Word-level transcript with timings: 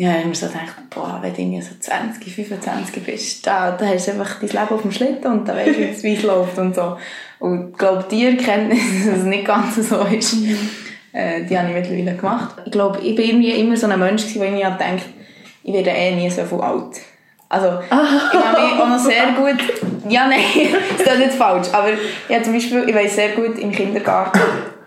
ja, 0.00 0.12
ich 0.12 0.16
habe 0.16 0.28
mir 0.28 0.34
so 0.34 0.46
gedacht, 0.46 0.76
boah, 0.88 1.18
wenn 1.20 1.34
du 1.34 1.42
irgendwie 1.42 1.60
so 1.60 1.72
20, 1.78 2.34
25 2.34 3.04
bist, 3.04 3.46
da, 3.46 3.72
da 3.72 3.84
hast 3.84 4.08
du 4.08 4.12
einfach 4.12 4.40
dein 4.40 4.48
Leben 4.48 4.74
auf 4.74 4.80
dem 4.80 4.92
Schlitten 4.92 5.30
und 5.30 5.46
da 5.46 5.54
weißt 5.54 5.78
du, 5.78 6.02
wie 6.04 6.14
es 6.14 6.22
läuft 6.22 6.56
und 6.56 6.74
so. 6.74 6.96
Und 7.38 7.72
ich 7.72 7.76
glaube, 7.76 8.06
die 8.10 8.24
Erkenntnis, 8.24 8.80
dass 9.04 9.18
es 9.18 9.24
nicht 9.24 9.44
ganz 9.44 9.76
so 9.76 10.00
ist, 10.04 10.36
äh, 11.12 11.44
die 11.44 11.58
habe 11.58 11.68
ich 11.68 11.74
mittlerweile 11.74 12.16
gemacht. 12.16 12.54
Ich 12.64 12.72
glaube, 12.72 12.98
ich 13.00 13.14
bin 13.14 13.26
irgendwie 13.26 13.50
immer 13.50 13.76
so 13.76 13.88
ein 13.88 13.98
Mensch 13.98 14.22
gewesen, 14.22 14.40
der 14.40 14.48
irgendwie 14.48 14.84
denkt, 14.84 15.04
ich 15.64 15.74
werde 15.74 15.90
eh 15.90 16.14
nie 16.14 16.30
so 16.30 16.46
viel 16.46 16.60
alt. 16.62 16.98
Also, 17.50 17.80
ich 17.84 17.90
habe 17.92 18.62
mich 18.62 18.80
auch 18.80 18.88
noch 18.88 18.98
sehr 18.98 19.32
gut, 19.32 19.62
ja, 20.08 20.28
nein, 20.28 20.40
das 20.98 21.14
ist 21.14 21.18
nicht 21.18 21.32
falsch, 21.32 21.68
aber 21.72 21.90
ja, 22.30 22.42
zum 22.42 22.54
Beispiel, 22.54 22.88
ich 22.88 22.94
weiß 22.94 23.16
sehr 23.16 23.32
gut, 23.32 23.58
im 23.58 23.70
Kindergarten 23.70 24.40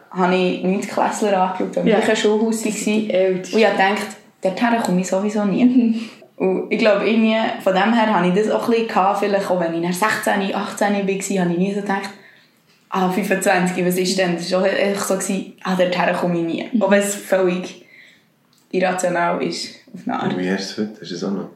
habe 0.10 0.36
ich 0.36 0.64
9. 0.64 0.82
Klässler 0.82 1.40
angeschaut, 1.40 1.76
weil 1.76 1.88
Ja. 1.88 2.00
ja. 2.00 2.08
im 2.08 2.16
Schulhaus. 2.16 2.66
Ältest. 2.66 2.88
Und 3.54 3.60
ich 3.60 3.66
habe 3.68 3.78
gedacht, 3.78 4.23
dorthin 4.44 4.82
komme 4.84 5.02
ich 5.02 5.08
sowieso 5.08 5.46
nie. 5.46 6.10
Und 6.36 6.72
ich 6.72 6.80
glaube, 6.80 7.08
irgendwie, 7.08 7.38
von 7.62 7.74
dem 7.74 7.94
her 7.94 8.14
hatte 8.14 8.28
ich 8.28 8.34
das 8.34 8.50
auch 8.50 8.66
ein 8.66 8.72
bisschen, 8.72 8.88
gehabt, 8.88 9.20
vielleicht 9.20 9.50
auch 9.50 9.60
wenn 9.60 9.74
ich 9.76 9.82
dann 9.82 9.94
16, 9.94 10.56
18 10.56 10.94
war, 10.94 10.98
habe 10.98 11.52
ich 11.52 11.58
nie 11.58 11.74
so 11.74 11.82
gedacht, 11.82 12.10
ah, 12.90 13.10
25, 13.10 13.86
was 13.86 13.98
ist 13.98 14.18
denn? 14.18 14.36
Das 14.36 14.52
war 14.52 14.62
auch 14.62 14.66
einfach 14.66 15.06
so, 15.06 15.14
gewesen, 15.14 15.54
ah, 15.64 15.76
dorthin 15.76 16.16
komme 16.16 16.40
ich 16.40 16.46
nie. 16.46 16.82
Auch 16.82 16.90
wenn 16.90 17.00
es 17.00 17.16
völlig 17.16 17.86
irrational 18.72 19.42
ist, 19.44 19.76
auf 19.94 20.02
eine 20.06 20.20
Art. 20.20 20.34
Und 20.34 20.40
wie 20.40 20.52
hast 20.52 20.78
du 20.78 20.82
es 20.82 20.90
heute? 20.90 21.02
Hast 21.02 21.12
du 21.12 21.16
es 21.16 21.24
auch 21.24 21.32
noch? 21.32 21.50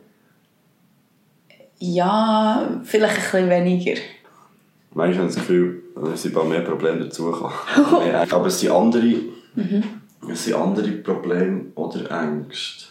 Ja, 1.79 2.81
vielleicht 2.83 3.15
ein 3.15 3.21
bisschen 3.21 3.49
weniger. 3.49 4.01
Manchmal 4.93 5.17
habe 5.19 5.29
ich 5.29 5.35
das 5.35 5.47
Gefühl, 5.47 5.83
es 6.13 6.23
sind 6.23 6.33
bald 6.33 6.49
mehr 6.49 6.61
Probleme 6.61 7.01
dazugekommen. 7.01 7.53
Aber 8.31 8.47
es 8.47 8.59
sind 8.59 8.71
andere, 8.71 9.15
es 10.31 10.45
sind 10.45 10.55
andere 10.55 10.91
Probleme 10.91 11.65
oder 11.75 12.23
Ängste. 12.23 12.86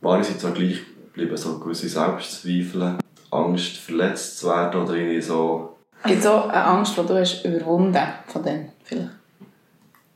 Manche 0.00 0.30
sind 0.30 0.40
zwar 0.40 0.52
gleich 0.52 0.80
geblieben, 1.06 1.36
so 1.36 1.58
gewisse 1.58 1.88
Selbstzweifel, 1.88 2.98
Angst, 3.30 3.76
verletzt 3.76 4.38
zu 4.38 4.48
werden 4.48 4.82
oder 4.82 4.94
irgendwie 4.94 5.20
so. 5.20 5.76
Gibt 6.04 6.20
es 6.20 6.26
auch 6.26 6.48
eine 6.48 6.64
Angst, 6.64 6.96
die 6.96 7.06
du 7.06 7.18
hast 7.18 7.44
überwunden 7.44 7.98
von 8.26 8.42
denen 8.42 8.72
vielleicht? 8.82 9.10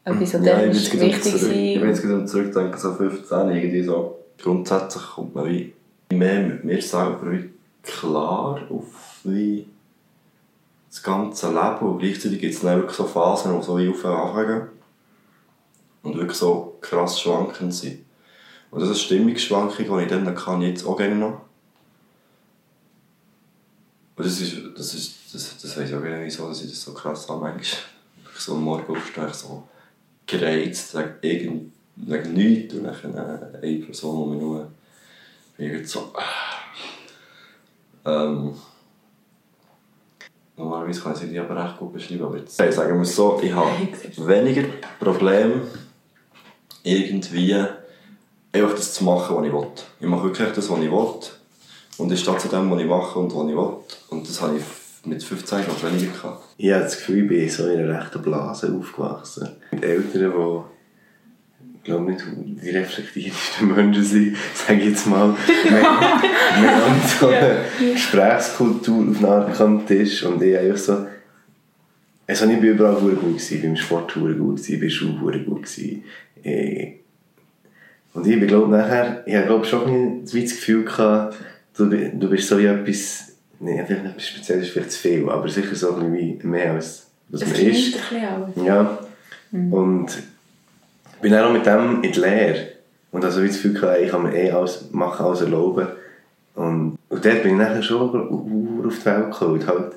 Etwas, 0.04 0.34
was 0.34 0.46
Ja, 0.46 0.62
ich 0.64 0.70
ist 0.76 0.90
bin 0.90 1.00
wichtig 1.00 1.36
zurück- 1.38 1.52
ich 1.54 1.80
bin 1.80 1.88
jetzt 1.88 2.02
gerade 2.02 2.26
zurückdenken, 2.26 2.78
so 2.78 2.92
15, 2.94 3.50
irgendwie 3.50 3.82
so. 3.84 4.18
Grundsätzlich 4.40 5.02
kommt 5.02 5.34
man 5.34 5.46
wie 5.46 5.72
mehr 6.12 6.40
mit 6.40 6.64
mir 6.64 6.82
selber 6.82 7.32
wie 7.32 7.50
klar 7.82 8.60
auf 8.70 9.20
wie 9.24 9.66
das 10.90 11.02
ganze 11.02 11.48
Leben 11.48 11.78
und 11.78 11.98
gleichzeitig 11.98 12.38
gibt 12.40 12.54
es 12.54 12.60
dann 12.60 12.76
wirklich 12.78 12.96
so 12.96 13.04
Phasen, 13.04 13.58
die 13.58 13.64
so 13.64 13.78
wie 13.78 13.88
auf 13.88 14.04
und 14.04 14.10
anfangen 14.10 14.62
und 16.02 16.16
wirklich 16.16 16.36
so 16.38 16.76
krass 16.80 17.20
schwankend 17.20 17.74
sind. 17.74 18.03
Und 18.74 18.80
das 18.80 18.90
ist 18.90 18.96
eine 18.96 19.04
Stimmungsschwankung, 19.04 19.98
die 19.98 20.02
ich 20.02 20.08
dann 20.08 20.34
kann, 20.34 20.60
jetzt 20.60 20.84
auch 20.84 20.96
gerne 20.96 21.14
noch. 21.14 21.42
Und 24.16 24.26
das 24.26 24.40
ist, 24.40 24.56
das 24.76 24.94
ist, 24.94 25.14
das, 25.32 25.58
das 25.62 25.76
weiss 25.76 25.90
ich 25.90 25.94
auch 25.94 26.02
gerne 26.02 26.24
wieso, 26.24 26.48
dass 26.48 26.60
ich 26.60 26.70
das 26.70 26.82
so 26.82 26.92
krass 26.92 27.28
habe 27.28 27.42
manchmal. 27.42 27.82
Ich 28.34 28.40
so 28.40 28.54
am 28.54 28.64
Morgen 28.64 28.96
aufstehe, 28.96 29.28
ich 29.28 29.34
so 29.34 29.68
gereizt, 30.26 30.96
wegen, 30.96 31.14
irgend, 31.20 31.72
wegen 31.94 32.32
nichts 32.32 32.74
und 32.74 32.82
dann 32.82 33.14
äh, 33.14 33.58
eine 33.62 33.78
Person, 33.84 34.24
die 34.24 34.34
mich 34.34 34.42
nur 34.42 34.70
irgendwie 35.56 35.84
so... 35.84 36.12
Ähm, 38.04 38.56
normalerweise 40.56 41.00
kann 41.00 41.12
ich 41.12 41.18
sie 41.20 41.38
aber 41.38 41.64
recht 41.64 41.78
gut 41.78 41.92
beschreiben, 41.92 42.24
aber 42.24 42.38
jetzt 42.38 42.58
hey, 42.58 42.72
sagen 42.72 42.96
wir 42.96 43.02
es 43.02 43.14
so, 43.14 43.40
ich 43.40 43.52
habe 43.52 43.70
weniger 44.16 44.64
Probleme 44.98 45.62
irgendwie 46.82 47.56
einfach 48.54 48.74
das 48.74 48.94
zu 48.94 49.04
machen, 49.04 49.36
was 49.36 49.46
ich 49.46 49.52
will. 49.52 49.66
Ich 50.00 50.06
mache 50.06 50.24
wirklich 50.24 50.48
das, 50.52 50.70
was 50.70 50.78
ich 50.80 50.90
will 50.90 51.14
und 51.98 52.12
ich 52.12 52.20
stehe 52.20 52.38
zu 52.38 52.48
dem, 52.48 52.70
was 52.70 52.80
ich 52.80 52.86
mache 52.86 53.18
und 53.18 53.34
was 53.34 53.48
ich 53.48 53.56
will 53.56 53.76
und 54.10 54.28
das 54.28 54.40
habe 54.40 54.56
ich 54.56 54.64
mit 55.06 55.22
15 55.22 55.58
noch 55.66 55.82
weniger 55.82 56.12
gehabt. 56.12 56.44
Ich 56.56 56.72
habe 56.72 56.84
das 56.84 56.96
Gefühl, 56.96 57.22
ich 57.22 57.28
bin 57.28 57.48
so 57.48 57.68
in 57.68 57.80
einer 57.80 58.00
rechten 58.00 58.22
Blase 58.22 58.74
aufgewachsen. 58.74 59.48
Mit 59.70 59.84
Eltern, 59.84 60.32
die 60.32 60.74
ich 61.76 61.84
glaube 61.88 62.10
nicht 62.10 62.24
die 62.62 62.70
reflektiertesten 62.70 63.74
Menschen 63.74 64.04
sind, 64.04 64.36
sage 64.54 64.80
ich 64.80 64.88
jetzt 64.88 65.06
mal. 65.06 65.34
Wir, 65.46 65.72
wir 65.82 65.84
haben 65.84 67.00
so 67.20 67.28
eine 67.28 67.58
Gesprächskultur 67.92 69.10
auf 69.10 69.18
einer 69.18 69.28
Art 69.28 69.60
am 69.60 69.86
Tisch 69.86 70.24
und 70.24 70.42
ich 70.42 70.56
einfach 70.56 70.78
so... 70.78 71.06
Also 72.26 72.46
ich 72.46 72.58
bin 72.58 72.70
überall 72.70 72.94
gut 72.94 73.20
gewesen, 73.20 73.60
beim 73.60 73.76
Sport 73.76 74.14
gut 74.14 74.38
gewesen, 74.38 74.80
bei 74.80 74.88
Schule 74.88 75.18
verdammt 75.18 75.46
gut 75.46 75.62
gewesen. 75.64 76.04
Und 78.14 78.26
ich 78.26 78.40
glaube 78.46 78.70
nachher, 78.70 79.22
ich 79.26 79.44
glaube 79.44 79.64
schon 79.64 79.86
ein 79.86 80.20
bisschen 80.22 80.42
das 80.42 80.52
Gefühl 80.52 80.84
gehabt, 80.84 81.36
du, 81.76 81.86
du 81.86 82.30
bist 82.30 82.48
so 82.48 82.58
wie 82.58 82.66
etwas, 82.66 83.32
nee, 83.58 83.82
vielleicht 83.86 84.06
etwas 84.06 84.26
Spezielles 84.26 84.68
vielleicht 84.68 84.92
zu 84.92 85.00
viel, 85.00 85.28
aber 85.28 85.48
sicher 85.48 85.74
so 85.74 85.96
ein 85.96 86.12
bisschen 86.12 86.50
mehr 86.50 86.72
als 86.72 87.08
was 87.28 87.42
Es 87.42 87.48
man 87.48 87.60
ist. 87.60 87.98
Ja. 88.64 88.98
Und 89.50 90.06
bin 91.20 91.32
dann 91.32 91.44
auch 91.44 91.52
mit 91.52 91.66
dem 91.66 92.02
in 92.02 92.12
die 92.12 92.20
Lehre. 92.20 92.68
Und 93.10 93.24
also 93.24 93.42
wie 93.42 93.46
das 93.46 93.56
Gefühl 93.56 93.74
gehabt, 93.74 94.00
ich 94.00 94.10
kann 94.10 94.22
mir 94.24 94.34
eh 94.34 94.50
alles 94.50 94.90
machen, 94.92 95.24
alles 95.24 95.40
erlauben. 95.40 95.88
Und, 96.54 96.98
und 97.08 97.24
dort 97.24 97.42
bin 97.42 97.52
ich 97.52 97.58
nachher 97.58 97.82
schon 97.82 98.00
auf 98.84 98.98
die 98.98 99.06
Welt 99.06 99.30
gekommen. 99.30 99.54
Und 99.54 99.66
halt 99.66 99.92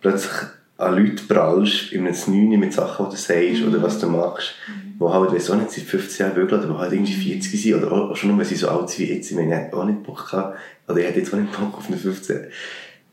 plötzlich 0.00 0.32
an 0.78 0.96
Leute 0.96 1.22
prallst, 1.26 1.92
in 1.92 2.06
einem 2.06 2.14
Znüni 2.14 2.56
mit 2.56 2.72
Sachen, 2.72 3.06
die 3.06 3.16
du 3.16 3.20
sagst 3.20 3.62
oder 3.66 3.82
was 3.82 3.98
du 3.98 4.08
machst, 4.08 4.54
wo 4.98 5.12
halt, 5.12 5.32
weiss 5.32 5.50
auch 5.50 5.56
nicht, 5.56 5.70
seit 5.70 5.84
15 5.84 6.26
Jahren 6.26 6.34
bügeln 6.34 6.60
oder 6.60 6.74
wo 6.74 6.78
halt 6.78 6.92
irgendwie 6.92 7.12
40 7.12 7.62
sind 7.62 7.74
oder 7.74 7.92
auch 7.92 8.16
schon 8.16 8.30
nur, 8.30 8.38
wenn 8.38 8.44
sie 8.44 8.56
so 8.56 8.68
alt 8.68 8.90
sind 8.90 9.08
wie 9.08 9.14
jetzt. 9.14 9.30
Ich 9.30 9.36
meine, 9.36 9.72
auch 9.72 9.84
nicht 9.84 10.02
Bock 10.02 10.30
gehabt, 10.30 10.58
oder 10.88 10.98
ich 10.98 11.06
hätte 11.06 11.20
jetzt 11.20 11.32
auch 11.32 11.38
nicht 11.38 11.52
Bock 11.52 11.76
auf 11.76 11.86
eine 11.86 11.96
15. 11.96 12.46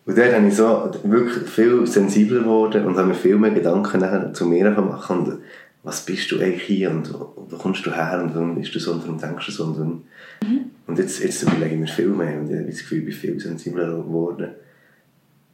Und 0.05 0.17
dort 0.17 0.33
habe 0.33 0.47
ich 0.47 0.55
so 0.55 0.91
wirklich 1.03 1.49
viel 1.49 1.87
sensibler 1.87 2.39
geworden 2.41 2.85
und 2.85 2.97
habe 2.97 3.07
mir 3.07 3.15
viel 3.15 3.37
mehr 3.37 3.51
Gedanken 3.51 4.01
nachher 4.01 4.33
zu 4.33 4.45
mir 4.45 4.69
machen 4.69 5.17
und 5.19 5.37
was 5.81 6.03
bist 6.05 6.31
du 6.31 6.39
eigentlich 6.39 6.63
hier 6.63 6.89
und 6.89 7.13
wo 7.13 7.35
wo 7.49 7.57
kommst 7.57 7.85
du 7.85 7.91
her 7.95 8.21
und 8.23 8.33
warum 8.33 8.55
bist 8.55 8.73
du 8.73 8.79
so 8.79 8.91
und 8.91 9.03
warum 9.03 9.19
denkst 9.19 9.45
du 9.45 9.51
so 9.51 9.65
und 9.65 9.77
warum. 9.77 10.03
Und 10.87 10.99
jetzt, 10.99 11.23
jetzt 11.23 11.43
überlege 11.43 11.75
ich 11.75 11.79
mir 11.79 11.87
viel 11.87 12.07
mehr 12.07 12.39
und 12.39 12.49
ich 12.49 12.57
habe 12.57 12.67
das 12.67 12.79
Gefühl, 12.79 12.99
ich 12.99 13.05
bin 13.05 13.13
viel 13.13 13.39
sensibler 13.39 13.87
geworden 13.87 14.49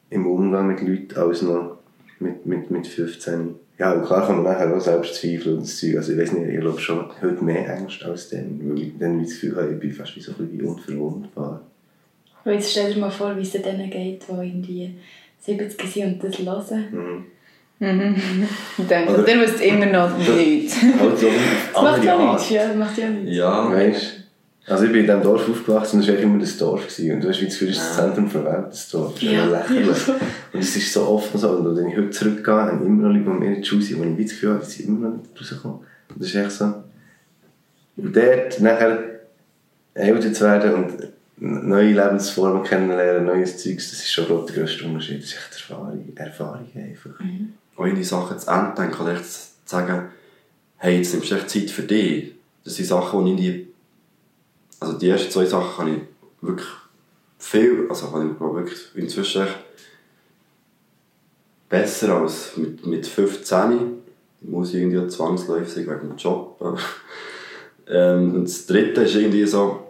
im 0.09 0.27
Umgang 0.27 0.67
mit 0.67 0.81
Leuten 0.81 1.17
als 1.17 1.41
noch 1.41 1.77
mit, 2.19 2.45
mit, 2.45 2.69
mit 2.69 2.87
15. 2.87 3.55
Ja, 3.81 3.93
und 3.93 4.05
klar 4.05 4.27
kann 4.27 4.43
man 4.43 4.53
nachher 4.53 4.71
auch 4.75 4.79
selbst 4.79 5.15
zweifeln 5.15 5.55
und 5.55 5.63
das 5.63 5.75
Zeug. 5.79 5.97
Also 5.97 6.13
ich 6.13 6.19
weiß 6.19 6.33
nicht, 6.33 6.53
ich 6.53 6.59
glaube 6.59 6.79
schon 6.79 7.03
heute 7.19 7.43
mehr 7.43 7.67
Angst 7.75 8.03
als 8.03 8.29
dann, 8.29 8.59
weil 8.63 8.79
ich 8.79 8.91
dann 8.99 9.19
das 9.23 9.31
Gefühl 9.31 9.55
habe, 9.55 9.73
ich 9.73 9.79
bin 9.79 9.91
fast 9.91 10.15
wie 10.15 10.19
so 10.19 10.33
ein 10.33 10.47
bisschen 10.47 10.67
unverwundbar. 10.67 11.61
Und 12.45 12.51
jetzt 12.51 12.69
stell 12.69 12.93
dir 12.93 12.99
mal 12.99 13.09
vor, 13.09 13.35
wie 13.35 13.41
es 13.41 13.51
denen 13.53 13.89
geht, 13.89 14.21
die 14.27 14.31
irgendwie 14.31 14.95
70 15.39 15.91
sind 15.91 16.23
und 16.23 16.31
das 16.31 16.69
hören. 16.69 16.85
Mhm. 16.91 17.25
Ich 18.77 18.85
denke, 18.87 19.13
Oder- 19.13 19.23
der 19.23 19.41
wisst 19.41 19.59
immer 19.61 19.87
noch 19.87 20.15
nichts. 20.15 20.77
Halt 20.99 21.17
so 21.17 21.27
Das 21.73 21.81
macht 21.81 22.03
ja 22.03 22.31
nichts, 22.31 22.49
ja, 22.51 22.67
das 22.67 22.75
macht 22.75 22.97
ja 22.99 23.09
nichts. 23.09 23.35
Ja, 23.35 23.71
Weißt 23.71 24.20
also 24.67 24.85
ich 24.85 24.91
bin 24.91 25.01
in 25.01 25.07
diesem 25.07 25.23
Dorf 25.23 25.49
aufgewachsen 25.49 25.97
und 25.97 26.03
es 26.03 26.09
war 26.09 26.17
immer 26.17 26.39
das 26.39 26.57
Dorf. 26.57 26.83
Gewesen. 26.83 27.15
Und 27.15 27.23
du 27.23 27.29
hast 27.29 27.41
wie 27.41 27.45
das 27.45 27.53
Gefühl, 27.53 27.69
es 27.69 27.77
ist 27.77 27.87
das 27.87 27.95
Zentrum 27.95 28.29
der 28.31 28.45
Welt, 28.45 28.67
das 28.69 28.89
Dorf. 28.89 29.13
Das 29.15 29.23
ist 29.23 29.31
Ja, 29.31 29.45
lächerlich. 29.45 30.07
Und 30.53 30.59
es 30.59 30.75
ist 30.75 30.93
so 30.93 31.07
offen 31.07 31.39
so. 31.39 31.49
Und 31.49 31.75
wenn 31.75 31.87
ich 31.87 31.97
heute 31.97 32.09
zurückgehe, 32.11 32.53
haben 32.53 32.85
immer 32.85 33.07
noch 33.07 33.13
Leute, 33.13 33.23
die 33.23 33.29
mir 33.29 33.55
in 33.55 33.61
die 33.61 33.81
sind, 33.81 33.99
wo 33.99 34.03
ich 34.03 34.25
das 34.25 34.31
Gefühl 34.31 34.49
habe, 34.51 34.65
die 34.65 34.71
sind 34.71 34.87
immer 34.87 35.09
noch 35.09 35.17
nicht 35.17 35.39
rausgekommen. 35.39 35.77
Und 36.09 36.21
das 36.21 36.27
ist 36.27 36.35
echt 36.35 36.51
so. 36.51 36.73
Und 37.97 38.15
dort 38.15 38.59
nachher 38.61 38.99
älter 39.93 40.33
zu 40.33 40.43
werden 40.43 40.73
und 40.73 41.07
neue 41.37 41.93
Lebensformen 41.93 42.63
kennenlernen, 42.63 43.25
neues 43.25 43.57
Zeugs, 43.57 43.89
das 43.89 43.99
ist 43.99 44.11
schon 44.11 44.25
glaub, 44.27 44.45
der 44.47 44.55
grösste 44.57 44.85
Unterschied. 44.85 45.17
Das 45.17 45.25
ist 45.25 45.35
echt 45.35 45.69
Erfahrung, 45.69 46.13
Erfahrung 46.15 46.69
einfach. 46.75 47.11
auch 47.75 47.85
in 47.85 47.95
die 47.95 48.03
Sachen 48.03 48.37
zu 48.37 48.49
Ende 48.49 48.73
denken 48.77 49.01
oder 49.01 49.13
echt 49.13 49.25
zu 49.25 49.39
sagen, 49.65 50.09
hey, 50.77 50.97
jetzt 50.97 51.13
nimmst 51.13 51.31
du 51.31 51.35
echt 51.35 51.49
Zeit 51.49 51.71
für 51.71 51.81
dich. 51.81 52.33
Das 52.63 52.75
sind 52.75 52.85
Sachen, 52.85 53.25
die 53.25 53.31
ich 53.31 53.39
nie... 53.39 53.67
Also 54.81 54.97
die 54.97 55.07
ersten 55.07 55.31
zwei 55.31 55.45
Sachen 55.45 55.75
kann 55.77 55.93
ich 55.95 56.01
wirklich 56.41 56.67
viel, 57.39 57.87
also 57.89 58.07
kann 58.07 58.31
ich 58.31 58.37
glaube 58.37 58.59
wirklich 58.59 58.79
inzwischen 58.95 59.47
besser 61.69 62.17
als 62.17 62.57
mit, 62.57 62.85
mit 62.85 63.07
15. 63.07 64.01
Muss 64.41 64.73
ich 64.73 64.81
irgendwie 64.81 64.99
auch 64.99 65.07
zwangsläufig 65.07 65.87
wegen 65.87 66.09
dem 66.09 66.17
Job. 66.17 66.59
ähm, 67.87 68.35
und 68.35 68.43
das 68.43 68.65
dritte 68.65 69.03
ist 69.03 69.15
irgendwie 69.15 69.45
so, 69.45 69.87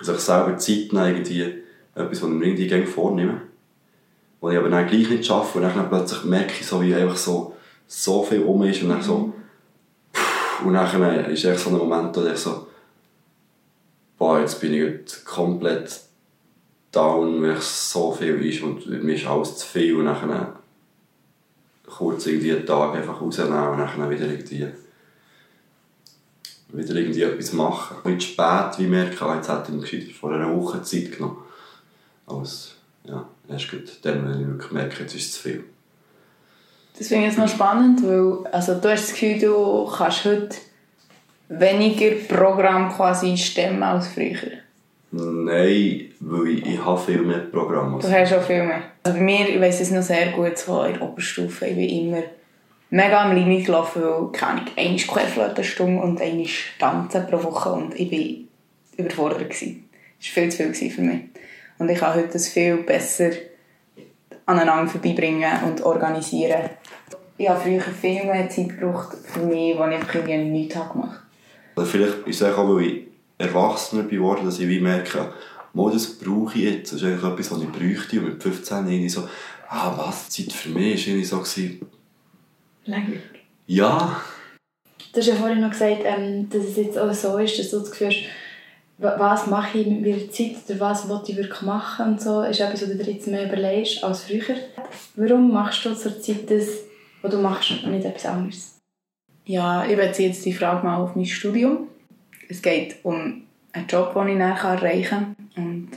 sich 0.00 0.18
selber 0.18 0.56
Zeit 0.56 0.92
nehmen, 0.92 1.16
irgendwie 1.16 1.62
etwas, 1.94 2.22
was 2.22 2.28
ich 2.30 2.34
mir 2.34 2.46
irgendwie 2.46 2.66
gerne 2.66 2.86
vornehme 2.86 3.42
wo 4.40 4.50
ich 4.50 4.56
aber 4.56 4.68
dann 4.68 4.86
gleich 4.86 5.08
nicht 5.08 5.26
schaffe 5.26 5.58
und 5.58 5.64
dann 5.64 5.88
plötzlich 5.88 6.24
merke 6.24 6.52
ich 6.58 6.66
so, 6.66 6.80
wie 6.82 6.94
einfach 6.94 7.16
so, 7.16 7.54
so 7.86 8.22
viel 8.22 8.42
um 8.42 8.62
ist 8.64 8.82
und 8.82 8.88
dann 8.88 9.02
so 9.02 9.32
pff, 10.14 10.64
und 10.64 10.74
dann 10.74 11.26
ist 11.26 11.44
echt 11.44 11.60
so 11.60 11.70
ein 11.70 11.76
Moment, 11.76 12.16
wo 12.16 12.24
ich 12.24 12.38
so 12.38 12.66
boah, 14.20 14.38
jetzt 14.38 14.60
bin 14.60 14.74
ich 14.74 14.82
heute 14.82 15.24
komplett 15.24 15.98
down, 16.92 17.42
weil 17.42 17.52
es 17.52 17.90
so 17.90 18.12
viel 18.12 18.44
ist 18.44 18.62
und 18.62 18.86
mir 18.86 19.14
ist 19.14 19.26
alles 19.26 19.56
zu 19.56 19.66
viel 19.66 19.96
und 19.96 20.04
dann 20.04 20.52
kurz 21.86 22.26
irgendwie 22.26 22.52
einen 22.52 22.66
Tag 22.66 22.94
einfach 22.94 23.20
rausnehmen 23.20 23.68
und 23.68 23.78
dann 23.78 24.10
wieder 24.10 24.26
irgendwie 24.26 24.68
wieder 26.68 26.94
irgendwie 26.94 27.22
etwas 27.22 27.52
machen. 27.54 27.96
Ein 28.04 28.20
spät, 28.20 28.78
wie 28.78 28.84
ich 28.84 28.90
merke, 28.90 29.24
jetzt 29.34 29.48
hätte 29.48 29.64
ich 29.68 29.74
mir 29.74 29.80
gescheiter 29.80 30.12
vor 30.12 30.32
einer 30.32 30.54
Woche 30.54 30.82
Zeit 30.82 31.12
genommen. 31.12 31.38
Als, 32.26 32.74
ja, 33.04 33.26
erst 33.48 33.70
gut, 33.70 33.98
dann, 34.02 34.28
wenn 34.28 34.40
ich 34.42 34.46
wirklich 34.46 34.70
merke, 34.70 35.02
jetzt 35.02 35.14
ist 35.14 35.28
es 35.28 35.32
zu 35.32 35.48
viel. 35.48 35.64
Das 36.98 37.08
finde 37.08 37.24
ich 37.24 37.30
jetzt 37.30 37.38
noch 37.38 37.48
spannend, 37.48 38.02
weil 38.02 38.46
also, 38.52 38.74
du 38.74 38.90
hast 38.90 39.08
das 39.08 39.12
Gefühl, 39.12 39.38
du 39.40 39.90
kannst 39.90 40.26
heute 40.26 40.56
weniger 41.50 42.12
Programm 42.28 42.90
quasi 42.90 43.36
stemmen 43.36 43.82
als 43.82 44.08
früher. 44.08 44.60
Nein, 45.12 46.12
weil 46.20 46.48
ich, 46.48 46.66
ich 46.66 46.84
habe 46.84 47.00
viel 47.00 47.22
mehr 47.22 47.38
Programme. 47.38 48.00
Du 48.00 48.08
hast 48.08 48.32
auch 48.32 48.42
viel 48.42 48.62
mehr. 48.62 48.82
Also 49.02 49.18
bei 49.18 49.24
mir, 49.24 49.48
ich 49.48 49.60
weiss 49.60 49.80
es 49.80 49.90
noch 49.90 50.02
sehr 50.02 50.30
gut, 50.30 50.56
so 50.56 50.84
in 50.84 50.94
der 50.94 51.02
Oberstufe, 51.02 51.66
ich 51.66 51.74
bin 51.74 51.88
immer 51.88 52.22
mega 52.90 53.24
am 53.24 53.34
Limit 53.34 53.66
gelaufen, 53.66 54.02
weil, 54.02 54.30
keine 54.30 54.52
Ahnung, 54.52 54.66
einmal 54.76 54.98
Querflötenstunde 54.98 56.00
und 56.00 56.20
einmal 56.20 56.46
Tanzen 56.78 57.26
pro 57.26 57.42
Woche 57.42 57.72
und 57.72 57.98
ich 57.98 58.12
war 58.12 59.04
überfordert. 59.04 59.50
Gewesen. 59.50 59.88
Das 60.18 60.28
war 60.28 60.42
viel 60.42 60.52
zu 60.52 60.74
viel 60.74 60.90
für 60.90 61.02
mich. 61.02 61.20
Und 61.78 61.88
ich 61.88 61.98
kann 61.98 62.14
heute 62.14 62.28
das 62.28 62.48
viel 62.48 62.76
besser 62.76 63.30
aneinander 64.46 64.88
vorbeibringen 64.88 65.64
und 65.66 65.82
organisieren. 65.82 66.70
Ich 67.36 67.48
habe 67.48 67.60
früher 67.60 67.80
viel 67.80 68.24
mehr 68.24 68.48
Zeit 68.48 68.68
gebraucht 68.68 69.16
für 69.24 69.40
mich, 69.40 69.76
wo 69.76 69.84
ich 69.86 69.94
einfach 69.94 70.14
irgendwie 70.14 70.36
nichts 70.36 70.76
habe 70.76 70.92
gemacht 70.92 71.20
Oder 71.80 71.86
vielleicht 71.88 72.26
ist 72.26 72.42
es 72.42 72.54
auch, 72.54 72.68
weil 72.76 72.84
ich 72.86 73.02
erwachsener 73.38 74.02
geworden 74.02 74.44
dass 74.44 74.58
ich 74.58 74.68
wie 74.68 74.80
merke, 74.80 75.32
das 75.74 76.18
brauche 76.18 76.58
ich 76.58 76.64
jetzt. 76.64 76.92
Das 76.92 77.00
ist 77.00 77.06
eigentlich 77.06 77.24
etwas, 77.32 77.50
was 77.52 77.62
ich 77.62 77.68
bräuchte. 77.70 78.18
Und 78.20 78.24
mit 78.28 78.42
15 78.42 78.76
irgendwie 78.88 79.08
so, 79.08 79.28
ah, 79.68 79.94
was, 79.96 80.28
Zeit 80.28 80.52
für 80.52 80.68
mich, 80.70 81.06
war 81.06 81.08
irgendwie 81.08 81.24
so, 81.24 81.38
gewesen, 81.38 81.80
Langweilig. 82.84 83.20
ja, 83.66 84.20
Du 85.12 85.20
hast 85.20 85.26
ja 85.26 85.34
vorhin 85.34 85.60
noch 85.60 85.70
gesagt, 85.70 86.02
ähm, 86.04 86.48
dass 86.50 86.64
es 86.64 86.76
jetzt 86.76 86.98
auch 86.98 87.12
so 87.12 87.36
ist, 87.38 87.58
dass 87.58 87.70
du 87.70 87.80
das 87.80 87.90
Gefühl 87.90 88.08
hast, 88.08 88.24
wa- 88.98 89.16
was 89.18 89.46
mache 89.48 89.78
ich 89.78 89.86
mit 89.86 90.02
meiner 90.02 90.30
Zeit 90.30 90.56
oder 90.68 90.78
was 90.80 91.08
will 91.08 91.20
ich 91.26 91.36
wirklich 91.36 91.62
machen 91.62 92.06
und 92.12 92.20
so, 92.20 92.42
ist 92.42 92.60
etwas, 92.60 92.82
was 92.82 92.88
du 92.90 92.96
dir 92.96 93.10
jetzt 93.12 93.26
mehr 93.26 93.46
überlegst 93.46 94.04
als 94.04 94.24
früher. 94.24 94.56
Warum 95.16 95.52
machst 95.52 95.84
du 95.84 95.94
zur 95.94 96.20
Zeit 96.20 96.48
das, 96.50 96.66
was 97.22 97.30
du 97.32 97.38
machst 97.38 97.70
und 97.82 97.90
nicht 97.90 98.04
etwas 98.04 98.26
anderes? 98.26 98.76
Ja, 99.50 99.84
ich 99.84 99.96
beziehe 99.96 100.28
jetzt 100.28 100.44
die 100.44 100.52
Frage 100.52 100.86
mal 100.86 100.98
auf 100.98 101.16
mein 101.16 101.26
Studium. 101.26 101.88
Es 102.48 102.62
geht 102.62 102.98
um 103.02 103.42
einen 103.72 103.86
Job, 103.88 104.14
den 104.14 104.28
ich 104.28 104.36
nachher 104.36 104.74
erreichen 104.74 105.34
kann. 105.56 105.64
Und 105.64 105.88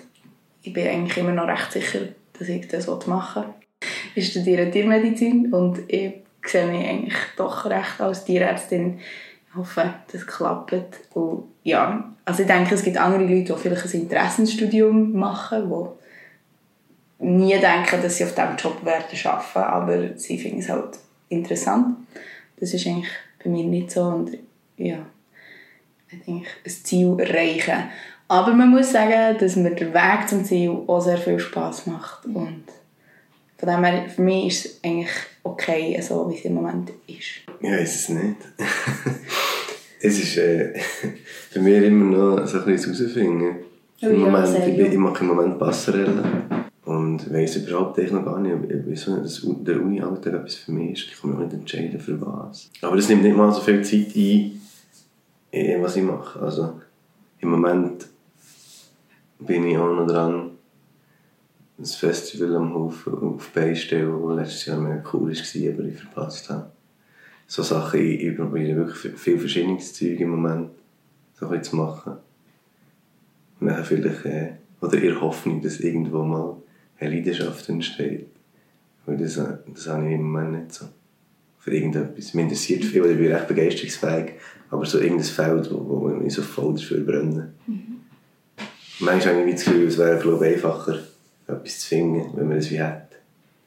ich 0.63 0.73
bin 0.73 0.87
eigentlich 0.87 1.19
immer 1.19 1.33
noch 1.33 1.47
recht 1.47 1.71
sicher, 1.71 1.99
dass 2.39 2.49
ich 2.49 2.67
das 2.67 2.87
machen 3.05 3.43
will. 3.43 3.89
Ich 4.15 4.31
studiere 4.31 4.71
Tiermedizin 4.71 5.53
und 5.53 5.81
ich 5.87 6.13
sehe 6.43 6.65
mich 6.65 6.87
eigentlich 6.87 7.13
doch 7.37 7.65
recht 7.65 8.01
als 8.01 8.25
Tierärztin. 8.25 8.97
Ich 9.47 9.55
hoffe, 9.55 9.93
das 10.11 10.25
klappt. 10.25 10.73
Und 11.13 11.43
ja, 11.61 12.11
also 12.25 12.41
ich 12.41 12.47
denke, 12.47 12.73
es 12.73 12.83
gibt 12.83 12.97
andere 12.97 13.21
Leute, 13.21 13.53
die 13.53 13.59
vielleicht 13.59 13.85
ein 13.85 14.01
Interessenstudium 14.01 15.11
machen, 15.11 15.71
die 17.19 17.25
nie 17.27 17.59
denken, 17.59 18.01
dass 18.01 18.17
sie 18.17 18.23
auf 18.23 18.33
diesem 18.33 18.57
Job 18.57 18.83
werden 18.83 19.19
arbeiten, 19.25 19.59
aber 19.59 20.17
sie 20.17 20.39
finden 20.39 20.57
es 20.57 20.69
halt 20.69 20.97
interessant. 21.29 21.97
Das 22.59 22.73
ist 22.73 22.87
eigentlich 22.87 23.11
bei 23.43 23.49
mir 23.49 23.63
nicht 23.63 23.91
so 23.91 24.01
und 24.03 24.37
ja, 24.77 25.05
ich 26.11 26.23
denke, 26.23 26.47
ein 26.65 26.69
Ziel 26.69 27.15
erreichen. 27.19 27.83
Aber 28.27 28.53
man 28.53 28.69
muss 28.69 28.91
sagen, 28.91 29.37
dass 29.37 29.55
mir 29.55 29.71
der 29.71 29.93
Weg 29.93 30.29
zum 30.29 30.43
Ziel 30.43 30.71
auch 30.87 31.01
sehr 31.01 31.17
viel 31.17 31.39
Spass 31.39 31.85
macht 31.85 32.25
und 32.25 32.63
von 33.57 33.69
dem 33.69 33.83
her, 33.83 34.09
für 34.09 34.21
mich 34.21 34.47
ist 34.47 34.65
es 34.65 34.83
eigentlich 34.83 35.09
okay, 35.43 35.99
so 36.01 36.29
wie 36.29 36.37
es 36.37 36.45
im 36.45 36.55
Moment 36.55 36.91
ist. 37.07 37.43
Ich 37.61 37.69
weiß 37.69 37.95
es 37.95 38.09
nicht. 38.09 38.35
es 40.01 40.19
ist 40.19 40.37
äh, 40.37 40.73
für 41.49 41.59
mich 41.59 41.83
immer 41.83 42.05
noch 42.05 42.47
so 42.47 42.59
ein 42.59 42.65
bisschen 42.65 42.93
herausfinden. 42.93 43.55
Oh 44.01 44.07
Im 44.07 44.19
Moment, 44.19 44.67
ich, 44.67 44.77
ich 44.79 44.97
mache 44.97 45.21
im 45.21 45.27
Moment 45.27 45.57
Passerelle 45.59 46.23
und 46.93 47.33
weiss 47.33 47.55
überhaupt 47.55 47.97
noch 48.11 48.25
gar 48.25 48.39
nicht, 48.39 48.55
wieso 48.85 49.17
das, 49.17 49.41
der 49.43 49.81
Uni-Alltag 49.81 50.33
etwas 50.33 50.55
für 50.55 50.71
mich 50.71 50.91
ist. 50.91 51.07
Ich 51.11 51.19
kann 51.19 51.31
mich 51.31 51.39
auch 51.39 51.43
nicht 51.43 51.53
entscheiden, 51.53 51.99
für 51.99 52.21
was. 52.21 52.69
Aber 52.81 52.95
es 52.95 53.09
nimmt 53.09 53.23
nicht 53.23 53.35
mal 53.35 53.51
so 53.51 53.61
viel 53.61 53.83
Zeit 53.83 54.15
ein, 54.15 55.81
was 55.81 55.95
ich 55.95 56.03
mache. 56.03 56.39
Also 56.39 56.79
im 57.39 57.49
Moment 57.49 58.07
bin 59.39 59.67
ich 59.67 59.77
auch 59.77 59.93
noch 59.93 60.07
dran, 60.07 60.51
ein 61.79 61.85
Festival 61.85 62.55
am 62.55 62.73
Hof 62.73 63.07
auf 63.07 63.49
die 63.49 63.59
Beine 63.59 63.73
zu 63.73 63.81
stellen, 63.81 64.21
das 64.21 64.37
letztes 64.37 64.65
Jahr 64.65 64.79
mega 64.79 65.03
cool 65.13 65.31
war, 65.31 65.73
aber 65.73 65.83
ich 65.85 65.97
verpasst 65.97 66.49
habe. 66.49 66.71
So 67.47 67.63
Sachen, 67.63 67.99
ich, 67.99 68.21
ich 68.21 68.37
probiere 68.37 68.77
wirklich 68.77 69.13
viel 69.15 69.39
verschiedenes 69.39 69.99
im 70.01 70.29
Moment 70.29 70.69
so 71.33 71.57
zu 71.57 71.75
machen. 71.75 72.13
Und 73.59 73.67
dann 73.67 73.83
vielleicht, 73.83 74.25
äh, 74.25 74.53
oder 74.81 74.97
ihr 74.97 75.19
Hoffnung, 75.19 75.61
dass 75.61 75.79
irgendwo 75.79 76.23
mal 76.23 76.57
eine 76.99 77.15
Leidenschaft 77.15 77.67
entsteht. 77.69 78.27
Weil 79.05 79.17
das, 79.17 79.35
das 79.35 79.87
habe 79.87 80.07
ich 80.07 80.13
im 80.13 80.31
Moment 80.31 80.53
nicht 80.53 80.73
so. 80.73 80.85
Für 81.59 81.73
irgendetwas. 81.73 82.33
Mich 82.33 82.43
interessiert 82.43 82.83
viel, 82.83 83.05
ich 83.05 83.17
bin 83.17 83.31
recht 83.31 83.47
begeisterungsfähig, 83.47 84.33
aber 84.69 84.85
so 84.85 84.99
irgendein 84.99 85.25
Feld, 85.25 85.71
wo, 85.71 86.01
wo 86.01 86.21
ich 86.25 86.33
so 86.33 86.41
voll 86.41 86.75
dafür 86.75 86.99
brenne. 86.99 87.53
Manchmal 88.99 89.35
habe 89.35 89.49
ich 89.49 89.55
das 89.55 89.65
Gefühl, 89.65 89.87
es 89.87 89.97
wäre 89.97 90.19
glaube 90.19 90.47
ich, 90.47 90.55
einfacher, 90.55 90.99
etwas 91.47 91.79
zu 91.79 91.87
finden, 91.87 92.37
wenn 92.37 92.47
man 92.49 92.57
es 92.57 92.69
wie 92.69 92.81
hat. 92.81 93.09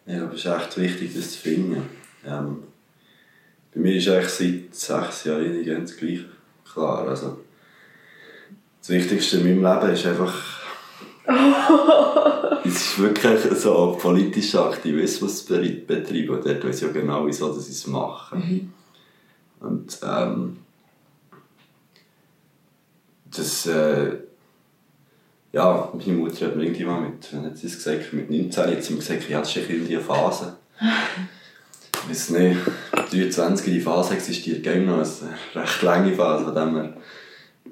Ja, 0.06 0.24
aber 0.24 0.34
es 0.34 0.44
ist 0.44 0.46
echt 0.46 0.78
wichtig, 0.78 1.14
das 1.14 1.32
zu 1.32 1.38
finden. 1.38 1.82
Ähm, 2.26 2.58
bei 3.74 3.80
mir 3.80 3.96
ist 3.96 4.08
eigentlich 4.08 4.28
seit 4.28 4.74
sechs 4.74 5.24
Jahren 5.24 5.64
ganz 5.64 5.96
gleich 5.96 6.20
klar. 6.70 7.08
Also, 7.08 7.40
das 8.80 8.90
Wichtigste 8.90 9.38
in 9.38 9.60
meinem 9.60 9.80
Leben 9.80 9.94
ist 9.94 10.06
einfach. 10.06 10.55
es 12.64 12.74
ist 12.74 12.98
wirklich 12.98 13.40
so 13.58 13.96
politischer 14.00 14.66
Aktivismus 14.66 15.42
betreiben. 15.44 16.36
Und 16.36 16.46
dort 16.46 16.64
weiß 16.64 16.76
ich 16.76 16.82
ja 16.82 16.92
genau, 16.92 17.26
wieso 17.26 17.52
dass 17.52 17.68
ich 17.68 17.74
es 17.74 17.86
mache. 17.86 18.36
Und 19.60 19.98
ähm, 20.02 20.58
das. 23.24 23.66
Äh, 23.66 24.18
ja, 25.52 25.90
meine 25.94 26.18
Mutter 26.18 26.46
hat 26.46 26.56
mir 26.56 26.64
irgendwann 26.64 27.00
mal 27.00 27.08
mit, 27.08 27.32
wenn 27.32 27.46
hat 27.46 27.56
sie 27.56 27.68
es 27.68 27.76
gesagt, 27.76 28.12
mit 28.12 28.30
19 28.30 28.64
hat 28.64 28.84
sie 28.84 28.92
mir 28.92 28.98
gesagt, 28.98 29.28
ja, 29.28 29.38
das 29.38 29.56
ist 29.56 29.70
irgendwie 29.70 29.96
eine 29.96 30.04
Phase. 30.04 30.56
Ich 32.08 32.10
weiß 32.10 32.30
nicht, 32.30 32.60
23 33.10 33.72
die 33.74 33.80
Phase 33.80 34.14
existiert 34.14 34.62
gerne 34.62 34.86
noch, 34.86 35.00
es 35.00 35.22
ist 35.22 35.24
eine 35.24 35.64
recht 35.64 35.82
lange 35.82 36.12
Phase, 36.12 36.44
von 36.44 36.54
dem 36.54 36.74
her. 36.76 36.96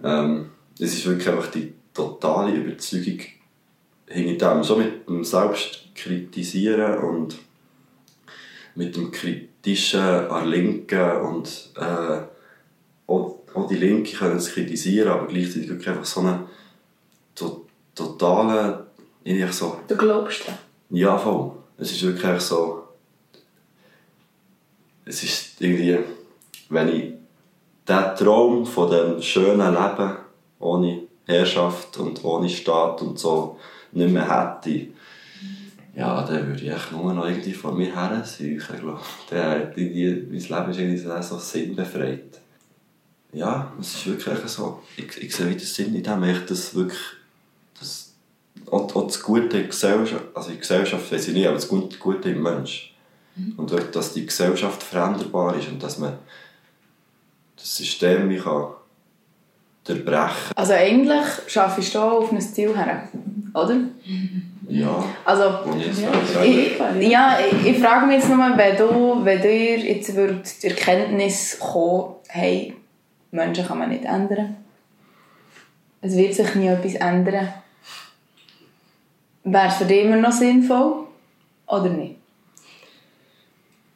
Ähm, 0.03 0.51
es 0.77 0.95
ist 0.95 1.07
wirklich 1.07 1.29
einfach 1.29 1.47
die 1.53 1.73
totale 1.93 2.53
Überzeugung 2.53 3.21
hinter 4.07 4.55
dem, 4.55 4.63
so 4.65 4.77
mit 4.77 5.09
dem 5.09 5.25
Selbstkritisieren 5.25 6.99
und 6.99 7.39
mit 8.75 8.97
dem 8.97 9.11
Kritischen 9.11 10.01
an 10.01 10.49
Linken 10.49 11.11
und 11.23 11.71
äh, 11.77 12.21
auch, 13.07 13.39
auch 13.55 13.69
die 13.69 13.77
Linke 13.77 14.17
können 14.17 14.37
es 14.37 14.53
kritisieren, 14.53 15.09
aber 15.09 15.27
gleichzeitig 15.27 15.69
wirklich 15.69 15.89
einfach 15.89 16.05
so 16.05 16.21
eine 16.21 16.49
to 17.35 17.67
totale, 17.95 18.87
irgendwie 19.23 19.53
so, 19.53 19.79
Du 19.87 19.97
glaubst 19.97 20.47
dran. 20.47 20.59
ja 20.91 21.17
voll. 21.17 21.53
Es 21.79 21.93
ist 21.93 22.03
wirklich 22.03 22.41
so, 22.41 22.83
es 25.05 25.23
ist 25.23 25.61
irgendwie, 25.61 25.99
wenn 26.69 26.89
ich 26.89 27.13
den 27.87 28.17
Traum 28.17 28.67
von 28.67 28.91
dem 28.91 29.23
schönen 29.23 29.73
Leben 29.75 30.17
ohne 30.59 31.03
Herrschaft 31.27 31.97
und 31.99 32.25
ohne 32.25 32.49
Staat 32.49 33.03
und 33.03 33.19
so 33.19 33.59
nicht 33.95 34.13
mehr 34.13 34.29
hätte, 34.29 34.89
ja, 35.97 36.23
dann 36.23 36.49
würde 36.49 36.63
ich 36.65 36.71
echt 36.71 36.91
nur 36.91 37.13
noch 37.13 37.27
irgendwie 37.27 37.53
vor 37.53 37.73
mir 37.73 37.95
her 37.95 38.25
suchen, 38.25 38.81
glaube 38.81 39.01
ich. 39.01 39.31
Dann, 39.31 39.73
irgendwie, 39.77 40.27
mein 40.29 40.41
Leben 40.41 40.71
ist 40.71 40.79
irgendwie 40.79 41.23
so, 41.23 41.39
sinnbefreit. 41.39 42.41
Ja, 43.33 43.73
es 43.81 43.95
ist 43.95 44.07
wirklich 44.07 44.39
so, 44.51 44.83
ich, 44.97 45.23
ich 45.23 45.35
sehe 45.35 45.51
wieder 45.51 45.61
Sinn 45.61 45.95
in 45.95 46.03
dem, 46.03 46.25
ich 46.25 46.45
das 46.47 46.75
wirklich, 46.75 46.99
das, 47.79 48.13
auch, 48.67 48.95
auch 48.95 49.07
das 49.07 49.23
Gute 49.23 49.59
in 49.59 49.69
Gesellschaft, 49.69 50.25
also 50.35 50.51
in 50.51 50.59
Gesellschaft 50.59 51.13
weiß 51.13 51.29
ich 51.29 51.35
nicht, 51.35 51.47
aber 51.47 51.57
das 51.57 51.69
Gute, 51.69 51.97
Gute 51.99 52.31
im 52.31 52.43
Mensch. 52.43 52.95
Und 53.57 53.73
auch, 53.73 53.91
dass 53.91 54.13
die 54.13 54.27
Gesellschaft 54.27 54.83
veränderbar 54.83 55.57
ist 55.57 55.69
und 55.69 55.83
dass 55.83 55.99
man 55.99 56.19
das 57.57 57.77
System 57.77 58.37
kann 58.39 58.75
durchbrechen 59.85 60.53
Also 60.57 60.73
eigentlich 60.73 61.27
schaffst 61.47 61.95
du 61.95 61.99
auch 61.99 62.23
auf 62.23 62.33
ein 62.33 62.41
Ziel 62.41 62.75
her, 62.77 63.09
oder? 63.53 63.77
Ja, 64.69 65.05
Also, 65.25 65.43
Ja. 65.45 66.43
ich 66.43 66.79
ja, 67.11 67.39
ich, 67.39 67.67
ich 67.67 67.79
frage 67.79 68.07
mich 68.07 68.17
jetzt 68.17 68.31
nur, 68.31 68.39
wenn 68.39 68.77
du, 68.77 69.25
wenn 69.25 69.43
du 69.43 69.51
jetzt 69.51 70.15
würdet 70.15 70.63
die 70.63 70.69
Erkenntnis 70.69 71.59
kommen, 71.61 72.15
hey, 72.29 72.75
Menschen 73.31 73.67
kann 73.67 73.79
man 73.79 73.91
nicht 73.91 74.05
ändern. 74.05 74.57
Es 76.01 76.17
wird 76.17 76.35
sich 76.35 76.55
nie 76.55 76.69
etwas 76.69 76.95
ändern. 76.95 77.53
Wäre 79.45 79.69
es 79.69 79.75
für 79.75 79.85
dich 79.85 80.05
immer 80.05 80.17
noch 80.17 80.33
sinnvoll? 80.33 81.07
Oder 81.67 81.91
nicht? 81.91 82.17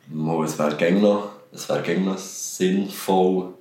Mal, 0.08 0.44
es 0.44 0.58
wäre 0.58 0.76
gäng 0.76 1.00
noch, 1.00 1.30
es 1.52 1.68
wäre 1.68 1.98
noch 2.00 2.18
sinnvoll, 2.18 3.54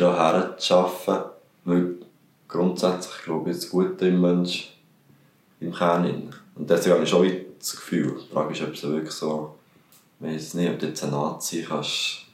daran 0.00 0.42
herzuarbeiten, 0.42 1.30
weil 1.64 1.94
grundsätzlich 2.48 3.24
glaube 3.24 3.50
ich 3.50 3.56
das 3.56 3.70
Gute 3.70 4.08
im 4.08 4.20
Mensch 4.20 4.76
im 5.60 5.72
Kern 5.72 6.04
drin. 6.04 6.30
Und 6.54 6.68
deswegen 6.70 6.94
habe 6.94 7.04
ich 7.04 7.10
schon 7.10 7.22
wieder 7.22 7.40
das 7.58 7.72
Gefühl, 7.72 8.16
die 8.22 8.32
Frage 8.32 8.52
ist, 8.52 8.62
ob 8.62 8.72
es 8.72 8.82
wirklich 8.82 9.10
so, 9.10 9.54
ich 10.20 10.26
weiß 10.26 10.54
nicht, 10.54 10.70
ob 10.70 10.78
du 10.78 10.86
jetzt 10.86 11.04
ein 11.04 11.10
Nazi 11.10 11.64
kannst 11.68 12.26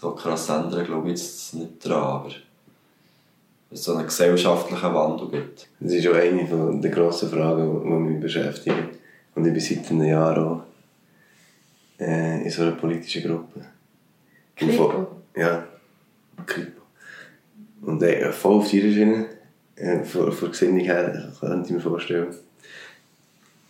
so 0.00 0.12
krass 0.12 0.48
ändern, 0.48 0.84
glaube 0.84 1.08
ich 1.08 1.18
jetzt 1.18 1.54
nicht 1.54 1.84
dran, 1.84 2.02
aber 2.02 2.30
es 3.70 3.84
so 3.84 3.94
einen 3.94 4.06
gesellschaftlichen 4.06 4.94
Wandel 4.94 5.28
gibt. 5.28 5.68
Das 5.80 5.92
ist 5.92 6.06
auch 6.06 6.14
eine 6.14 6.46
von 6.46 6.80
der 6.80 6.90
grossen 6.90 7.28
Fragen, 7.28 7.82
die 7.82 8.12
mich 8.12 8.20
beschäftigen. 8.20 8.90
Und 9.34 9.46
ich 9.46 9.52
bin 9.52 9.60
seit 9.60 9.90
einem 9.90 10.04
Jahr 10.04 10.38
auch 10.38 10.62
äh, 12.00 12.44
in 12.44 12.50
so 12.50 12.62
einer 12.62 12.72
politischen 12.72 13.24
Gruppe. 13.24 13.64
Kripo? 14.56 15.06
Ja, 15.36 15.64
Kripo. 16.48 16.82
Und 17.82 18.02
äh, 18.02 18.32
voll 18.32 18.56
auf 18.56 18.68
die 18.68 18.80
Schiene, 18.80 19.26
äh, 19.76 20.02
von, 20.02 20.32
von 20.32 20.40
der 20.40 20.48
Gesinnung 20.50 20.80
her, 20.80 21.32
könnte 21.38 21.66
ich 21.66 21.72
mir 21.72 21.80
vorstellen. 21.80 22.28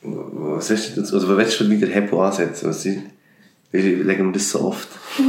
Was 0.02 0.70
hast 0.70 0.96
du 0.96 1.00
dazu, 1.00 1.16
also 1.16 1.28
wo 1.28 1.36
willst 1.36 1.60
du 1.60 1.68
wieder 1.68 1.88
Hebel 1.88 2.18
ansetzen? 2.18 2.70
Was 2.70 2.86
ist, 2.86 3.00
wie 3.72 3.80
legen 3.80 4.26
wir 4.26 4.32
das 4.32 4.50
so 4.50 4.60
oft? 4.60 4.88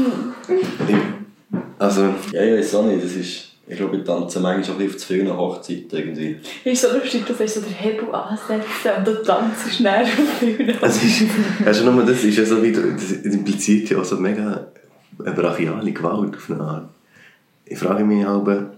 Also, 1.79 2.13
Ja, 2.34 2.44
ich 2.44 2.60
weiß 2.60 2.75
auch 2.75 2.86
nicht, 2.86 3.01
das 3.01 3.13
ist, 3.13 3.53
ich 3.65 3.77
glaube, 3.77 3.98
ich 3.98 4.03
tanze 4.03 4.41
manchmal 4.41 4.77
bisschen 4.77 4.89
auf 4.89 4.98
zu 4.98 5.08
vielen 5.08 5.38
Hochzeiten 5.38 5.98
irgendwie. 5.98 6.36
Ist 6.65 6.82
so 6.82 6.94
lustig, 6.94 7.24
du 7.25 7.34
so 7.48 7.62
den 7.62 7.74
Hebel 7.74 8.13
ansetzen 8.13 8.91
und 8.98 9.08
du 9.08 9.24
tanzt 9.24 9.74
schnell 9.74 10.03
auf 10.03 10.39
Bühne. 10.41 10.75
Es 10.82 11.01
ist, 11.01 11.24
weißt 11.63 11.82
du, 11.82 11.91
nur 11.91 12.06
das 12.06 12.22
ist 12.22 12.38
ja 12.38 12.44
so 12.44 12.62
wie, 12.62 12.74
das 12.74 13.12
impliziert 13.12 13.89
ja 13.89 14.00
auch 14.00 14.03
so 14.03 14.18
mega 14.18 14.68
eine 15.24 15.34
brachiale 15.34 15.91
Gewalt 15.94 16.36
auf 16.36 16.50
eine 16.51 16.60
Art. 16.60 16.89
Ich 17.70 17.78
frage 17.78 18.04
mich 18.04 18.26
aber, 18.26 18.72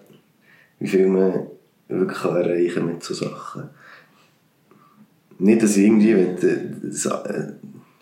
wie 0.80 0.88
viel 0.88 1.08
man 1.08 1.48
wirklich 1.88 2.20
kann 2.20 2.36
erreichen 2.36 2.86
mit 2.86 3.04
so 3.04 3.14
Sachen. 3.14 3.70
Nicht, 5.40 5.64
dass 5.64 5.78
ich 5.78 5.86
irgendwie, 5.86 6.12
äh, 6.12 6.36
das, 6.84 7.06
äh, 7.06 7.54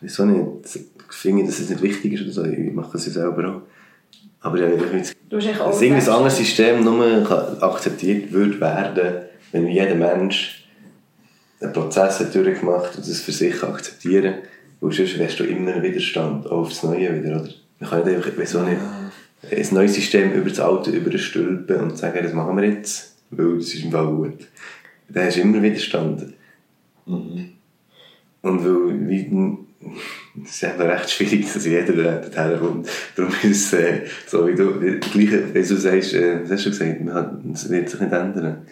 wieso 0.02 0.26
nicht, 0.26 0.76
ich 0.76 1.16
finde, 1.16 1.46
dass 1.46 1.60
es 1.60 1.70
nicht 1.70 1.82
wichtig 1.82 2.14
ist 2.14 2.24
oder 2.24 2.32
so, 2.32 2.46
ich 2.46 2.74
mache 2.74 2.98
es 2.98 3.06
ja 3.06 3.12
selber 3.12 3.50
auch. 3.50 3.62
Aber 4.42 4.60
ja, 4.60 4.68
ich 4.68 5.16
dass 5.30 5.82
irgendein 5.82 6.10
anderes 6.10 6.38
System 6.38 6.84
nur 6.84 7.24
kann 7.24 7.62
akzeptiert 7.62 8.32
würde 8.32 8.60
werden, 8.60 9.26
wenn 9.52 9.68
jeder 9.68 9.96
Mensch 9.96 10.68
einen 11.62 11.74
Prozess 11.74 12.20
hat 12.20 12.34
durchgemacht 12.34 12.96
und 12.96 13.08
das 13.08 13.22
für 13.22 13.32
sich 13.32 13.60
kann 13.60 13.74
akzeptieren 13.74 14.36
kann. 14.82 14.92
sonst 14.92 15.20
wärst 15.20 15.40
du 15.40 15.44
immer 15.44 15.84
Widerstand 15.84 16.48
auch 16.48 16.62
aufs 16.62 16.84
Neue 16.84 17.22
wieder, 17.22 17.42
oder? 17.42 17.50
Man 17.80 17.90
kann 17.90 18.04
nicht 18.06 18.16
einfach, 18.16 18.32
wieso 18.38 18.62
nicht, 18.64 18.80
ein 19.44 19.68
neues 19.72 19.96
System 19.96 20.34
über 20.34 20.50
das 20.50 20.60
Alte 20.60 20.92
überstülpen 20.92 21.78
und 21.78 21.98
sagen, 21.98 22.20
das 22.22 22.34
machen 22.34 22.58
wir 22.58 22.66
jetzt, 22.66 23.16
weil 23.30 23.58
das 23.58 23.74
ist 23.74 23.84
im 23.84 23.92
Fall 23.92 24.08
gut. 24.08 24.48
Dann 25.08 25.26
hast 25.26 25.38
du 25.38 25.42
immer 25.42 25.62
Widerstand. 25.62 26.34
Mhm. 27.06 27.50
Und 28.42 28.66
weil, 28.66 29.10
wie, 29.10 29.58
es 30.44 30.52
ist 30.52 30.64
einfach 30.66 30.88
recht 30.88 31.10
schwierig, 31.12 31.52
dass 31.52 31.66
jeder 31.66 31.94
äh, 31.94 32.22
dorthin 32.22 32.60
kommt. 32.60 32.90
Darum 33.16 33.34
ist 33.44 33.74
es 33.74 33.74
äh, 33.74 34.02
so, 34.28 34.48
wie 34.48 34.56
du, 34.56 34.80
äh, 34.82 35.00
gleiche, 35.00 35.54
wie 35.54 35.60
du 35.60 35.76
sagst, 35.76 36.14
äh, 36.14 36.44
was 36.44 36.52
hast 36.52 36.66
du 36.66 36.70
gesagt, 36.70 37.02
man 37.02 37.14
kann, 37.14 37.52
es 37.54 37.70
wird 37.70 37.90
sich 37.90 38.00
nicht 38.00 38.14
ändern. 38.14 38.66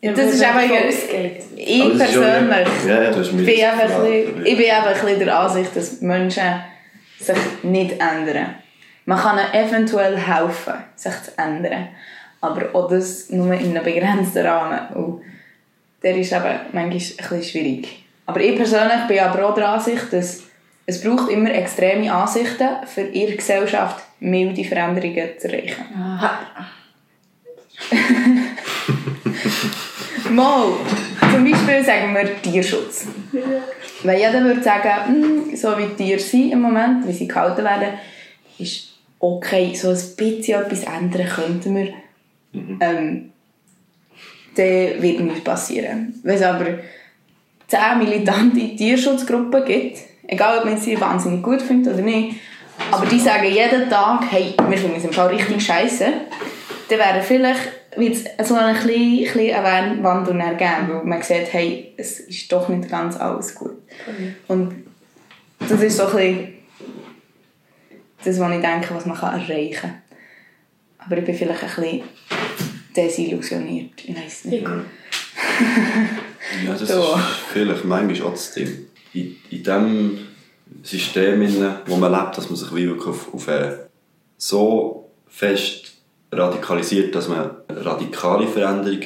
Ja, 0.00 0.12
Das 0.12 0.32
ist 0.32 0.44
aber 0.44 0.62
ausgeht. 0.62 1.42
Ich 1.56 1.82
Aber 1.82 1.96
persönlich 1.96 2.68
Ja, 2.86 3.02
ja. 3.02 3.10
Bin, 3.10 3.18
bisschen, 3.18 4.44
ich 4.44 4.56
bin 4.56 4.66
eben 4.66 4.70
ein 4.70 4.94
bisschen 4.94 5.18
der 5.18 5.40
Ansicht, 5.40 5.74
dass 5.74 6.00
Menschen 6.00 6.44
sich 7.18 7.36
nicht 7.64 7.92
ändern. 7.92 8.54
Man 9.08 9.18
kann 9.18 9.38
ihnen 9.38 9.54
eventuell 9.54 10.18
helfen, 10.18 10.74
sich 10.94 11.22
zu 11.22 11.38
ändern. 11.38 11.88
Aber 12.42 12.74
auch 12.74 12.90
das 12.90 13.30
nur 13.30 13.54
in 13.54 13.70
einem 13.70 13.82
begrenzten 13.82 14.46
Rahmen. 14.46 14.86
Und 14.94 15.22
der 16.02 16.14
ist 16.14 16.30
eben 16.30 16.44
manchmal 16.74 16.84
ein 16.84 16.90
bisschen 16.90 17.42
schwierig. 17.42 18.04
Aber 18.26 18.40
ich 18.40 18.54
persönlich 18.54 19.06
bin 19.08 19.20
aber 19.20 19.48
auch 19.48 19.54
der 19.54 19.70
Ansicht, 19.70 20.12
dass 20.12 20.42
es 20.84 21.00
braucht 21.00 21.30
immer 21.30 21.50
extreme 21.50 22.12
Ansichten, 22.12 22.68
für 22.84 23.00
ihre 23.00 23.36
Gesellschaft 23.36 24.04
milde 24.20 24.62
Veränderungen 24.62 25.30
zu 25.38 25.50
erreichen. 25.50 25.86
Mal, 30.30 30.72
zum 31.32 31.50
Beispiel 31.50 31.82
sagen 31.82 32.14
wir 32.14 32.42
Tierschutz. 32.42 33.06
Wenn 34.02 34.18
jeder 34.18 34.44
würde 34.44 34.62
sagen, 34.62 35.06
«Hm, 35.06 35.56
so 35.56 35.78
wie 35.78 35.94
Tiere 35.96 36.20
sind 36.20 36.52
im 36.52 36.60
Moment, 36.60 37.08
wie 37.08 37.12
sie 37.12 37.26
gehalten 37.26 37.64
werden, 37.64 37.94
ist 38.58 38.87
okay, 39.20 39.74
so 39.74 39.90
ein 39.90 40.16
bisschen 40.16 40.62
etwas 40.62 40.84
ändern 40.84 41.26
könnten 41.26 41.76
wir, 41.76 41.92
ähm, 42.52 43.32
dann 44.54 45.02
wird 45.02 45.20
nichts 45.20 45.44
passieren. 45.44 46.20
Wenn 46.22 46.36
es 46.36 46.42
aber 46.42 46.66
10 47.68 47.98
militante 47.98 48.76
Tierschutzgruppen 48.76 49.64
gibt, 49.64 49.98
egal 50.26 50.58
ob 50.58 50.64
man 50.64 50.78
sie 50.78 51.00
wahnsinnig 51.00 51.42
gut 51.42 51.62
findet 51.62 51.94
oder 51.94 52.02
nicht, 52.02 52.36
aber 52.90 53.06
die 53.06 53.18
sagen 53.18 53.52
jeden 53.52 53.90
Tag, 53.90 54.22
hey, 54.30 54.54
wir 54.68 54.78
finden 54.78 54.96
es 54.96 55.04
im 55.04 55.12
Fall 55.12 55.28
richtig 55.28 55.64
scheiße, 55.64 56.06
dann 56.88 56.98
wäre 56.98 57.22
vielleicht 57.22 57.78
wird 57.96 58.16
es 58.36 58.48
so 58.48 58.54
einen 58.54 58.78
kleinen, 58.78 59.24
kleinen 59.24 60.02
Wandel 60.04 60.38
dann 60.38 60.56
geben, 60.56 60.88
weil 60.88 61.04
man 61.04 61.22
sieht, 61.22 61.52
hey, 61.52 61.92
es 61.96 62.20
ist 62.20 62.50
doch 62.52 62.68
nicht 62.68 62.88
ganz 62.88 63.16
alles 63.16 63.54
gut. 63.54 63.76
Und 64.46 64.84
das 65.58 65.82
ist 65.82 65.96
so 65.96 66.06
ein 66.06 66.12
bisschen 66.12 66.54
das, 68.24 68.38
was 68.38 68.52
ich 68.52 68.60
denke, 68.60 68.94
was 68.94 69.06
man 69.06 69.16
kann 69.16 69.40
erreichen 69.40 69.74
kann. 69.80 70.02
Aber 70.98 71.18
ich 71.18 71.24
bin 71.24 71.34
vielleicht 71.34 71.62
ein 71.62 71.68
bisschen 71.68 72.02
desillusioniert, 72.94 73.92
ich 74.04 74.16
weiß 74.16 74.44
nicht. 74.46 74.66
Ja, 76.64 76.72
das 76.72 76.88
So. 76.88 77.14
ist 77.14 77.24
vielleicht 77.52 77.84
manchmal 77.84 78.28
auch 78.28 78.32
das 78.32 78.52
Ding. 78.54 78.86
In, 79.12 79.36
in 79.50 79.62
dem 79.62 80.18
System, 80.82 81.42
in 81.42 81.74
wo 81.86 81.96
man 81.96 82.12
lebt, 82.12 82.36
dass 82.38 82.48
man 82.48 82.56
sich 82.56 82.72
wirklich 82.72 83.06
auf, 83.06 83.34
auf 83.34 83.48
eine 83.48 83.88
so 84.36 85.10
fest 85.26 85.92
radikalisiert, 86.32 87.14
dass 87.14 87.28
man 87.28 87.50
eine 87.68 87.84
radikale 87.84 88.46
Veränderung 88.46 89.00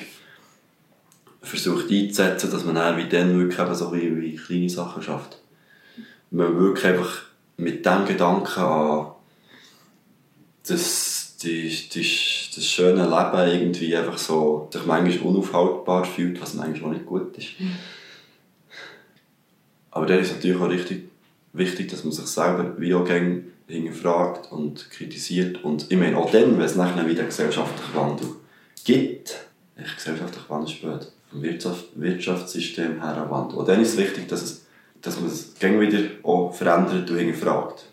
versucht 1.40 1.90
einzusetzen, 1.90 2.50
dass 2.50 2.64
man 2.64 2.75
dann 2.76 2.97
wie 2.97 3.09
dann 3.09 3.38
wirklich 3.38 3.59
eben 3.59 3.75
so 3.75 3.92
wie, 3.92 4.21
wie 4.21 4.37
kleine 4.37 4.71
Sachen 4.71 5.02
schafft. 5.02 5.38
Man 6.31 6.57
wirklich 6.59 6.85
einfach 6.87 7.23
mit 7.56 7.85
dem 7.87 8.06
Gedanken 8.06 8.61
an 8.61 9.12
das, 10.66 11.37
die, 11.42 11.68
die, 11.88 12.06
das 12.54 12.64
schöne 12.64 13.04
Leben 13.04 13.50
irgendwie 13.50 13.97
einfach 13.97 14.18
so 14.18 14.68
sich 14.73 14.87
manchmal 14.87 15.28
unaufhaltbar 15.28 16.04
fühlt, 16.04 16.40
was 16.40 16.54
manchmal 16.54 16.90
auch 16.90 16.94
nicht 16.94 17.06
gut 17.06 17.37
ist. 17.37 17.49
Aber 19.90 20.06
dann 20.06 20.21
ist 20.21 20.28
es 20.28 20.37
natürlich 20.37 20.61
auch 20.61 20.71
richtig 20.71 21.11
wichtig, 21.52 21.90
dass 21.90 22.04
man 22.04 22.12
sich 22.12 22.26
selber 22.26 22.75
wie 22.78 22.94
auch 22.94 23.04
gerne 23.04 23.44
hinterfragt 23.68 24.50
und 24.52 24.90
kritisiert. 24.90 25.62
Und 25.64 25.90
ich 25.90 25.99
meine, 25.99 26.16
auch 26.16 26.30
dann, 26.30 26.59
wenn 26.59 26.64
es 26.64 26.76
nachher 26.76 27.06
wieder 27.06 27.21
einen 27.21 27.28
gesellschaftlichen 27.28 27.94
Wandel 27.94 28.28
gibt, 28.85 29.47
echt 29.76 29.97
gesellschaftlich 29.97 30.49
Wandel 30.49 30.68
später, 30.68 31.06
vom 31.30 31.42
Wirtschaft, 31.42 31.85
Wirtschaftssystem 31.94 33.00
her 33.00 33.16
einen 33.16 33.30
Wandel. 33.30 33.59
Und 33.59 33.68
dann 33.68 33.80
ist 33.80 33.92
es 33.92 33.99
wichtig, 33.99 34.28
dass, 34.28 34.42
es, 34.42 34.62
dass 35.02 35.21
man 35.21 35.28
es 35.30 35.54
gerne 35.59 35.80
wieder 35.80 35.99
auch 36.23 36.52
verändert 36.54 37.11
und 37.11 37.16
hinterfragt. 37.18 37.85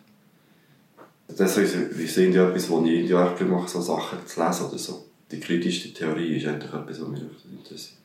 Das 1.28 1.58
ist, 1.58 1.98
wir 1.98 2.08
sind 2.08 2.34
ja 2.34 2.48
etwas, 2.50 2.70
wo 2.70 2.84
ich 2.86 2.92
irgendwie 2.92 3.14
auch 3.16 3.40
mache, 3.42 3.68
so 3.70 3.82
Sachen 3.82 4.20
zu 4.26 4.44
lesen 4.44 4.66
oder 4.68 4.78
so. 4.78 5.06
Die 5.32 5.40
kritische 5.40 5.94
Theorie 5.94 6.38
ist 6.38 6.48
eigentlich 6.48 6.74
etwas, 6.74 7.02
was 7.02 7.08
mich 7.08 7.22
interessiert. 7.52 7.98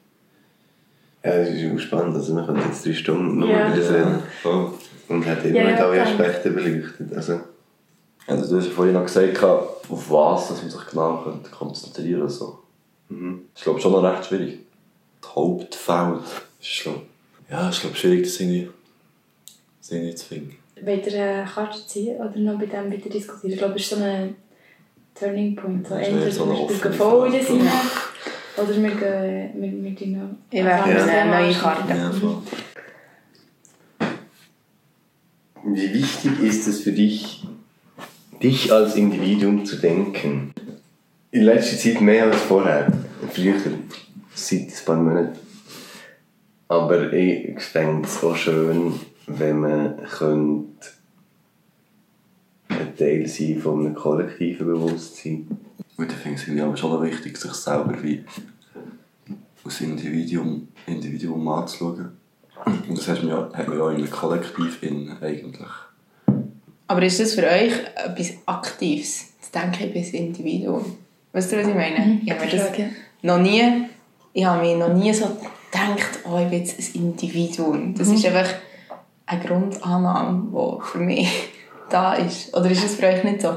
Ja, 1.22 1.38
das 1.38 1.48
ist 1.48 1.72
auch 1.74 1.78
spannend. 1.78 2.14
Also, 2.16 2.36
wir 2.36 2.44
können 2.44 2.60
jetzt 2.66 2.84
drei 2.84 2.92
Stunden 2.92 3.38
nur 3.38 3.48
Ja. 3.48 3.68
über 3.68 3.76
das 3.80 3.90
reden. 3.90 4.22
voll. 4.42 4.72
Und 5.08 5.24
hat 5.26 5.44
immer 5.44 5.56
Ja, 5.58 5.70
nicht 5.70 5.80
alle 5.80 6.02
Aspekte 6.02 6.50
beleuchtet. 6.50 7.12
Also, 7.14 7.40
Also, 8.26 8.50
du 8.50 8.58
hast 8.58 8.66
ja 8.68 8.72
vorhin 8.72 8.94
noch 8.94 9.04
gesagt, 9.04 9.42
auf 9.42 10.10
was 10.10 10.48
dass 10.48 10.62
man 10.62 10.70
sich 10.70 10.86
genau 10.90 11.22
könnte 11.22 11.50
konzentrieren 11.50 12.20
könnte. 12.20 12.34
So. 12.34 12.58
mhm. 13.08 13.42
Das 13.52 13.60
ist, 13.60 13.64
glaube 13.64 13.78
ich, 13.78 13.82
schon 13.82 13.92
noch 13.92 14.02
recht 14.02 14.26
schwierig. 14.26 14.58
Das 15.20 15.34
Hauptfeld 15.34 16.20
ist, 16.60 16.82
glaub, 16.82 17.02
ja, 17.50 17.68
ist, 17.70 17.80
glaube 17.80 17.96
schwierig, 17.96 18.24
das 18.24 18.40
irgendwie, 18.40 18.68
das 19.84 19.92
irgendwie 19.92 20.14
zu 20.14 20.26
finden. 20.26 20.56
Wollt 20.82 21.06
ihr 21.06 21.22
eine 21.22 21.44
Karte 21.44 21.86
ziehen 21.86 22.16
oder 22.16 22.36
noch 22.36 22.58
bei 22.58 22.66
dem 22.66 22.90
weiter 22.90 23.10
diskutieren? 23.10 23.52
Ich 23.52 23.58
glaube, 23.58 23.74
es 23.76 23.82
ist 23.82 23.90
so 23.90 23.96
ein 24.02 24.34
Turning 25.14 25.54
Point. 25.54 25.86
So 25.86 25.94
entweder 25.94 26.30
so 26.30 26.48
wir 26.48 26.56
schauen 26.56 26.92
voll 26.92 27.34
in 27.34 27.46
hinein 27.46 27.70
oder 28.56 28.82
wir 28.82 28.90
gehen 28.90 29.82
wir 29.84 29.96
tun 29.96 30.12
noch... 30.12 30.28
Ich 30.50 30.64
werfe 30.64 30.90
ein 30.90 30.96
Ja. 30.96 31.04
eine 31.04 31.46
neue. 31.46 31.54
Karte. 31.54 31.92
Ja, 31.92 32.10
voll. 32.10 32.38
Wie 35.66 35.94
wichtig 35.94 36.40
ist 36.42 36.66
es 36.66 36.80
für 36.80 36.92
dich, 36.92 37.46
dich 38.42 38.72
als 38.72 38.96
Individuum 38.96 39.64
zu 39.64 39.76
denken? 39.76 40.52
In 41.30 41.42
letzter 41.42 41.76
Zeit 41.76 42.00
mehr 42.00 42.24
als 42.24 42.36
vorher. 42.36 42.92
Früher, 43.32 43.54
seit 44.34 44.60
ein 44.60 44.72
paar 44.84 44.96
Monaten. 44.96 45.38
Aber 46.68 47.12
ich 47.12 47.60
fände 47.60 48.06
es 48.06 48.22
auch 48.22 48.36
schön, 48.36 48.94
wenn 49.26 49.60
man 49.60 49.96
könnte 50.04 50.88
ein 52.68 52.96
Teil 52.96 53.26
sein 53.26 53.60
von 53.60 53.80
einem 53.80 53.94
kollektiven 53.94 54.66
Bewusstsein. 54.66 55.48
Und 55.96 56.10
ich 56.10 56.18
finde 56.18 56.40
es 56.40 56.60
aber 56.62 56.76
schon 56.76 57.02
wichtig, 57.02 57.36
sich 57.36 57.52
selber 57.52 57.94
wie 58.02 58.24
als 59.64 59.80
Individuum, 59.80 60.68
Individuum 60.86 61.48
anzuschauen. 61.48 62.10
Und 62.88 62.98
das 62.98 63.08
hat 63.08 63.22
man 63.22 63.30
ja, 63.30 63.50
hat 63.52 63.68
man 63.68 63.78
ja 63.78 63.90
in 63.90 63.96
einem 63.96 64.10
Kollektiv 64.10 64.82
in, 64.82 65.10
eigentlich. 65.20 65.70
Aber 66.86 67.02
ist 67.02 67.20
das 67.20 67.34
für 67.34 67.44
euch 67.44 67.72
etwas 67.94 68.32
Aktives, 68.46 69.32
das 69.40 69.50
Denken 69.50 69.92
bis 69.92 70.10
Individuum? 70.10 70.84
Weißt 71.32 71.52
du, 71.52 71.56
was 71.56 71.68
ich 71.68 71.74
meine? 71.74 72.20
Ich 72.24 72.30
habe 72.30 72.46
das 72.50 72.70
noch 73.22 73.38
nie, 73.38 73.86
ich 74.32 74.44
habe 74.44 74.62
mir 74.62 74.76
noch 74.76 74.92
nie 74.92 75.12
so 75.12 75.26
gedacht, 75.26 76.20
oh, 76.24 76.38
ich 76.38 76.48
bin 76.48 76.60
jetzt 76.60 76.78
ein 76.78 77.00
Individuum. 77.02 77.94
Das 77.94 78.08
ist 78.08 78.26
einfach 78.26 78.48
eine 79.26 79.40
Grundannahme, 79.40 80.48
die 80.52 80.84
für 80.86 80.98
mich 80.98 81.50
da 81.90 82.14
ist. 82.14 82.54
Oder 82.56 82.70
ist 82.70 82.84
es 82.84 82.96
für 82.96 83.06
euch 83.06 83.24
nicht 83.24 83.42
so? 83.42 83.56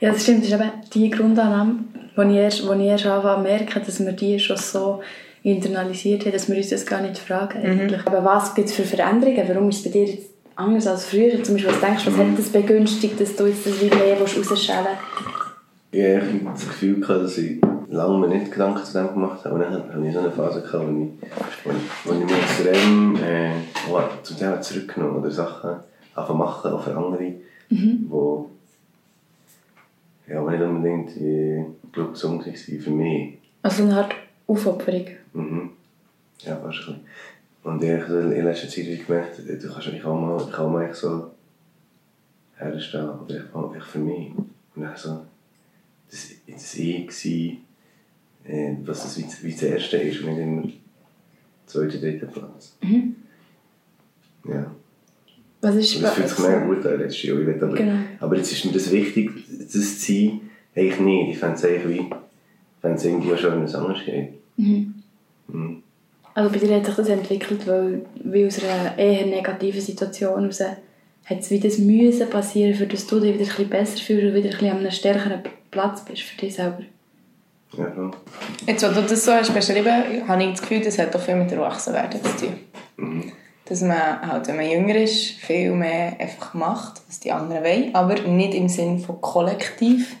Ja, 0.00 0.12
das 0.12 0.22
stimmt. 0.22 0.44
Das 0.44 0.50
ist 0.50 0.54
eben 0.54 0.70
die 0.94 1.10
Grundannahme, 1.10 1.80
wo 2.16 2.22
ich 2.22 2.36
erst, 2.36 2.66
wo 2.66 2.72
ich 2.72 2.86
erst 2.86 3.06
anfange 3.06 3.36
zu 3.36 3.42
merken, 3.42 3.82
dass 3.84 4.00
wir 4.04 4.12
die 4.12 4.38
schon 4.38 4.56
so 4.56 5.00
internalisiert 5.42 6.24
haben, 6.24 6.32
dass 6.32 6.48
wir 6.48 6.56
uns 6.56 6.70
das 6.70 6.86
gar 6.86 7.00
nicht 7.00 7.18
fragen. 7.18 7.62
Eigentlich. 7.62 8.06
Aber 8.06 8.24
was 8.24 8.54
gibt 8.54 8.68
es 8.68 8.74
für 8.74 8.84
Veränderungen? 8.84 9.44
Warum 9.48 9.68
ist 9.68 9.78
es 9.78 9.84
bei 9.84 9.90
dir 9.90 10.04
jetzt 10.06 10.30
anders 10.56 10.86
als 10.86 11.06
früher? 11.06 11.42
Zum 11.42 11.54
Beispiel, 11.54 11.72
was 11.72 11.80
denkst 11.80 12.04
du, 12.04 12.12
was 12.12 12.18
hat 12.18 12.38
das 12.38 12.48
begünstigt, 12.48 13.20
dass 13.20 13.36
du 13.36 13.46
jetzt 13.46 13.66
das 13.66 13.80
wie 13.80 13.86
mehr 13.86 14.18
rausschälen 14.18 14.46
willst? 14.48 14.70
Ich 15.90 16.04
hatte 16.04 16.26
das 16.52 16.68
Gefühl, 16.68 17.00
dass 17.00 17.38
ich 17.38 17.60
lange 17.88 18.18
mir 18.18 18.28
nicht 18.28 18.52
Gedanken 18.52 18.84
zu 18.84 18.92
dem 18.92 19.08
gemacht 19.08 19.44
habe. 19.44 19.54
Und 19.54 19.60
dann 19.62 19.72
hatte 19.72 20.06
ich 20.06 20.12
so 20.12 20.20
eine 20.20 20.30
Phase, 20.30 20.62
gehabt, 20.62 20.84
wo 20.84 21.70
ich, 21.70 21.76
wo 22.04 22.12
ich, 22.12 22.20
ich 22.20 22.24
mich 22.24 22.42
extrem 22.42 23.16
äh, 23.16 23.52
zu 24.22 24.34
dem 24.34 24.62
zurückgenommen 24.62 25.16
oder 25.16 25.30
Sachen 25.30 25.76
anfangen 26.14 26.38
machen, 26.38 26.72
auch 26.72 26.82
für 26.82 26.96
andere, 26.96 27.34
wo, 28.08 28.50
ja, 30.26 30.42
wo 30.42 30.50
nicht 30.50 30.62
unbedingt 30.62 31.16
äh, 31.16 31.64
gesund 31.92 32.46
waren 32.46 32.54
für 32.54 32.90
mich. 32.90 33.38
Also 33.62 33.84
eine 33.84 33.96
Art 33.96 34.14
Aufopferung. 34.46 35.06
Mhm. 35.32 35.70
Ja, 36.40 36.56
fast 36.56 36.88
ein 36.88 36.94
bisschen. 36.94 37.00
Und 37.64 37.82
ich 37.82 37.90
habe 37.90 38.34
in 38.34 38.44
letzter 38.44 38.68
Zeit 38.68 39.06
gemerkt, 39.06 39.38
du 39.38 39.72
kannst 39.72 39.88
eigentlich 39.88 40.04
auch 40.04 40.18
mal, 40.18 40.40
ich 40.40 40.52
kann 40.52 40.72
mal 40.72 40.94
so 40.94 41.30
herstellen, 42.56 43.10
oder 43.10 43.36
ich 43.36 43.76
echt 43.76 43.86
für 43.86 43.98
mich. 43.98 44.32
Und 44.74 44.82
dann 44.82 44.96
so, 44.96 45.20
das, 46.10 46.28
das 46.46 46.74
Ich 46.74 47.10
sein, 47.12 47.58
äh, 48.48 48.76
was 48.84 49.02
das 49.02 49.18
wie, 49.18 49.46
wie 49.46 49.52
das 49.52 49.62
Erste 49.62 49.98
ist 49.98 50.20
und 50.20 50.30
nicht 50.30 50.38
immer 50.40 50.62
zweiter, 51.66 51.98
dritter 51.98 52.26
Platz. 52.26 52.76
Ja. 54.44 54.74
Was 55.60 55.74
ist 55.74 55.96
Und 55.96 56.02
das 56.02 56.14
fühlt 56.14 56.28
sich 56.28 56.38
mega 56.38 56.64
gut 56.64 56.86
an 56.86 56.98
letztes 56.98 57.22
Jahr. 57.24 57.36
Aber, 57.36 57.76
Genau. 57.76 57.98
aber 58.20 58.36
jetzt 58.36 58.52
ist 58.52 58.64
mir 58.64 58.72
das 58.72 58.90
wichtig, 58.90 59.30
das 59.60 60.06
sein, 60.06 60.40
eigentlich 60.74 61.00
nicht. 61.00 61.30
Ich 61.30 61.38
fände 61.38 61.56
es 61.56 61.64
eigentlich 61.64 61.98
wie, 61.98 62.10
wenn 62.82 62.92
es 62.92 63.04
irgendwie 63.04 63.32
auch 63.32 63.38
schon 63.38 63.52
wenn 63.52 63.64
es 63.64 63.74
anders 63.74 64.04
geht. 64.04 64.34
Mhm. 64.56 64.94
Also 66.34 66.50
bei 66.50 66.58
dir 66.58 66.76
hat 66.76 66.86
sich 66.86 66.94
das 66.94 67.08
entwickelt, 67.08 67.66
weil, 67.66 68.02
weil 68.22 68.46
aus 68.46 68.62
einer 68.62 68.96
eher 68.96 69.26
negativen 69.26 69.80
Situation 69.80 70.40
heraus 70.40 70.60
hat 70.60 71.40
es 71.40 71.50
wie 71.50 71.60
das 71.60 71.78
müssen 71.78 72.30
passieren, 72.30 72.74
für 72.74 72.86
dass 72.86 73.06
du 73.06 73.18
dich 73.20 73.34
wieder 73.34 73.42
ein 73.44 73.48
bisschen 73.48 73.68
besser 73.68 73.98
fühlst 73.98 74.24
und 74.24 74.34
wieder 74.34 74.50
ein 74.50 74.50
bisschen 74.52 74.70
an 74.70 74.78
einem 74.78 74.90
stärkeren 74.90 75.42
Platz 75.70 76.04
bist 76.04 76.22
für 76.22 76.40
dich 76.40 76.54
selber. 76.54 76.82
Ja. 77.76 78.10
Jetzt, 78.66 78.82
wo 78.82 78.88
du 78.88 79.02
das 79.02 79.24
so 79.24 79.32
hast 79.32 79.52
beschrieben, 79.52 80.26
habe 80.26 80.42
ich 80.42 80.50
das 80.50 80.62
Gefühl, 80.62 80.80
das 80.80 80.98
hat 80.98 81.14
auch 81.14 81.20
viel 81.20 81.36
mit 81.36 81.52
Erwachsenwerden 81.52 82.20
zu 82.22 82.46
tun. 82.46 83.32
Dass 83.66 83.82
man, 83.82 84.22
halt, 84.22 84.48
wenn 84.48 84.56
man 84.56 84.70
jünger 84.70 84.96
ist, 84.96 85.32
viel 85.32 85.72
mehr 85.72 86.16
einfach 86.18 86.54
macht, 86.54 87.02
was 87.06 87.20
die 87.20 87.30
anderen 87.30 87.64
wollen, 87.64 87.94
aber 87.94 88.14
nicht 88.14 88.54
im 88.54 88.68
Sinn 88.68 88.98
von 88.98 89.20
kollektiv, 89.20 90.16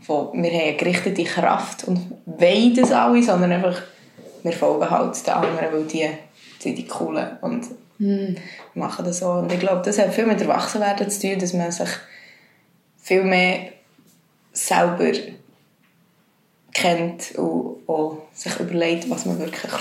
von 0.00 0.30
wir 0.40 0.50
haben 0.50 0.68
eine 0.68 0.76
gerichtete 0.76 1.24
Kraft 1.24 1.84
und 1.84 2.00
wollen 2.26 2.74
das 2.76 2.92
alle, 2.92 3.22
sondern 3.22 3.52
einfach, 3.52 3.82
wir 4.44 4.52
folgen 4.52 4.88
halt 4.88 5.26
den 5.26 5.34
anderen, 5.34 5.72
weil 5.72 5.84
die 5.84 6.08
sind 6.60 6.78
die 6.78 6.86
Coolen 6.86 7.38
und 7.40 7.66
machen 8.74 9.04
das 9.04 9.18
so. 9.18 9.30
Und 9.30 9.52
ich 9.52 9.58
glaube, 9.58 9.82
das 9.84 9.98
hat 9.98 10.14
viel 10.14 10.26
mit 10.26 10.40
Erwachsenwerden 10.40 11.10
zu 11.10 11.20
tun, 11.22 11.38
dass 11.38 11.52
man 11.52 11.72
sich 11.72 11.88
viel 12.98 13.24
mehr 13.24 13.70
selber 14.52 15.12
kennt 16.76 17.32
und 17.36 17.88
auch 17.88 18.18
sich 18.32 18.58
überlegt, 18.60 19.08
was 19.08 19.24
man 19.24 19.38
wirklich 19.38 19.72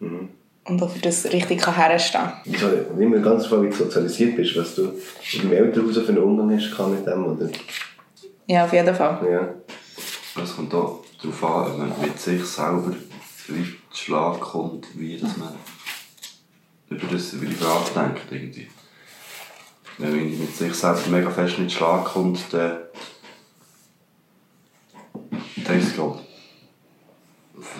will. 0.00 0.28
Und 0.64 0.82
auch 0.82 0.90
für 0.90 0.98
das 0.98 1.24
richtig 1.26 1.60
kann 1.60 1.76
herstehen 1.76 2.22
kann. 2.22 2.32
Wieso, 2.44 2.66
nicht 2.96 3.08
mehr 3.08 3.20
ganz 3.20 3.46
voll, 3.46 3.62
wie 3.62 3.70
du 3.70 3.76
sozialisiert 3.76 4.36
bist, 4.36 4.56
was 4.56 4.74
du 4.74 4.92
in 5.32 5.42
deinem 5.42 5.52
Elternhaus 5.52 5.98
für 5.98 6.08
einen 6.08 6.18
Umgang 6.18 6.56
hast 6.56 6.70
gehabt 6.70 6.90
mit 6.90 7.06
dem, 7.06 7.26
oder? 7.26 7.48
Ja, 8.46 8.64
auf 8.64 8.72
jeden 8.72 8.94
Fall. 8.94 9.20
Ja. 9.30 10.42
Es 10.42 10.56
kommt 10.56 10.74
auch 10.74 11.04
darauf 11.22 11.44
an, 11.44 11.72
ob 11.72 11.78
man 11.78 12.00
mit 12.00 12.18
sich 12.18 12.44
selber 12.44 12.92
Schlag 13.92 14.40
kommt, 14.40 14.86
wie 14.98 15.18
dass 15.18 15.36
man 15.36 15.54
über, 16.90 17.06
das, 17.12 17.34
über 17.34 17.46
die 17.46 17.54
Frage 17.54 17.84
denkt. 17.94 18.32
Irgendwie. 18.32 18.68
Wenn 19.98 20.10
man 20.10 20.18
irgendwie 20.18 20.42
mit 20.42 20.56
sich 20.56 20.74
selber 20.74 21.00
mega 21.08 21.30
fest 21.30 21.58
nicht 21.58 21.70
zu 21.70 21.78
Schlag 21.78 22.04
kommt, 22.04 22.40
dann, 22.50 22.78
dann 25.64 25.78
ist 25.78 25.94
glaube 25.94 26.20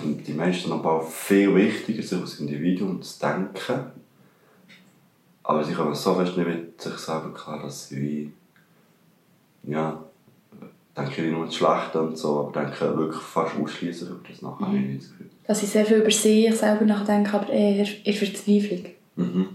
die 0.05 0.33
meisten 0.33 0.73
aber 0.73 1.03
viel 1.03 1.55
wichtiger, 1.55 2.03
sich 2.03 2.20
als 2.20 2.40
Individuum 2.40 3.03
zu 3.03 3.18
denken. 3.20 3.87
Aber 5.42 5.64
sie 5.64 5.75
kommen 5.75 5.94
so 5.94 6.14
fest 6.14 6.37
nicht 6.37 6.47
mit 6.47 6.81
sich 6.81 6.94
selber 6.94 7.33
klar, 7.35 7.62
dass 7.62 7.88
sie 7.88 8.01
wie, 8.01 9.70
ja, 9.70 10.03
denke 10.97 11.27
ich 11.27 11.33
nur 11.33 11.47
das 11.47 11.57
Schlechte 11.57 12.01
und 12.01 12.16
so, 12.16 12.40
aber 12.40 12.61
denke 12.61 12.97
wirklich 12.97 13.23
fast 13.23 13.57
ausschließlich 13.57 14.11
über 14.11 14.20
das 14.29 14.42
nachher. 14.42 14.68
nicht 14.68 15.03
das 15.03 15.11
Gefühl. 15.11 15.31
Dass 15.47 15.62
ich 15.62 15.70
sehr 15.70 15.85
viel 15.85 15.99
über 15.99 16.11
sich 16.11 16.55
selber 16.57 16.85
nachdenke, 16.85 17.35
aber 17.35 17.51
eher 17.51 17.87
in 18.05 18.14
Verzweiflung. 18.14 18.87
Mhm. 19.16 19.49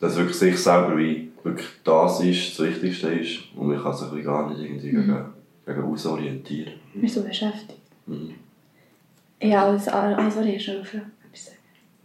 Dass 0.00 0.16
wirklich 0.16 0.36
sich 0.36 0.58
selber 0.58 0.96
wie 0.96 1.30
wirklich 1.44 1.68
das 1.84 2.20
ist, 2.20 2.58
das 2.58 2.66
Wichtigste 2.66 3.08
ist 3.08 3.40
und 3.54 3.68
man 3.68 3.80
kann 3.80 3.94
sich 3.94 4.24
gar 4.24 4.48
nicht 4.48 4.60
irgendwie 4.60 4.90
gegen, 4.90 5.26
gegen 5.66 5.82
ausorientieren. 5.82 6.74
Ich 6.94 7.00
bin 7.00 7.08
so 7.10 7.22
beschäftigt. 7.22 7.80
Mhm. 8.06 8.34
Ja, 9.40 9.66
alles, 9.66 9.88
alles 9.88 10.36
was 10.36 10.46
ich 10.46 10.64
schon 10.64 10.80
aufhören. 10.80 11.10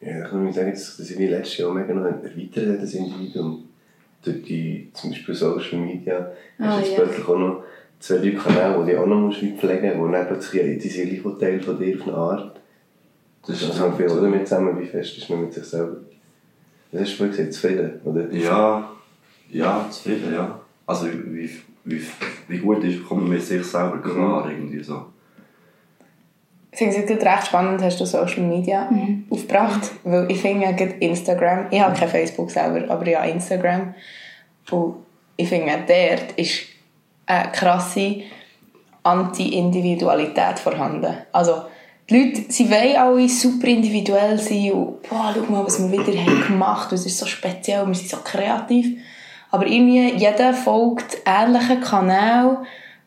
Ja, 0.02 0.26
ich 0.26 0.32
muss 0.32 0.56
sagen, 0.56 0.72
dass 0.72 1.00
ich 1.00 1.17
wie 1.19 1.28
letztes 1.28 1.58
Jahr 1.58 1.74
mega 1.74 1.93
noch 1.93 2.06
erweitert 2.06 2.67
habe, 2.67 2.78
das 2.80 2.93
Individuum. 2.93 3.65
Durch 4.24 4.43
die, 4.43 4.89
zum 4.93 5.12
Beispiel 5.12 5.36
Social 5.36 5.80
Media, 5.80 6.32
Ah, 6.58 6.78
hast 6.78 6.78
du 6.78 6.89
jetzt 6.89 6.98
ja. 6.98 7.04
plötzlich 7.04 7.28
auch 7.28 7.38
noch 7.38 7.63
zwei, 8.00 8.17
drei 8.17 8.32
Kanäle, 8.32 8.86
die 8.86 8.91
du 8.91 9.02
auch 9.02 9.06
noch 9.06 9.19
musst 9.19 9.39
pflegen 9.39 9.98
musst, 9.98 10.00
wo 10.00 10.08
dann 10.12 10.28
plötzlich 10.28 10.62
ja, 10.62 10.67
die 10.74 10.80
sind 10.89 11.10
gleich 11.24 11.39
Teil 11.39 11.62
von 11.62 11.80
dir 11.80 11.95
auf 11.98 12.08
eine 12.08 12.17
Art. 12.17 12.60
Das 13.45 13.60
Das 13.60 13.69
ist 13.69 13.82
hängt 13.82 13.95
viel 13.98 14.08
damit 14.08 14.48
zusammen, 14.48 14.80
wie 14.80 14.86
fest 14.86 15.17
ist 15.17 15.30
man 15.30 15.41
mit 15.41 15.54
sich 15.54 15.63
selber. 15.63 15.98
Das 16.91 17.02
hast 17.02 17.12
du 17.13 17.15
vorhin 17.17 17.36
gesagt, 17.36 17.54
zufrieden, 17.54 18.02
oder? 18.04 18.32
Ja, 18.34 18.91
ja, 19.52 19.88
zufrieden, 19.89 20.34
ja. 20.34 20.60
Also 20.86 21.08
wie, 21.08 21.50
wie, 21.83 22.01
wie 22.47 22.57
gut 22.59 22.83
ist, 22.83 23.07
kommt 23.07 23.21
man 23.21 23.31
mit 23.31 23.41
sich 23.41 23.63
selber 23.65 24.01
klar 24.01 24.49
irgendwie 24.49 24.83
so. 24.83 25.05
Ich 26.71 26.77
finde 26.77 26.95
es 26.95 27.05
gerade 27.05 27.25
recht 27.25 27.47
spannend, 27.47 27.81
hast 27.81 27.99
du 27.99 28.05
Social 28.05 28.43
Media 28.43 28.89
aufgebracht, 29.29 29.91
weil 30.03 30.29
ich 30.31 30.39
finde 30.39 30.65
ja 30.65 30.71
gerade 30.71 30.93
Instagram, 30.99 31.65
ich 31.71 31.81
habe 31.81 31.97
kein 31.97 32.07
Facebook 32.07 32.51
selber, 32.51 32.91
aber 32.91 33.07
ja 33.07 33.23
Instagram 33.23 33.95
und 34.69 34.95
ich 35.35 35.49
finde 35.49 35.83
dort 35.87 36.31
ist 36.37 36.67
eine 37.25 37.51
krasse 37.51 38.21
Anti-Individualität 39.03 40.59
vorhanden. 40.59 41.15
Also 41.31 41.63
die 42.09 42.17
Leute, 42.19 42.43
sie 42.49 42.69
wollen 42.69 42.95
alle 42.95 43.29
super 43.29 43.67
individuell 43.67 44.37
sein 44.37 44.71
und 44.71 45.01
boah, 45.03 45.33
schau 45.33 45.51
mal, 45.51 45.65
was 45.65 45.79
wir 45.79 45.91
wieder 45.91 46.19
haben 46.19 46.47
gemacht, 46.47 46.91
es 46.91 47.05
ist 47.05 47.17
so 47.17 47.25
speziell, 47.25 47.85
wir 47.87 47.95
sind 47.95 48.09
so 48.09 48.17
kreativ. 48.23 48.99
Aber 49.51 49.65
irgendwie, 49.65 50.13
jeder 50.15 50.53
folgt 50.53 51.17
ähnlichen 51.25 51.81
Kanälen 51.81 52.57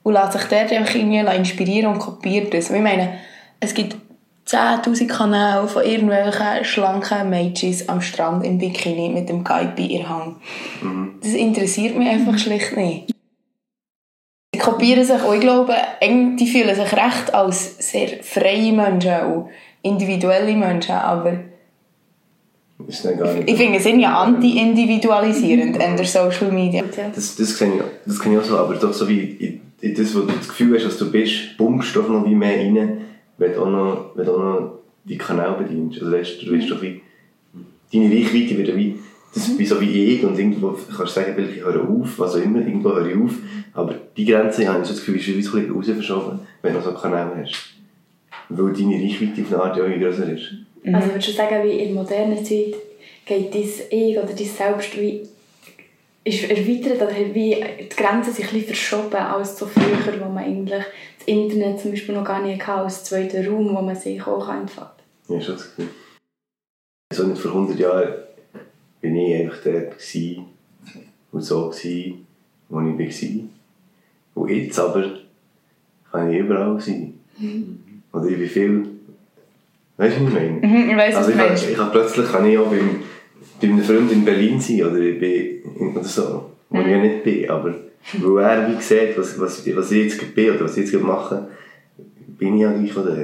und 0.03 0.13
lässt 0.13 0.33
sich 0.33 0.45
dort 0.45 0.73
einfach 0.73 0.95
irgendwie 0.95 1.37
inspirieren 1.37 1.93
und 1.93 2.01
kopiert 2.01 2.53
das. 2.53 2.71
Und 2.71 2.77
ich 2.77 2.83
meine, 2.83 3.19
es 3.61 3.75
gibt 3.75 3.97
10'000 4.49 5.07
Kanäle 5.07 5.69
von 5.69 5.85
irgendwelchen 5.85 6.65
schlanken 6.65 7.31
Mädchen 7.31 7.77
am 7.87 8.01
Strand 8.01 8.45
im 8.45 8.59
Bikini 8.59 9.09
mit 9.09 9.29
dem 9.29 9.45
Gaipi 9.45 9.87
in 9.87 9.99
der 9.99 10.09
Hand. 10.09 10.37
Das 11.23 11.33
interessiert 11.33 11.97
mich 11.97 12.09
einfach 12.09 12.37
schlicht 12.39 12.77
nicht. 12.77 13.15
Die 14.55 14.59
kopieren 14.59 15.05
sich 15.05 15.23
und 15.23 15.35
ich 15.37 15.41
glaube, 15.41 15.75
die 16.03 16.47
fühlen 16.47 16.75
sich 16.75 16.93
recht 16.93 17.33
als 17.33 17.79
sehr 17.91 18.23
freie 18.23 18.73
Menschen 18.73 19.21
und 19.27 19.49
individuelle 19.83 20.57
Menschen, 20.57 20.97
aber 20.97 21.39
ist 22.89 23.05
dann 23.05 23.19
gar 23.19 23.33
nicht. 23.33 23.49
ich 23.49 23.57
finde, 23.57 23.79
sie 23.79 23.85
sind 23.85 24.01
ja 24.01 24.23
anti-individualisierend 24.23 25.77
in 25.77 25.97
der 25.97 26.05
Social 26.05 26.51
Media. 26.51 26.85
Das, 27.15 27.37
das, 27.37 27.59
sehe 27.59 27.75
ich, 27.75 27.83
das 28.07 28.19
kenne 28.19 28.37
ich 28.37 28.41
auch 28.41 28.45
so, 28.45 28.57
aber 28.57 28.75
doch 28.75 28.93
so 28.93 29.09
wie 29.09 29.21
in, 29.21 29.61
in 29.81 29.95
das, 29.95 30.15
wo 30.15 30.21
du 30.21 30.33
das 30.33 30.49
Gefühl 30.49 30.77
hast, 30.77 30.87
dass 30.87 30.99
du 30.99 31.11
bist, 31.11 31.57
pumpst 31.57 31.95
doch 31.97 32.09
noch 32.09 32.25
wie 32.27 32.35
mehr 32.35 32.59
rein, 32.59 32.99
wenn 33.39 33.53
du 33.53 33.61
auch 33.63 33.71
noch, 33.71 34.11
wenn 34.15 34.27
du 34.27 34.33
auch 34.33 34.39
noch 34.39 34.79
die 35.05 35.19
Kanäle 35.19 35.57
bedienst. 35.59 36.01
Also 36.01 36.13
weißt, 36.13 36.43
du, 36.43 36.53
weißt 36.53 36.71
doch 36.71 36.83
wie, 36.83 37.01
deine 37.93 38.07
Reichweite 38.07 38.57
wird 38.57 38.69
ja 38.69 38.77
wie 38.77 38.99
Das 39.35 39.49
ist 39.49 39.59
wie 39.59 39.67
so 39.67 39.81
wie 39.81 40.15
ich 40.15 40.25
und 40.25 40.39
irgendwo 40.39 40.73
kannst 40.73 41.17
du 41.17 41.21
sagen, 41.21 41.33
vielleicht 41.35 41.57
ich 41.57 41.65
höre 41.65 41.89
auf, 41.89 42.19
was 42.19 42.35
auch 42.37 42.43
immer, 42.43 42.59
irgendwo 42.59 42.91
höre 42.91 43.07
ich 43.07 43.17
auf. 43.17 43.33
Aber 43.73 43.95
die 44.17 44.27
Grenze, 44.27 44.69
habe 44.69 44.83
ich 44.83 44.89
so 44.89 44.95
das 44.95 45.05
Gefühl, 45.05 45.17
ist 45.17 45.27
wie 45.27 45.43
so 45.43 45.57
ein 45.57 45.75
bisschen 45.75 46.41
wenn 46.61 46.75
du 46.75 46.83
so 46.83 46.93
Kanäle 46.93 47.33
hast. 47.41 47.75
Weil 48.51 48.73
deine 48.75 48.97
Reichweite 48.97 49.43
auf 49.43 49.53
eine 49.53 49.63
Art 49.63 49.77
ja 49.77 49.85
auch 49.85 49.89
grösser 49.89 50.27
ist. 50.83 50.95
Also 50.95 51.09
würdest 51.09 51.29
du 51.29 51.33
sagen, 51.33 51.65
wie 51.65 51.79
in 51.79 51.95
der 51.95 52.03
modernen 52.03 52.45
Zeit 52.45 52.75
geht 53.25 53.55
dein 53.55 53.71
Ich 53.91 54.19
oder 54.19 54.33
dein 54.33 54.47
Selbst 54.47 55.01
wie 55.01 55.29
ist 56.25 56.45
erweitert 56.49 57.03
oder 57.03 57.17
wie 57.35 57.57
die 57.81 57.89
Grenzen 57.89 58.33
sich 58.33 58.53
ein 58.53 58.63
verschoben 58.63 59.17
als 59.17 59.59
so 59.59 59.67
früher, 59.67 60.21
wo 60.21 60.27
man 60.27 60.45
eigentlich 60.45 60.85
das 61.19 61.27
Internet 61.27 61.81
zum 61.81 61.91
Beispiel 61.91 62.15
noch 62.15 62.25
gar 62.25 62.41
nicht 62.43 62.65
hatte, 62.65 62.83
als 62.83 63.05
zweiter 63.05 63.45
Raum, 63.49 63.75
wo 63.75 63.83
man 63.83 63.97
sich 63.97 64.25
auch 64.25 64.49
entfalten 64.49 65.03
Ja, 65.29 65.41
schon 65.41 65.57
das 65.57 65.65
Gefühl. 65.75 65.89
So 67.13 67.27
nicht 67.27 67.41
vor 67.41 67.51
100 67.51 67.79
Jahren 67.79 68.15
bin 69.01 69.17
ich 69.17 69.35
einfach 69.35 69.63
dort 69.65 69.99
gewesen 69.99 70.47
und 71.33 71.43
so 71.43 71.71
gewesen, 71.71 72.27
wo 72.69 72.81
ich 72.81 73.23
war. 73.23 73.45
Und 74.35 74.49
jetzt 74.51 74.79
aber 74.79 75.19
kann 76.11 76.31
ich 76.31 76.39
überall 76.39 76.81
sein. 76.81 77.19
Oder 78.13 78.27
ich 78.27 78.39
bin 78.39 78.49
viel... 78.49 78.92
Weißt 79.97 80.17
du, 80.19 80.23
was 80.25 80.29
ich 80.29 80.35
meine? 80.35 80.51
Mhm, 80.67 80.91
ich 80.91 80.97
was 80.97 81.15
Also 81.17 81.31
ich, 81.31 81.37
kann, 81.37 81.55
ich 81.55 81.77
kann 81.77 81.91
plötzlich 81.93 82.33
kann 82.33 82.47
ich 82.47 82.59
auch 82.59 82.71
beim, 82.71 83.03
bei 83.61 83.69
einem 83.69 83.83
Freund 83.83 84.13
in 84.13 84.25
Berlin 84.25 84.61
sein 84.61 84.83
oder 84.85 84.99
ich 84.99 85.19
bin 85.19 85.63
in- 85.79 85.97
oder 85.97 86.05
so, 86.05 86.51
wo 86.71 86.81
ich 86.81 86.87
ja 86.87 86.99
nicht 86.99 87.23
bin, 87.25 87.49
aber 87.51 87.75
weil 88.21 88.45
er 88.45 88.69
wie 88.69 88.83
sieht, 88.83 89.17
was, 89.17 89.39
was, 89.39 89.65
was 89.77 89.93
ich 89.93 90.05
jetzt 90.05 90.35
bin 90.35 90.51
oder 90.51 90.65
was 90.65 90.77
ich 90.77 90.91
jetzt 90.91 91.03
mache, 91.03 91.49
bin 92.39 92.55
ich 92.57 92.63
ja 92.63 92.73
gleich 92.73 92.93
von 92.93 93.05
dort. 93.05 93.19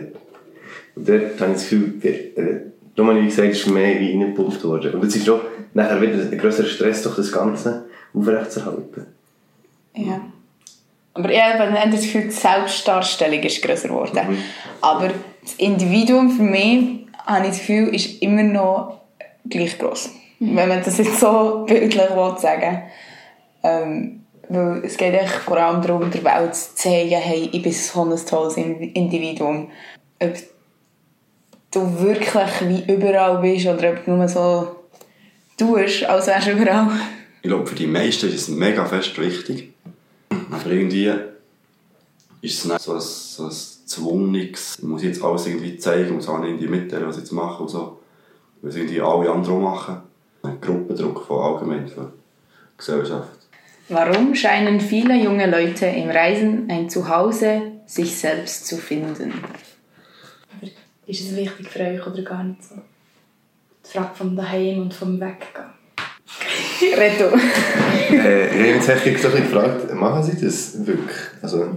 Und 0.94 1.08
dort 1.08 1.40
habe 1.40 1.50
ich 1.52 1.56
das 1.56 1.68
Gefühl, 1.68 1.94
äh, 2.02 2.60
darum 2.94 3.10
habe 3.10 3.18
ich 3.20 3.24
wie 3.24 3.28
gesagt, 3.28 3.48
es 3.50 3.60
ist 3.60 3.70
mehr 3.70 3.98
wie 3.98 4.10
reingepumpt 4.12 4.62
worden. 4.64 4.94
Und 4.94 5.02
jetzt 5.04 5.16
ist 5.16 5.28
auch 5.30 5.40
nachher 5.74 6.00
wieder 6.00 6.14
ein 6.14 6.38
grösserer 6.38 6.66
Stress, 6.66 7.02
durch 7.02 7.16
das 7.16 7.32
Ganze 7.32 7.86
aufrechtzuerhalten. 8.14 9.06
Ja. 9.96 10.20
Aber 11.18 11.30
ich 11.30 11.42
habe 11.42 11.64
eher 11.64 11.86
das 11.90 12.02
Gefühl, 12.02 12.22
die 12.24 12.30
Selbstdarstellung 12.30 13.40
ist 13.42 13.60
grösser 13.60 13.88
geworden. 13.88 14.38
Aber 14.80 15.10
das 15.42 15.54
Individuum 15.54 16.30
für 16.30 16.42
mich, 16.44 17.06
habe 17.26 17.44
ich 17.46 17.50
das 17.50 17.58
Gefühl, 17.58 17.94
ist 17.94 18.22
immer 18.22 18.44
noch 18.44 19.00
gleich 19.48 19.76
gross. 19.78 20.10
Wenn 20.38 20.68
man 20.68 20.82
das 20.84 20.98
jetzt 20.98 21.18
so 21.18 21.64
bildlich 21.68 22.10
will 22.14 22.38
sagen 22.38 22.82
ähm, 23.64 24.24
weil 24.48 24.82
es 24.84 24.96
geht 24.96 25.12
echt 25.14 25.34
vor 25.34 25.58
allem 25.58 25.82
darum, 25.82 26.10
der 26.10 26.24
Welt 26.24 26.54
zu 26.54 26.74
zeigen, 26.74 27.10
hey, 27.10 27.50
ich 27.52 27.62
bin 27.62 27.72
so 27.72 28.02
ein 28.04 28.16
tolles 28.26 28.56
In- 28.56 28.92
Individuum. 28.94 29.70
Ob 30.22 30.32
du 31.72 32.00
wirklich 32.00 32.50
wie 32.62 32.92
überall 32.92 33.38
bist 33.38 33.66
oder 33.66 33.90
ob 33.90 34.04
du 34.04 34.12
nur 34.12 34.28
so 34.28 34.76
tust, 35.58 36.04
als 36.04 36.28
wärst 36.28 36.46
du 36.46 36.52
überall. 36.52 36.88
Ich 37.42 37.48
glaube, 37.48 37.66
für 37.66 37.74
die 37.74 37.86
meisten 37.86 38.28
ist 38.28 38.34
es 38.34 38.48
mega 38.48 38.84
fest 38.86 39.18
wichtig. 39.18 39.72
Aber 40.50 40.66
irgendwie 40.66 41.12
ist 42.40 42.58
es 42.58 42.64
nicht 42.64 42.80
so 42.80 42.94
ein, 42.94 43.00
so 43.00 43.44
ein 43.44 43.50
zwungenes, 43.50 44.76
ich 44.78 44.84
muss 44.84 45.02
jetzt 45.02 45.22
alles 45.22 45.46
irgendwie 45.46 45.76
zeigen, 45.76 46.14
muss 46.14 46.28
auch 46.28 46.42
irgendwie 46.42 46.68
mitteilen, 46.68 47.06
was 47.06 47.16
ich 47.16 47.22
jetzt 47.22 47.32
mache 47.32 47.62
und 47.62 47.68
so. 47.68 48.00
Weil 48.60 48.70
es 48.70 48.76
irgendwie 48.76 49.00
alle 49.00 49.30
anderen 49.30 49.56
auch 49.56 49.76
machen. 49.76 50.02
Ein 50.42 50.60
Gruppendruck 50.60 51.24
von 51.24 51.42
allgemein 51.42 51.88
für 51.88 52.12
die 52.12 52.76
Gesellschaft. 52.76 53.30
Warum 53.88 54.34
scheinen 54.34 54.80
viele 54.80 55.16
junge 55.16 55.50
Leute 55.50 55.86
im 55.86 56.10
Reisen 56.10 56.70
ein 56.70 56.90
Zuhause 56.90 57.62
sich 57.86 58.16
selbst 58.16 58.66
zu 58.66 58.76
finden? 58.76 59.32
Ist 61.06 61.22
es 61.22 61.34
wichtig 61.34 61.68
für 61.68 61.80
euch 61.80 62.06
oder 62.06 62.22
gar 62.22 62.44
nicht 62.44 62.62
so? 62.62 62.74
Die 62.74 63.90
Frage 63.90 64.14
vom 64.14 64.36
Daheim 64.36 64.82
und 64.82 64.92
vom 64.92 65.18
Weggehen. 65.18 65.77
Reto. 66.96 67.36
Äh, 68.10 68.76
ich 68.78 68.88
habe 68.88 69.00
jetzt 69.10 69.22
so 69.22 69.28
ein 69.28 69.34
bisschen 69.34 69.50
gefragt, 69.50 69.94
machen 69.94 70.22
sie 70.22 70.44
das 70.44 70.86
wirklich? 70.86 71.16
Also, 71.42 71.76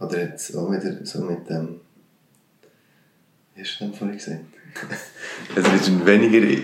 oder 0.00 0.20
jetzt 0.20 0.56
auch 0.56 0.70
wieder 0.70 1.04
so 1.04 1.22
mit 1.22 1.48
dem. 1.48 1.80
Wie 3.54 3.62
hast 3.62 3.80
du 3.80 3.84
denn 3.84 3.94
vorhin 3.94 4.16
gesagt? 4.16 4.40
es 5.56 5.80
ist 5.80 6.06
weniger 6.06 6.62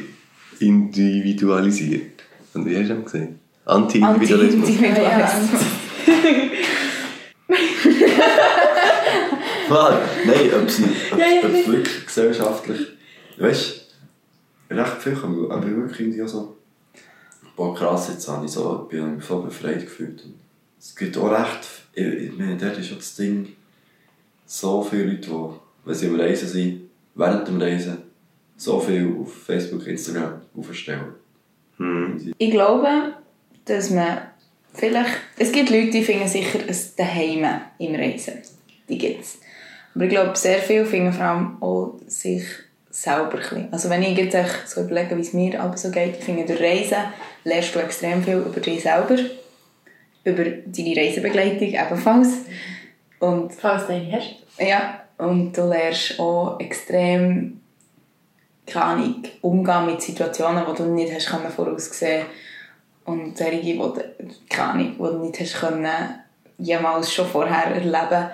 individualisiert. 0.59 2.23
Und 2.55 2.67
wie 2.67 2.77
hast 2.77 2.89
du 2.89 2.95
denn 2.95 3.05
gesagt? 3.05 3.33
Anti-Individualismus. 3.65 4.69
Anti-Individualismus. 4.69 5.61
Mann, 9.69 9.99
nein, 10.25 10.51
ob 10.63 10.71
sie 10.71 10.85
ob, 11.13 11.19
Ja, 11.19 11.27
ja, 11.27 11.41
ob 11.45 11.53
wirklich 11.53 12.07
gesellschaftlich. 12.07 12.81
Weißt 13.37 13.71
du, 13.71 13.88
recht 14.89 15.03
viel 15.03 15.13
man 15.13 15.51
aber 15.51 15.67
wirklich 15.67 16.01
irgendwie 16.01 16.23
auch 16.23 16.29
so. 16.29 16.57
Boah, 17.57 17.75
krass, 17.75 18.09
jetzt 18.09 18.29
habe 18.29 18.47
ich 18.47 18.53
so, 18.53 18.83
ich 18.85 18.89
bin 18.89 19.17
mich 19.17 19.25
so 19.25 19.41
befreit 19.43 19.81
gefühlt. 19.81 20.25
Und 20.25 20.35
es 20.79 20.95
gibt 20.95 21.17
auch 21.17 21.31
recht. 21.31 21.69
Ich, 21.93 22.07
ich 22.07 22.39
meine, 22.39 22.57
dort 22.57 22.79
ist 22.79 22.91
ja 22.91 22.97
das 22.97 23.17
Ding, 23.17 23.49
so 24.47 24.83
viele 24.83 25.07
Leute, 25.07 25.29
die, 25.29 25.51
wenn 25.85 25.95
sie 25.95 26.09
am 26.09 26.21
Reisen 26.21 26.49
sind, 26.49 26.91
während 27.15 27.49
dem 27.49 27.61
Reisen, 27.61 27.99
so 28.57 28.81
viel 28.81 29.15
auf 29.21 29.33
Facebook, 29.45 29.87
Instagram 29.87 30.41
aufstellen. 30.57 31.15
Hm. 31.77 32.35
Ich 32.39 32.51
glaube, 32.51 33.15
dass 33.65 33.91
man 33.91 34.19
vielleicht... 34.73 35.19
Es 35.37 35.53
gibt 35.53 35.71
Leute, 35.71 35.91
die 35.91 36.03
finden 36.03 36.29
sicher 36.29 36.61
ein 36.61 36.77
Daheim 36.97 37.61
im 37.79 37.95
Reisen. 37.95 38.35
Die 38.89 38.99
gibt 38.99 39.23
es. 39.23 39.39
Aber 39.95 40.05
ich 40.05 40.11
glaube, 40.11 40.37
sehr 40.37 40.59
viele 40.59 40.87
finden 40.87 41.13
vor 41.13 41.25
allem 41.25 41.63
auch 41.63 42.01
sich 42.07 42.45
selber 43.03 43.39
ein. 43.53 43.69
Also 43.71 43.91
wenn 43.91 44.03
ich 44.03 44.17
jetzt 44.19 44.35
echt 44.35 44.69
so 44.69 44.81
überlege, 44.81 45.17
wie 45.17 45.21
es 45.21 45.33
mir 45.33 45.61
aber 45.61 45.77
so 45.77 45.91
geht, 45.91 46.19
ich 46.19 46.25
finde, 46.25 46.45
durch 46.45 46.61
Reisen 46.61 47.05
lernst 47.45 47.75
du 47.75 47.79
extrem 47.79 48.23
viel 48.23 48.39
über 48.39 48.61
dich 48.61 48.83
selber, 48.83 49.17
über 50.25 50.45
deine 50.45 50.97
Reisebegleitung 50.97 51.69
ebenfalls. 51.69 52.29
Und 53.21 53.53
Falls 53.53 53.87
du 53.87 53.93
eine 53.93 54.13
hast. 54.13 54.37
Ja, 54.59 55.01
und 55.19 55.57
du 55.57 55.69
lernst 55.69 56.19
auch 56.19 56.59
extrem 56.61 57.61
keine 58.69 58.85
Ahnung, 58.85 59.25
umgehen 59.41 59.87
mit 59.87 60.03
Situationen, 60.03 60.65
die 60.69 60.77
du 60.77 60.85
nicht 60.91 61.13
hast 61.13 61.29
können 61.29 61.51
voraussehen 61.51 62.27
und 63.05 63.37
solche, 63.37 63.61
die 63.61 63.79
du, 63.79 63.95
keine 64.49 64.71
Ahnung, 64.71 64.93
die 64.93 65.03
du 65.03 65.19
nicht 65.25 65.41
hast 65.41 65.61
können, 65.61 65.89
jemals 66.59 67.13
schon 67.13 67.27
vorher 67.27 67.75
erleben 67.75 68.31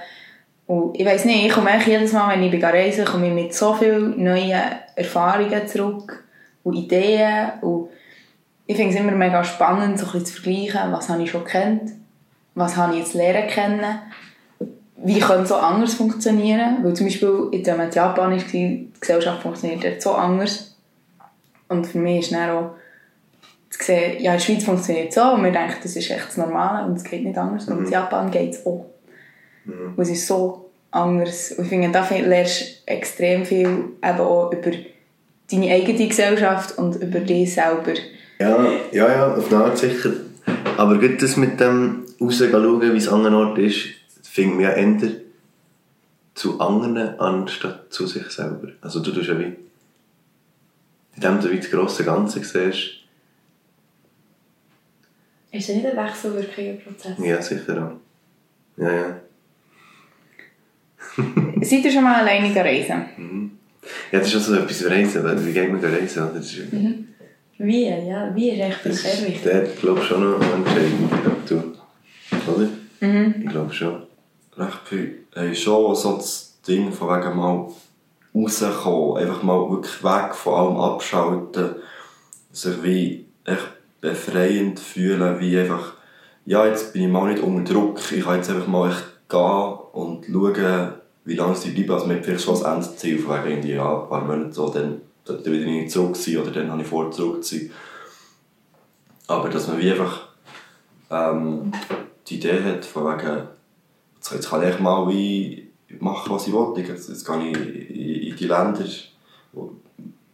und 0.66 0.98
ich 0.98 1.04
weiss 1.06 1.24
nicht, 1.24 1.46
ich 1.46 1.52
komme 1.52 1.70
eigentlich 1.70 1.88
jedes 1.88 2.12
Mal, 2.12 2.34
wenn 2.34 2.42
ich 2.42 2.64
reise, 2.64 3.04
komme 3.04 3.28
ich 3.28 3.34
mit 3.34 3.54
so 3.54 3.74
vielen 3.74 4.22
neuen 4.22 4.62
Erfahrungen 4.94 5.66
zurück 5.66 6.24
und 6.62 6.74
Ideen 6.74 7.52
und 7.60 7.88
ich 8.66 8.76
finde 8.76 8.94
es 8.94 9.00
immer 9.00 9.12
mega 9.12 9.44
spannend, 9.44 9.98
so 9.98 10.06
ein 10.06 10.12
bisschen 10.12 10.26
zu 10.26 10.42
vergleichen, 10.42 10.92
was 10.92 11.08
habe 11.08 11.22
ich 11.22 11.30
schon 11.30 11.44
kennt, 11.44 11.92
was 12.54 12.76
habe 12.76 12.94
ich 12.94 13.00
jetzt 13.00 13.14
lernen 13.14 13.46
kennen 13.46 13.98
wie 15.04 15.20
könnte 15.20 15.46
so 15.46 15.56
anders 15.56 15.94
funktionieren? 15.94 16.78
Weil 16.82 16.94
zum 16.94 17.06
Beispiel, 17.06 17.28
man 17.28 17.52
in 17.52 17.92
Japan 17.92 18.30
war, 18.30 18.38
die 18.38 18.90
Gesellschaft 18.98 19.42
funktioniert 19.42 19.84
dort 19.84 20.02
so 20.02 20.12
anders. 20.12 20.76
Und 21.68 21.86
für 21.86 21.98
mich 21.98 22.20
ist 22.20 22.32
dann 22.32 22.50
auch 22.50 22.70
zu 23.68 23.84
sehen, 23.84 24.22
ja, 24.22 24.32
in 24.32 24.38
der 24.38 24.44
Schweiz 24.44 24.64
funktioniert 24.64 25.08
es 25.08 25.14
so 25.14 25.22
und 25.32 25.44
wir 25.44 25.52
denken, 25.52 25.76
das 25.82 25.96
ist 25.96 26.10
echt 26.10 26.28
das 26.28 26.36
Normale 26.36 26.86
und 26.86 26.96
es 26.96 27.04
geht 27.04 27.24
nicht 27.24 27.36
anders. 27.36 27.68
Und 27.68 27.84
in 27.84 27.90
Japan 27.90 28.30
geht 28.30 28.54
es 28.54 28.66
auch. 28.66 28.86
Und 29.66 29.98
es 29.98 30.10
ist 30.10 30.26
so 30.26 30.70
anders. 30.90 31.52
Und 31.52 31.64
ich 31.64 31.70
finde, 31.70 31.90
da 31.90 32.08
lernst 32.08 32.60
du 32.60 32.92
extrem 32.92 33.44
viel 33.44 33.66
eben 33.66 34.20
auch 34.20 34.52
über 34.52 34.70
deine 35.50 35.72
eigene 35.72 36.08
Gesellschaft 36.08 36.78
und 36.78 36.96
über 36.96 37.20
dich 37.20 37.54
selber. 37.54 37.94
Ja, 38.38 38.66
ja, 38.92 39.08
ja, 39.08 39.34
auf 39.34 39.52
eine 39.52 39.64
Art 39.64 39.78
sicher. 39.78 40.12
Aber 40.76 40.98
gut, 40.98 41.22
das 41.22 41.36
mit 41.36 41.60
dem 41.60 42.04
rausgehen, 42.20 42.52
schauen, 42.52 42.92
wie 42.92 42.96
es 42.96 43.08
an 43.08 43.26
anderen 43.26 43.34
Ort 43.34 43.58
ist, 43.58 43.86
findet 44.22 44.54
man 44.56 44.64
ja 44.64 44.72
eher 44.72 45.12
zu 46.34 46.60
anderen 46.60 46.98
anstatt 47.20 47.92
zu 47.92 48.06
sich 48.06 48.28
selber. 48.30 48.68
Also 48.80 49.00
du 49.00 49.12
tust 49.12 49.28
ja 49.28 49.38
wie, 49.38 49.52
indem 51.14 51.40
du 51.40 51.50
wie 51.50 51.58
das 51.58 51.70
grosse 51.70 52.04
Ganze 52.04 52.40
siehst, 52.42 53.04
Ist 55.52 55.68
das 55.68 55.76
nicht 55.76 55.86
ein 55.86 55.96
wechselwirkender 55.96 56.82
Prozess? 56.82 57.18
ja 57.18 57.40
sicher 57.40 57.86
auch. 57.86 58.82
Ja, 58.82 58.92
ja. 58.92 59.16
Seid 61.62 61.84
ihr 61.84 61.92
schon 61.92 62.04
mal 62.04 62.20
alleine 62.20 62.54
reisen? 62.54 63.50
Ja, 64.12 64.18
das 64.18 64.28
ist 64.28 64.36
auch 64.36 64.40
so 64.40 64.54
etwas 64.56 64.84
Reisen, 64.90 65.24
weil 65.24 65.46
wie 65.46 65.52
geht 65.52 65.70
man 65.70 65.80
reisen? 65.84 66.22
Oder? 66.22 66.34
Das 66.34 66.46
ist, 66.52 66.72
Wie? 67.58 67.84
Ja, 67.86 68.34
wie 68.34 68.50
ist 68.50 68.60
echt 68.60 68.80
das 68.84 69.02
sehr 69.02 69.28
wichtig. 69.28 69.42
dort, 69.44 69.80
glaube 69.80 70.02
schon 70.02 70.30
noch 70.32 70.40
entscheidend, 70.40 71.12
ob 71.26 71.46
du, 71.46 72.52
oder? 72.52 72.68
Ich 73.40 73.48
glaube 73.50 73.72
schon. 73.72 74.02
recht 74.56 74.80
viel. 74.84 75.18
Hey, 75.34 75.54
schon 75.54 75.94
so 75.94 76.16
das 76.16 76.58
Ding 76.66 76.92
von 76.92 77.08
wegen 77.08 77.36
mal 77.36 77.68
rauskommen, 78.34 79.18
einfach 79.18 79.42
mal 79.42 79.70
wirklich 79.70 80.02
weg 80.02 80.34
von 80.34 80.54
allem 80.54 80.76
abschalten, 80.78 81.76
sich 82.50 82.82
wie 82.82 83.26
echt 83.44 83.68
befreiend 84.00 84.80
fühlen, 84.80 85.40
wie 85.40 85.58
einfach, 85.58 85.94
ja, 86.46 86.66
jetzt 86.66 86.92
bin 86.92 87.02
ich 87.02 87.08
mal 87.08 87.30
nicht 87.32 87.42
unter 87.42 87.72
Druck, 87.72 88.00
ich 88.12 88.24
kann 88.24 88.36
jetzt 88.36 88.50
einfach 88.50 88.66
mal 88.66 88.90
echt 88.90 89.04
gehen 89.28 89.78
und 89.92 90.26
schauen, 90.26 90.92
wie 91.24 91.34
lange 91.34 91.56
sie 91.56 91.70
bleiben. 91.70 91.92
Also 91.92 92.06
man 92.06 92.16
hat 92.16 92.24
vielleicht 92.24 92.44
schon 92.44 92.54
das 92.54 92.62
Endziel 92.62 93.18
von 93.18 93.36
wegen 93.36 93.50
irgendwie, 93.50 93.72
ja, 93.72 94.02
ein 94.02 94.08
paar 94.08 94.24
Monate 94.24 94.52
so, 94.52 94.68
dann 94.68 95.00
dort 95.24 95.44
wieder 95.46 95.64
nicht 95.64 95.90
zurück 95.90 96.16
sein 96.16 96.38
oder 96.38 96.50
dann 96.50 96.70
habe 96.70 96.82
ich 96.82 96.88
vor, 96.88 97.10
zurück 97.10 97.42
zu 97.44 97.56
sein. 97.56 97.70
Aber 99.26 99.48
dass 99.48 99.68
man 99.68 99.78
wie 99.78 99.90
einfach 99.90 100.28
ähm, 101.10 101.72
die 102.26 102.36
Idee 102.36 102.62
hat, 102.62 102.84
von 102.84 103.04
wegen, 103.04 103.48
jetzt, 104.16 104.32
jetzt 104.32 104.50
kann 104.50 104.68
ich 104.68 104.78
mal 104.80 105.08
wie 105.08 105.70
machen, 106.00 106.32
was 106.32 106.46
ich 106.46 106.52
will. 106.52 106.72
Jetzt, 106.76 107.08
jetzt 107.08 107.26
gehe 107.26 107.50
ich 107.50 108.30
in, 108.30 108.36
die 108.36 108.46
Länder, 108.46 108.84
wo, 109.52 109.72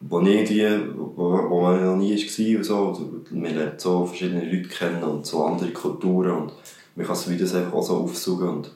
wo, 0.00 0.20
nie 0.20 0.44
die, 0.44 0.66
wo, 0.96 1.48
wo 1.48 1.61
man 1.61 1.85
noch 1.85 1.96
nie 1.96 2.16
war 2.16 2.57
und 2.57 2.64
so. 2.64 2.88
Also, 2.88 3.11
man 3.31 3.55
lernt 3.55 3.81
so 3.81 4.07
verschiedene 4.07 4.44
Leute 4.44 4.68
kennen 4.68 5.03
und 5.05 5.26
so 5.26 5.44
andere 5.44 5.70
Kulturen 5.70 6.33
und 6.33 6.53
man 6.96 7.07
kann 7.07 7.16
das 7.16 7.55
einfach 7.55 7.72
auch 7.72 7.83
so 7.83 7.98
aufsuchen 7.98 8.48
und 8.48 8.72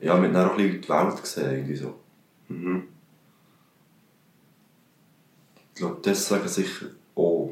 ja, 0.00 0.16
man 0.16 0.28
hat 0.28 0.34
dann 0.34 0.50
auch 0.50 0.58
ein 0.58 0.68
bisschen 0.68 0.82
die 0.82 0.88
Welt 0.88 1.20
gesehen, 1.20 1.50
irgendwie 1.50 1.76
so. 1.76 1.94
Mhm. 2.48 2.84
Ich 5.74 5.80
glaube, 5.80 5.98
deswegen 6.04 6.48
sicher 6.48 6.86
auch. 7.14 7.50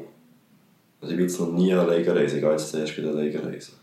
Also 1.01 1.13
ich 1.13 1.17
bin 1.17 1.27
jetzt 1.27 1.39
noch 1.39 1.51
nie 1.51 1.73
alleine 1.73 2.15
reisen, 2.15 2.37
ich 2.37 2.41
gehe 2.41 2.51
jetzt 2.51 2.69
zuerst 2.69 2.97
wieder 2.97 3.09
alleine 3.09 3.43
reisen. 3.43 3.75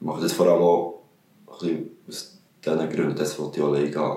Ich 0.00 0.06
mache 0.06 0.22
das 0.22 0.32
vor 0.32 0.46
allem 0.46 0.62
auch 0.62 1.02
ein 1.46 1.56
bisschen 1.58 1.86
aus 2.08 2.38
diesen 2.64 2.88
Gründen, 2.88 3.16
das 3.16 3.38
wollte 3.38 3.60
ich 3.60 3.66
alleine 3.66 3.90
gehen. 3.90 4.16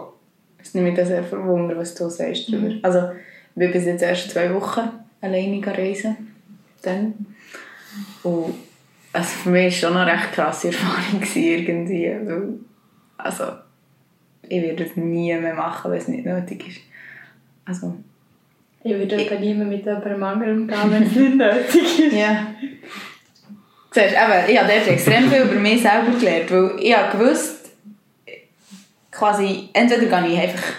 Es 0.58 0.74
nimmt 0.74 0.96
mich 0.96 1.08
sehr 1.08 1.24
verwundert, 1.24 1.78
was 1.78 1.96
du 1.96 2.10
sagst 2.10 2.52
darüber. 2.52 2.76
Also, 2.84 3.00
ich 3.10 3.56
bin 3.56 3.72
bis 3.72 3.86
jetzt 3.86 4.04
erst 4.04 4.30
zwei 4.30 4.54
Wochen 4.54 4.90
alleine 5.20 5.66
reisen. 5.66 6.36
Dann. 6.84 7.14
Und 8.24 8.54
also 9.14 9.28
für 9.28 9.50
mich 9.50 9.62
war 9.62 9.68
es 9.68 9.76
schon 9.76 9.98
eine 9.98 10.12
recht 10.12 10.32
krasse 10.34 10.68
Erfahrung 10.68 11.22
irgendwie. 11.36 12.08
Weil, 12.08 12.60
also, 13.18 13.44
ich 14.52 14.62
würde 14.62 14.84
es 14.84 14.98
nie 14.98 15.34
mehr 15.34 15.54
machen, 15.54 15.92
wenn 15.92 15.98
es 15.98 16.08
nicht 16.10 16.26
nötig 16.26 16.68
ist. 16.68 16.80
Also, 17.66 17.96
Ich 18.84 18.94
würde 18.94 19.16
etwa 19.16 19.36
niemand 19.36 19.70
mit 19.70 19.86
jemandem 19.86 20.24
anderem 20.24 20.68
gehen, 20.68 20.92
wenn 20.92 21.04
es 21.04 21.16
nicht 21.16 21.36
nötig 21.36 22.00
ist. 22.00 22.14
ja. 22.18 22.48
Siehst, 23.92 24.14
eben, 24.14 24.50
ich 24.50 24.60
habe 24.60 24.72
dort 24.74 24.88
extrem 24.88 25.30
viel 25.30 25.42
über 25.42 25.60
mich 25.60 25.82
selber 25.82 26.18
gelernt, 26.18 26.52
weil 26.52 26.72
ich 26.80 26.98
habe 26.98 27.18
gewusst, 27.18 27.72
quasi, 29.12 29.70
entweder 29.74 30.06
gehe 30.06 30.34
ich 30.34 30.40
einfach 30.40 30.74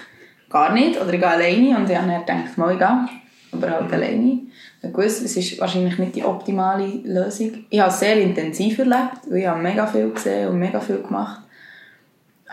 gar 0.49 0.73
nicht 0.73 0.99
oder 0.99 1.13
ich 1.13 1.19
gehe 1.19 1.27
alleine 1.27 1.77
und 1.77 1.89
ich 1.89 1.97
habe 1.97 2.07
dann 2.07 2.25
gedacht, 2.25 2.57
mal 2.57 2.73
ich 2.73 2.79
gehe, 2.79 3.09
aber 3.51 3.69
halt 3.69 3.93
alleine. 3.93 4.39
Ich 4.79 4.83
habe 4.83 4.93
gewusst, 4.93 5.23
es 5.23 5.37
ist 5.37 5.59
wahrscheinlich 5.59 5.97
nicht 5.97 6.15
die 6.15 6.23
optimale 6.23 6.85
Lösung. 7.03 7.65
Ich 7.69 7.79
habe 7.79 7.89
es 7.89 7.99
sehr 7.99 8.19
intensiv 8.19 8.79
erlebt, 8.79 9.21
weil 9.29 9.37
ich 9.37 9.47
habe 9.47 9.61
mega 9.61 9.87
viel 9.87 10.09
gesehen 10.09 10.49
und 10.49 10.59
mega 10.59 10.79
viel 10.79 11.01
gemacht. 11.01 11.42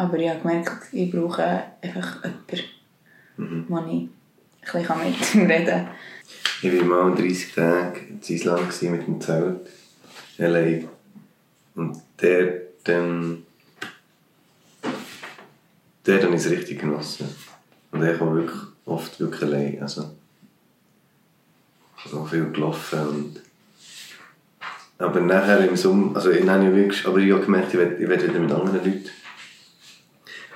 Aber 0.01 0.17
ich 0.17 0.31
habe 0.31 0.41
gemerkt, 0.41 0.95
ich 0.95 1.11
brauche 1.11 1.63
einfach 1.83 2.25
jemanden, 3.37 3.67
wo 3.69 3.79
ich 3.81 3.85
ein 3.85 4.09
bisschen 4.73 4.99
mit 4.99 5.35
ihm 5.35 5.47
reden 5.47 5.67
kann. 5.67 5.89
Ich 6.63 6.81
war 6.81 6.87
mal 6.87 7.15
30 7.15 7.55
Tage 7.55 8.01
in 8.09 8.21
Island 8.27 8.83
mit 8.83 9.07
dem 9.07 9.21
Zelt. 9.21 9.69
Allein. 10.39 10.89
Und 11.75 11.99
der 12.19 12.63
dann. 12.85 13.45
Der 16.07 16.23
habe 16.23 16.35
ich 16.35 16.47
es 16.47 16.51
richtig 16.51 16.81
genossen. 16.81 17.29
Und 17.93 18.03
ich 18.03 18.19
war 18.19 18.35
wirklich 18.35 18.61
oft 18.87 19.21
wirklich 19.21 19.43
allein. 19.43 19.83
Also. 19.83 20.13
So 22.07 22.25
viel 22.25 22.51
gelaufen 22.51 23.07
und. 23.07 23.43
Aber 24.97 25.21
nachher 25.21 25.69
im 25.69 25.77
Sommer, 25.77 26.17
also 26.17 26.31
ich 26.31 26.49
habe 26.49 26.75
wirklich, 26.75 27.07
aber 27.07 27.19
ich 27.19 27.31
habe 27.33 27.45
gemerkt, 27.45 27.75
ich 27.75 27.79
will 27.79 28.01
wieder 28.01 28.41
mit 28.41 28.51
anderen 28.51 28.77
Leuten. 28.77 29.20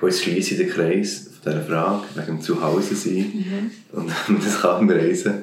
Und 0.01 0.09
jetzt 0.09 0.23
schließe 0.23 0.53
ich 0.55 0.59
den 0.59 0.69
Kreis 0.69 1.29
von 1.41 1.51
dieser 1.53 1.63
Frage, 1.63 2.03
wegen 2.15 2.25
dem 2.27 2.41
Zuhause 2.41 2.95
sein 2.95 3.71
und 3.93 4.11
das 4.43 4.61
kann 4.61 4.89
reisen. 4.89 5.35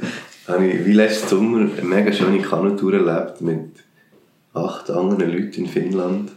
habe 0.47 0.67
ich 0.67 0.85
wie 0.85 0.93
letzten 0.93 1.29
Sommer 1.29 1.71
eine 1.73 1.83
mega 1.83 2.13
schöne 2.13 2.41
Kanutour 2.43 2.93
erlebt 2.95 3.41
mit 3.41 3.71
acht 4.53 4.91
anderen 4.91 5.31
Leuten 5.33 5.65
in 5.65 5.67
Finnland. 5.69 6.33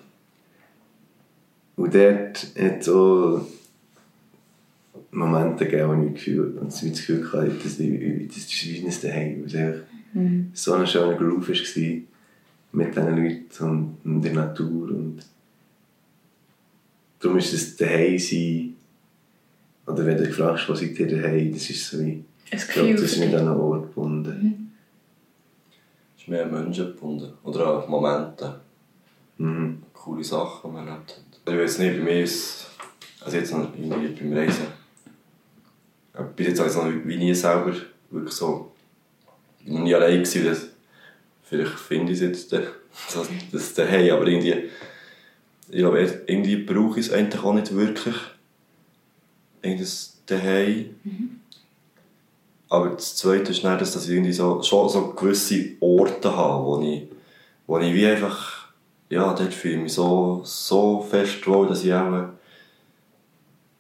Und 1.76 1.94
dort 1.94 2.48
hat 2.58 2.82
es 2.82 2.88
auch 2.90 3.46
Momente 5.12 5.66
gegeben, 5.66 5.90
wo 6.02 6.08
ich 6.08 6.14
gefühlt, 6.14 6.58
und 6.58 6.68
das 6.72 6.82
Gefühl 6.82 7.32
hatte, 7.34 7.52
das, 7.64 7.80
wie- 7.80 8.26
das 8.28 8.38
ist 8.38 8.66
wie 8.66 8.86
ein 8.86 8.92
Zuhause. 8.92 9.42
Weil 9.42 9.46
es 9.46 9.56
einfach 9.56 9.82
so 10.54 10.74
ein 10.74 10.88
schöner 10.88 11.14
Groove 11.16 11.50
war 11.50 11.56
mit 12.72 12.96
diesen 12.96 13.16
Leuten 13.18 13.64
und, 13.70 13.98
und 14.06 14.22
der 14.22 14.34
Natur. 14.34 14.90
Und 14.90 15.18
darum 17.26 17.38
ist 17.40 17.54
es 17.54 17.76
daheim 17.76 18.18
sein, 18.18 18.76
oder 19.88 20.06
wenn 20.06 20.18
du 20.18 20.26
dich 20.26 20.36
fragst, 20.36 20.68
was 20.70 20.80
seid 20.80 20.98
ihr 21.00 21.08
daheim, 21.22 21.52
das 21.54 21.70
ist 21.70 21.90
so 21.90 22.00
wie, 22.00 22.24
ich 22.52 22.68
glaube, 22.68 22.94
das 22.94 23.02
ist 23.04 23.18
nicht 23.20 23.34
an 23.34 23.48
einen 23.48 23.60
Ort 23.60 23.84
gebunden. 23.88 24.72
Es 26.16 26.22
ist 26.24 26.28
mehr 26.28 26.44
an 26.46 26.52
Menschen 26.54 26.88
gebunden. 26.88 27.34
Oder 27.44 27.84
an 27.84 27.90
Momente. 27.90 28.60
Mhm. 29.38 29.84
Coole 29.94 30.24
Sachen, 30.24 30.70
die 30.70 30.76
man 30.76 30.88
erlebt 30.88 31.12
hat. 31.46 31.54
Ich 31.54 31.60
weiß 31.60 31.80
nicht, 31.80 31.98
bei 31.98 32.04
mir 32.04 32.24
ist 32.24 32.68
also 33.22 33.38
jetzt 33.38 33.52
noch 33.52 33.68
irgendwie 33.78 34.08
beim 34.24 34.34
Reisen. 34.34 34.68
Bis 36.36 36.48
jetzt 36.48 36.60
habe 36.60 36.70
ich 36.70 36.76
es 36.76 36.82
noch 36.82 36.92
wie 37.08 37.18
nie 37.18 37.34
selber 37.34 37.74
wirklich 38.10 38.34
so. 38.34 38.72
Ich 39.64 39.70
war 39.72 39.78
noch 39.80 39.84
nie 39.84 39.94
allein. 39.96 40.24
Gewesen, 40.24 40.46
das, 40.46 40.68
vielleicht 41.44 41.74
finde 41.74 42.14
ich 42.14 42.20
es 42.22 42.28
jetzt, 42.28 42.54
da- 42.54 42.62
das, 43.14 43.28
das 43.52 43.74
daheim, 43.74 44.14
aber 44.14 44.28
irgendwie. 44.28 44.70
Ich 45.76 45.82
glaube, 45.82 46.00
irgendwie 46.26 46.56
brauche 46.56 47.02
ich 47.02 47.08
es 47.08 47.12
eigentlich 47.12 47.44
auch 47.44 47.54
nicht 47.54 47.76
wirklich. 47.76 48.16
Irgendwas 49.62 50.22
daheim. 50.26 50.96
Aber 52.70 52.92
das 52.92 53.18
Zweite 53.18 53.52
ist 53.52 53.62
dann, 53.62 53.78
dass 53.78 53.94
ich 53.94 54.10
irgendwie 54.10 54.32
so, 54.32 54.64
schon 54.64 54.88
so 54.88 55.12
gewisse 55.12 55.72
Orte 55.82 56.34
habe, 56.34 56.64
wo 56.64 56.82
ich, 56.82 57.10
wo 57.68 57.78
ich 57.80 57.94
wie 57.94 58.08
einfach, 58.08 58.70
ja, 59.10 59.34
dort 59.34 59.54
fühle 59.54 59.76
ich 59.76 59.82
mich 59.82 59.94
so, 59.94 60.44
so 60.46 61.02
fest 61.02 61.46
wohl, 61.46 61.68
dass 61.68 61.84
ich 61.84 61.94
auch, 61.94 62.30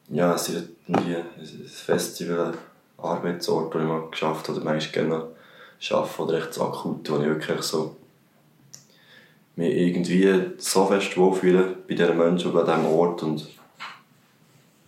ja, 0.09 0.35
es 0.35 0.49
ist 0.49 0.67
irgendwie 0.89 1.15
ein 1.15 1.65
Festival, 1.65 2.47
ein 2.47 2.57
Arbeitsort, 3.05 3.73
wo 3.73 3.79
ich 3.79 3.85
mal 3.85 4.09
geschafft 4.11 4.49
habe, 4.49 4.57
oder 4.57 4.65
manchmal 4.65 4.91
gerne 4.91 5.27
arbeite, 5.91 6.21
oder 6.21 6.37
echt 6.39 6.53
so 6.55 6.63
akut, 6.63 7.09
wo 7.09 7.19
ich 7.19 7.25
wirklich 7.25 7.61
so 7.61 7.95
mich 9.55 9.73
irgendwie 9.75 10.41
so 10.57 10.85
fest 10.85 11.15
wohlfühle 11.17 11.75
bei 11.87 11.95
diesen 11.95 12.17
Menschen 12.17 12.51
und 12.51 12.57
an 12.59 12.65
diesem 12.65 12.91
Ort 12.93 13.23
und 13.23 13.47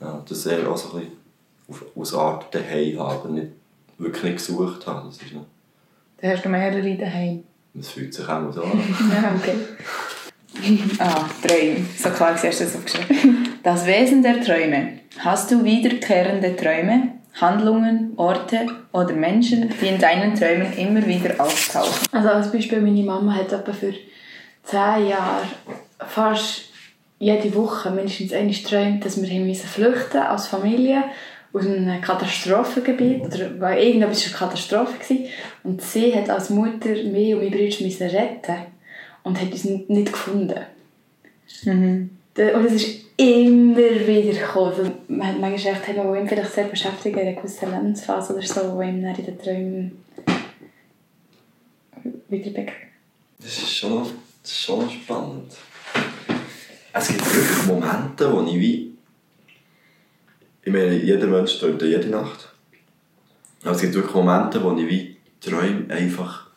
ja, 0.01 0.23
das 0.27 0.45
eher 0.45 0.69
auch 0.69 0.77
so 0.77 0.97
ein 0.97 0.99
bisschen 0.99 1.17
auf, 1.69 1.86
aus 1.95 2.13
Art 2.13 2.53
daheim 2.53 2.99
haben, 2.99 3.34
nicht 3.34 3.47
wirklich 3.97 4.23
nicht 4.23 4.36
gesucht 4.38 4.86
habe. 4.86 5.08
Das, 5.08 5.17
ist 5.21 5.34
noch, 5.34 5.45
Da 6.21 6.30
hast 6.30 6.45
du 6.45 6.49
mehrere 6.49 6.95
daheim. 6.95 7.43
das 7.73 7.89
fühlt 7.89 8.13
sich 8.13 8.27
auch 8.27 8.51
so 8.51 8.63
an. 8.63 8.71
Ja, 9.12 9.36
okay. 9.36 9.56
ah, 10.99 11.25
Träume. 11.45 11.86
So 11.97 12.10
klar 12.10 12.34
hast 12.34 12.43
du 12.43 12.47
das 12.47 12.75
aufgeschrieben. 12.75 13.47
Das 13.63 13.86
Wesen 13.86 14.21
der 14.23 14.41
Träume. 14.43 14.99
Hast 15.19 15.51
du 15.51 15.63
wiederkehrende 15.63 16.56
Träume, 16.56 17.13
Handlungen, 17.34 18.13
Orte 18.17 18.67
oder 18.91 19.13
Menschen, 19.13 19.73
die 19.82 19.88
in 19.88 19.99
deinen 19.99 20.36
Träumen 20.36 20.73
immer 20.77 21.06
wieder 21.06 21.39
auftauchen? 21.39 22.08
Also 22.12 22.30
als 22.30 22.51
Beispiel, 22.51 22.82
meine 22.82 23.03
Mama 23.03 23.34
hat 23.36 23.51
etwa 23.51 23.73
für 23.73 23.93
10 24.67 25.08
Jahre 25.08 25.47
fast 26.08 26.63
jede 27.19 27.53
Woche 27.56 27.89
mindestens 27.89 28.34
einmal 28.34 28.53
geträumt, 28.53 29.03
dass 29.06 29.21
wir 29.21 29.30
haben 29.30 29.47
müssen 29.47 29.67
flüchten 29.67 30.17
als 30.21 30.47
Familie 30.47 31.03
aus 31.53 31.65
einem 31.65 31.99
Katastrophengebiet. 32.01 33.23
Oder, 33.25 33.60
weil 33.60 33.82
irgendetwas 33.84 34.32
war 34.34 34.41
eine 34.41 34.49
Katastrophe. 34.51 34.93
Gewesen. 34.99 35.25
Und 35.63 35.82
sie 35.82 36.13
hat 36.13 36.30
als 36.30 36.49
Mutter 36.49 36.89
mich 36.89 37.34
und 37.34 37.39
meine 37.39 37.49
Brüder 37.51 37.84
müssen 37.84 38.08
retten 38.10 38.56
und 39.23 39.41
hat 39.41 39.51
uns 39.51 39.63
nicht 39.65 40.12
gefunden. 40.12 40.60
Da- 42.36 42.56
Und 42.56 42.65
es 42.65 42.73
ist 42.73 43.01
immer 43.17 43.77
wieder 43.77 44.39
gekommen. 44.39 44.91
Man 45.08 45.27
hat 45.27 45.39
manchmal 45.39 45.73
echt, 45.73 45.88
hat 45.88 45.97
man 45.97 46.15
ihn 46.15 46.27
vielleicht 46.27 46.53
sehr 46.53 46.65
beschäftigt 46.65 47.15
in 47.17 47.27
einer 47.27 47.34
gewissen 47.38 47.71
Lebensphase 47.71 48.34
oder 48.36 48.45
so, 48.45 48.75
wo 48.75 48.82
ihm 48.82 49.01
dann 49.01 49.15
in 49.15 49.25
den 49.25 49.39
Träumen 49.39 50.03
wieder 52.30 52.49
begegnet. 52.51 52.75
Das 53.39 53.58
ist 53.58 53.75
schon 53.75 54.06
das 54.48 54.54
ist 54.54 54.64
schon 54.64 54.90
spannend. 54.90 55.52
Es 56.94 57.10
gibt 57.10 57.36
wirklich 57.36 57.66
Momente, 57.66 58.32
wo 58.32 58.42
ich 58.44 58.56
wie. 58.56 58.98
Ich 60.64 60.72
meine, 60.72 61.04
jeder 61.04 61.28
Mensch 61.28 61.60
träumt 61.60 61.82
jede 61.82 62.08
Nacht. 62.08 62.48
Aber 63.64 63.72
es 63.72 63.82
gibt 63.82 63.94
wirklich 63.94 64.16
Momente, 64.16 64.64
wo 64.64 64.74
ich 64.78 64.88
wie 64.88 65.18
träume 65.42 65.94
einfach 65.94 66.48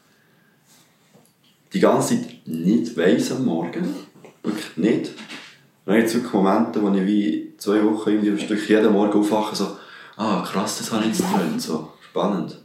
die 1.72 1.81
ganze 1.81 2.20
Zeit 2.20 2.46
nicht 2.46 2.96
weiss 2.96 3.33
am 3.33 3.44
Morgen. 3.44 3.92
Wirklich 4.44 4.76
nicht. 4.76 5.11
Dann 5.85 5.96
gibt 5.96 6.09
es 6.09 6.14
wirklich 6.14 6.33
Momente, 6.33 6.81
wo 6.81 6.94
ich 6.94 7.07
wie 7.07 7.55
zwei 7.59 7.83
Wochen 7.83 8.11
irgendwie 8.11 8.31
am 8.31 8.38
Stück 8.38 8.68
jeden 8.68 8.92
Morgen 8.92 9.18
aufwache, 9.18 9.57
so, 9.57 9.76
ah 10.16 10.46
krass, 10.46 10.79
das 10.79 10.92
habe 10.92 11.03
ich 11.03 11.09
jetzt 11.09 11.29
geträumt. 11.29 11.61
So, 11.61 11.92
spannend. 12.09 12.57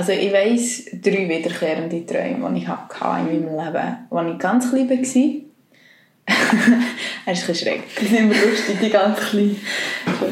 Also 0.00 0.12
ich 0.12 0.32
weiss 0.32 0.86
drei 0.94 1.28
wiederkehrende 1.28 2.06
Träume, 2.06 2.50
die 2.54 2.62
ich 2.62 2.68
hatte 2.68 2.94
in 3.30 3.44
meinem 3.44 3.66
Leben. 3.66 4.06
Als 4.10 4.32
ich 4.32 4.38
ganz 4.38 4.70
klein 4.70 4.88
war, 4.88 4.96
er 7.26 7.32
ist 7.34 7.48
ein 7.50 7.54
schräg. 7.54 7.82
Die 8.00 8.06
sind 8.06 8.18
immer 8.20 8.34
lustig, 8.34 8.78
die 8.80 8.88
ganz 8.88 9.20
kleinen. 9.20 9.60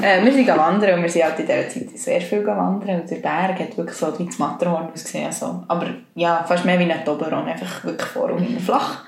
Äh, 0.00 0.24
wir 0.24 0.33
sind 0.33 0.48
wandern 0.48 0.94
und 0.94 1.02
wir 1.02 1.11
sind 1.11 1.24
halt 1.24 1.38
in 1.40 1.46
dieser 1.46 1.68
Zeit 1.68 1.98
sehr 1.98 2.20
viel 2.22 2.46
wandern 2.46 3.02
und 3.02 3.11
der 3.11 3.16
Berg 3.16 3.61
hat 3.61 3.76
wirklich 3.76 3.98
so 3.98 4.18
wie 4.18 4.24
das 4.24 4.38
Matterhorn 4.38 4.88
ausgesehen. 4.90 5.26
Also. 5.26 5.62
Aber 5.68 5.88
ja, 6.14 6.42
fast 6.48 6.64
mehr 6.64 6.78
wie 6.78 6.90
ein 6.90 7.04
Toblerone, 7.04 7.52
einfach 7.52 7.85
wirklich 7.85 8.09
vor 8.09 8.33
und 8.33 8.38
hinten 8.38 8.62
flach. 8.62 9.02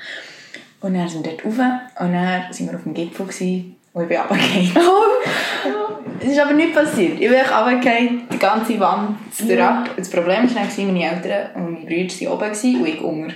Und 0.83 0.92
dann 0.92 1.09
sind 1.09 1.25
wir 1.25 1.33
dort 1.33 1.46
rauf 1.46 1.59
und 2.01 2.12
dann 2.12 2.53
sind 2.53 2.70
wir 2.70 2.77
auf 2.77 2.83
dem 2.83 2.92
Gipfel 2.92 3.25
gewesen, 3.25 3.77
und 3.94 4.03
ich 4.03 4.09
bin 4.09 4.18
runtergefallen. 4.18 5.75
Es 6.20 6.33
ist 6.33 6.38
aber 6.38 6.52
nichts 6.52 6.74
passiert. 6.74 7.14
Ich 7.14 7.28
bin 7.28 7.40
runtergefallen, 7.40 8.22
die 8.33 8.38
ganze 8.38 8.78
Wand 8.78 9.16
ja. 9.48 9.85
Das 9.96 10.11
Problem 10.11 10.54
war 10.54 10.62
dann, 10.62 10.87
meine 10.87 11.04
Eltern 11.04 11.54
und 11.54 11.72
meine 11.72 11.87
Brüder 11.87 12.20
waren 12.20 12.33
oben 12.33 12.80
und 12.80 12.88
ich 12.88 13.00
unter. 13.00 13.35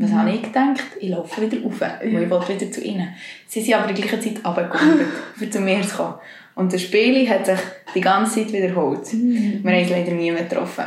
Was 0.00 0.12
habe 0.12 0.30
ich 0.30 0.42
gedacht? 0.42 0.84
Ich 1.00 1.08
laufe 1.08 1.42
wieder 1.42 1.60
rauf, 1.64 1.80
weil 1.80 2.22
ich 2.22 2.30
wollte 2.30 2.54
wieder 2.54 2.70
zu 2.70 2.84
ihnen. 2.84 3.08
Sie 3.48 3.60
sind 3.60 3.74
aber 3.74 3.88
in 3.88 3.96
der 3.96 4.04
gleichen 4.04 4.20
Zeit 4.22 4.44
runtergekommen, 4.44 5.00
um 5.40 5.50
zu 5.50 5.60
mir 5.60 5.82
zu 5.82 5.96
kommen. 5.96 6.14
Und 6.54 6.72
das 6.72 6.82
Spiel 6.82 7.28
hat 7.28 7.46
sich 7.46 7.58
die 7.94 8.00
ganze 8.00 8.36
Zeit 8.36 8.52
wiederholt. 8.52 9.12
Mhm. 9.12 9.60
Wir 9.62 9.72
haben 9.72 9.82
es 9.82 9.90
leider 9.90 10.12
nie 10.12 10.30
mehr 10.30 10.44
getroffen. 10.44 10.84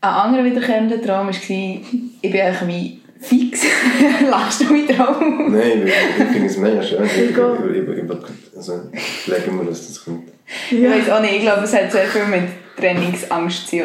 Ein 0.00 0.10
anderer 0.10 0.44
wiederkehrender 0.44 1.00
Traum 1.00 1.28
war, 1.28 1.30
ich 1.30 1.48
bin 1.48 2.40
eigentlich 2.40 2.68
wie 2.68 3.00
fix. 3.20 3.64
Lachst 4.30 4.62
du 4.62 4.74
wieder 4.74 5.08
auf? 5.08 5.20
Nein, 5.20 5.86
ich, 5.86 5.92
ich 5.92 6.28
finde 6.28 6.46
es 6.46 6.56
mega 6.58 6.82
schön. 6.82 7.04
Ich, 7.04 7.16
ich, 7.16 7.30
ich, 7.30 8.41
also, 8.54 8.82
legen 9.26 9.58
wir, 9.58 9.64
dass 9.64 9.88
das 9.88 10.04
kommt. 10.04 10.28
Ja. 10.70 10.94
Ich 10.94 11.06
weiß 11.06 11.10
auch 11.10 11.20
nicht, 11.20 11.34
ich 11.34 11.42
glaube, 11.42 11.62
es 11.62 11.74
hat 11.74 11.90
sehr 11.90 12.06
viel 12.06 12.26
mit 12.26 12.48
Trainingsangst 12.76 13.68
zu 13.68 13.78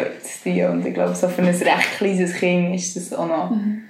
tun. 0.43 0.69
Und 0.71 0.86
ich 0.86 0.93
glaube, 0.93 1.15
so 1.15 1.27
für 1.27 1.41
ein 1.41 1.47
recht 1.47 1.97
kleines 1.97 2.34
Kind 2.34 2.75
ist 2.75 2.95
das 2.95 3.13
auch 3.13 3.27
noch 3.27 3.51
mhm. 3.51 3.84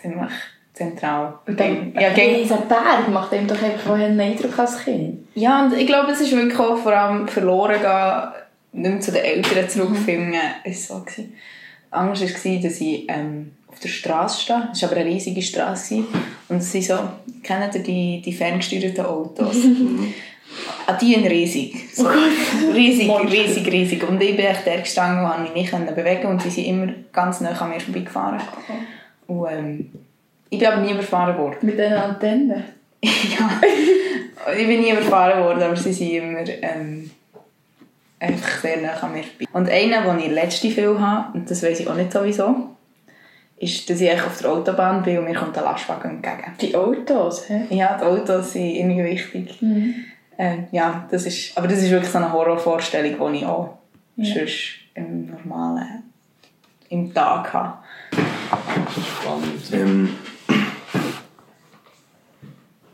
ziemlich 0.00 0.30
zentral. 0.74 1.34
Und 1.46 1.58
dann, 1.58 1.92
ja, 1.94 2.12
gegen 2.12 2.42
dieser 2.42 2.58
Berg 2.58 3.08
macht 3.10 3.32
ihm 3.32 3.46
doch 3.46 3.60
einfach 3.62 3.94
einen 3.94 4.18
Eindruck 4.18 4.58
als 4.58 4.84
Kind. 4.84 5.26
Ja, 5.34 5.64
und 5.64 5.74
ich 5.74 5.86
glaube, 5.86 6.12
es 6.12 6.20
ist 6.20 6.32
wirklich 6.32 6.58
auch 6.58 6.78
vor 6.78 6.92
allem 6.92 7.28
verloren 7.28 7.80
gehen, 7.80 8.32
nicht 8.72 8.90
mehr 8.90 9.00
zu 9.00 9.12
den 9.12 9.24
Eltern 9.24 9.68
zurückfinden. 9.68 10.30
Mhm. 10.30 10.64
War 10.64 10.74
so. 10.74 11.04
Angst 11.90 12.44
war, 12.44 12.60
dass 12.60 12.80
ich 12.80 13.06
ähm, 13.08 13.52
auf 13.78 13.82
der 13.82 13.88
Straße 13.88 14.40
stehe. 14.42 14.68
Es 14.72 14.82
war 14.82 14.90
aber 14.90 15.00
eine 15.00 15.10
riesige 15.10 15.40
Straße. 15.40 16.04
Und 16.48 16.62
sind 16.62 16.84
so, 16.84 16.98
kennt 17.42 17.74
ihr 17.74 17.82
die, 17.82 18.20
die 18.20 18.32
ferngesteuerten 18.32 19.04
Autos? 19.04 19.56
Ah, 20.86 20.94
die 20.94 21.14
sind 21.14 21.26
riesig. 21.26 21.94
So. 21.94 22.06
Oh 22.06 22.72
riesig, 22.72 23.08
riesig, 23.30 23.72
riesig. 23.72 24.08
Und 24.08 24.20
ich 24.20 24.34
bin 24.34 24.46
echt 24.46 24.66
der 24.66 24.80
gestanden 24.80 25.24
konnte 25.24 25.52
mich 25.52 25.72
nicht 25.72 25.94
bewegen 25.94 26.26
und 26.26 26.42
sie 26.42 26.50
sind 26.50 26.64
immer 26.64 26.92
ganz 27.12 27.40
nah 27.40 27.50
an 27.50 27.70
mir 27.70 27.80
vorbeigefahren. 27.80 28.40
Okay. 28.40 28.78
Und 29.26 29.48
ähm, 29.50 29.90
ich 30.50 30.58
bin 30.58 30.68
aber 30.68 30.80
nie 30.80 30.92
überfahren 30.92 31.38
worden. 31.38 31.58
Mit 31.62 31.78
diesen 31.78 31.92
Antennen? 31.92 32.64
ja. 33.02 33.60
ich 34.58 34.66
bin 34.66 34.80
nie 34.80 34.90
überfahren 34.90 35.44
worden, 35.44 35.62
aber 35.62 35.76
sie 35.76 35.92
sind 35.92 36.10
immer 36.10 36.48
ähm, 36.62 37.10
einfach 38.18 38.60
sehr 38.60 38.80
nah 38.80 38.94
an 38.94 39.12
mir 39.12 39.22
vorbei. 39.22 39.44
Und 39.52 39.68
einer, 39.68 40.02
den 40.02 40.26
ich 40.26 40.32
letzte 40.32 40.70
Film 40.70 40.98
habe, 41.00 41.38
und 41.38 41.48
das 41.48 41.62
weiß 41.62 41.78
ich 41.78 41.86
auch 41.86 41.94
nicht 41.94 42.12
sowieso, 42.12 42.70
ist, 43.60 43.90
dass 43.90 44.00
ich 44.00 44.12
auf 44.12 44.38
der 44.38 44.52
Autobahn 44.52 45.02
bin 45.02 45.18
und 45.18 45.24
mir 45.24 45.34
kommt 45.34 45.56
ein 45.58 45.64
Lastwagen 45.64 46.10
entgegen. 46.10 46.52
Die 46.60 46.74
Autos, 46.74 47.48
hä? 47.48 47.66
Ja, 47.70 47.98
die 47.98 48.04
Autos 48.04 48.52
sind 48.52 48.66
irgendwie 48.66 49.04
wichtig. 49.04 49.60
Mhm. 49.60 49.94
Äh, 50.36 50.58
ja, 50.70 51.06
das 51.10 51.26
ist, 51.26 51.56
aber 51.58 51.66
das 51.66 51.82
ist 51.82 51.90
wirklich 51.90 52.10
so 52.10 52.18
eine 52.18 52.32
Horrorvorstellung, 52.32 53.32
die 53.32 53.38
ich 53.38 53.46
auch 53.46 53.78
ja. 54.16 54.34
sonst 54.34 54.78
im 54.94 55.26
normalen, 55.26 56.04
im 56.88 57.12
Tag 57.12 57.52
habe. 57.52 57.78
Spannend. 59.20 59.72
Ähm, 59.72 60.16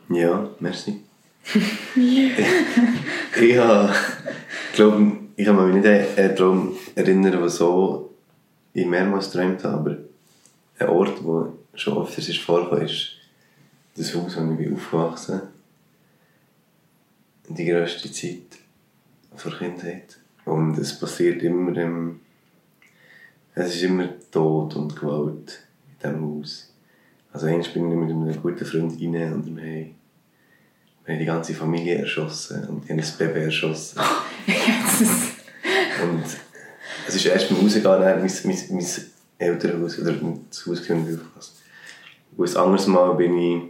ja, 0.08 0.48
merci. 0.60 1.00
ich 1.94 3.58
habe, 3.58 3.92
glaube, 4.74 5.12
ich 5.36 5.44
kann 5.44 5.72
mich 5.72 5.84
nicht 5.84 6.18
an 6.18 6.36
Traum 6.36 6.76
erinnern, 6.94 7.32
der 7.32 7.48
so 7.48 8.14
ich 8.72 8.86
mehrmals 8.86 9.30
geträumt 9.30 9.62
habe, 9.64 9.76
aber 9.76 9.96
ein 10.78 10.88
Ort, 10.88 11.24
wo 11.24 11.52
schon 11.74 11.96
oft 11.96 12.16
ist 12.16 12.38
vorgekommen, 12.38 12.84
ist 12.84 13.12
das 13.96 14.14
Haus, 14.14 14.36
wo 14.36 14.60
ich 14.60 14.72
aufgewachsen 14.72 15.42
bin. 17.46 17.56
Die 17.56 17.66
grösste 17.66 18.10
Zeit 18.10 18.58
der 19.44 19.52
Kindheit. 19.52 20.18
Und 20.44 20.78
es 20.78 20.98
passiert 20.98 21.42
immer 21.42 21.76
im 21.76 22.20
es 23.56 23.76
ist 23.76 23.84
immer 23.84 24.08
Tod 24.32 24.74
und 24.74 24.96
Gewalt 24.96 25.60
in 25.86 25.94
diesem 26.02 26.22
Haus. 26.22 26.72
Also 27.32 27.46
einmal 27.46 27.68
bin 27.68 27.88
ich 27.90 27.96
mit 27.96 28.10
einem 28.10 28.42
guten 28.42 28.64
Freund 28.64 29.00
rein 29.00 29.32
und 29.32 29.56
wir 29.56 29.62
haben, 29.62 29.94
wir 31.04 31.14
haben 31.14 31.20
die 31.20 31.24
ganze 31.24 31.54
Familie 31.54 31.98
erschossen 31.98 32.66
und 32.68 32.84
die 32.84 32.90
haben 32.90 32.98
das 32.98 33.12
Baby 33.12 33.38
erschossen. 33.40 33.98
und 36.02 36.24
es 37.06 37.14
ist 37.14 37.26
erst 37.26 37.48
beim 37.48 37.58
Rausgehen, 37.58 37.84
mein, 37.84 38.22
mein, 38.22 38.58
mein 38.70 38.86
Elternhaus 39.38 39.98
oder 39.98 40.12
das 40.48 40.66
Haus 40.66 40.86
gehört 40.86 41.06
Und 42.36 42.48
ein 42.48 42.56
anderes 42.56 42.86
Mal 42.86 43.14
bin 43.14 43.38
ich 43.38 43.62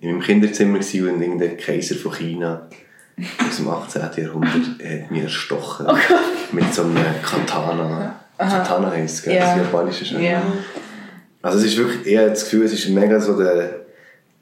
in 0.00 0.10
meinem 0.10 0.20
Kinderzimmer 0.20 0.78
und 0.78 1.22
irgendein 1.22 1.56
Kaiser 1.56 1.94
von 1.94 2.12
China 2.12 2.68
aus 3.48 3.56
dem 3.56 3.68
18. 3.68 4.02
Jahrhundert 4.24 4.54
hat 4.54 5.10
mich 5.10 5.22
erstochen. 5.22 5.86
Oh 5.88 5.96
mit 6.52 6.72
so 6.72 6.82
einem 6.82 6.96
Katana. 7.22 8.20
Aha. 8.38 8.58
Katana 8.58 8.90
heisst 8.90 9.20
es, 9.20 9.32
yeah. 9.32 9.56
das 9.56 9.64
japanische 9.64 10.04
Schwert. 10.04 10.22
Yeah. 10.22 10.42
Also 11.40 11.58
es 11.58 11.64
ist 11.64 11.76
wirklich, 11.78 12.06
ich 12.06 12.18
habe 12.18 12.30
das 12.30 12.44
Gefühl, 12.44 12.64
es 12.64 12.72
ist 12.72 12.88
mega 12.88 13.18
so 13.18 13.38
der 13.38 13.86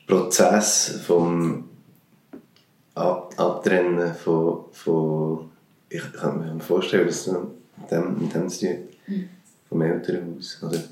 Prozess 0.07 1.01
vom 1.07 1.69
Ab 2.95 3.35
Abtrennen 3.37 4.15
von, 4.15 4.67
von 4.71 5.51
ich 5.89 6.03
kann 6.13 6.39
mir 6.39 6.63
vorstellen, 6.63 7.07
dass 7.07 7.27
es 7.27 7.33
mit 7.33 7.91
dem, 7.91 8.19
mit 8.21 8.35
dem 8.35 8.49
zu 8.49 8.67
tun 8.67 8.77
mhm. 9.07 9.29
Elternhaus. 9.85 10.63
Oder 10.63 10.83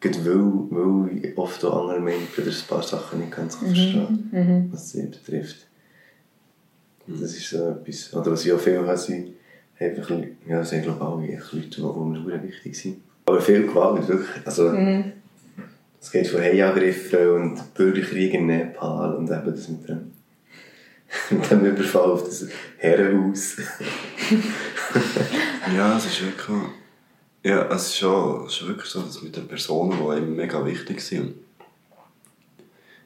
gerade 0.00 0.24
weil, 0.24 0.70
weil 0.70 1.24
ich 1.24 1.38
oft 1.38 1.64
auch 1.64 1.82
andere 1.82 2.00
Menschen 2.00 2.44
ein 2.44 2.54
paar 2.68 2.82
Sachen 2.82 3.20
nicht 3.20 3.32
ganz 3.32 3.60
mhm. 3.60 3.66
verstehen 3.66 4.30
mhm. 4.32 4.68
was 4.72 4.90
sie 4.90 5.06
betrifft. 5.06 5.66
Das 7.06 7.34
ist 7.34 7.50
so 7.50 7.68
etwas, 7.68 8.14
oder 8.14 8.32
was 8.32 8.46
ich 8.46 8.52
auch 8.52 8.60
viel 8.60 8.78
habe, 8.78 8.96
sind 8.96 9.34
einfach, 9.78 10.10
ja, 10.10 10.58
das 10.58 10.70
sind 10.70 10.84
glaube 10.84 11.26
ich 11.26 11.36
alle 11.36 11.44
Leute, 11.52 11.68
die, 11.68 11.76
die 11.76 11.80
mir 11.80 12.42
wichtig 12.42 12.78
sind. 12.78 12.96
Aber 13.26 13.40
viel 13.40 13.66
Gewalt, 13.66 14.08
wirklich, 14.08 14.46
also 14.46 14.70
mhm. 14.70 15.12
es 16.00 16.10
geht 16.10 16.28
von 16.28 16.40
Heiangriffen 16.40 17.28
und 17.30 17.74
Bürgerkrieg 17.74 18.32
in 18.34 18.46
Nepal 18.46 19.16
und 19.16 19.30
eben 19.30 19.46
das 19.46 19.68
mit 19.68 19.88
dem 19.88 20.14
mit 21.30 21.50
dem 21.50 21.64
Überfall 21.64 22.10
auf 22.10 22.24
das 22.24 22.46
Herrenhaus. 22.78 23.56
ja, 25.76 25.96
es 25.96 26.06
ist 26.06 26.22
wirklich 26.22 26.56
ja, 27.44 27.68
es 27.68 27.88
ist 27.88 27.98
schon, 27.98 28.46
es 28.46 28.54
ist 28.54 28.66
wirklich 28.66 28.90
so, 28.90 29.02
dass 29.02 29.20
mit 29.20 29.36
den 29.36 29.46
Personen, 29.46 29.98
die 29.98 30.10
einem 30.10 30.34
mega 30.34 30.64
wichtig 30.64 31.00
sind. 31.02 31.34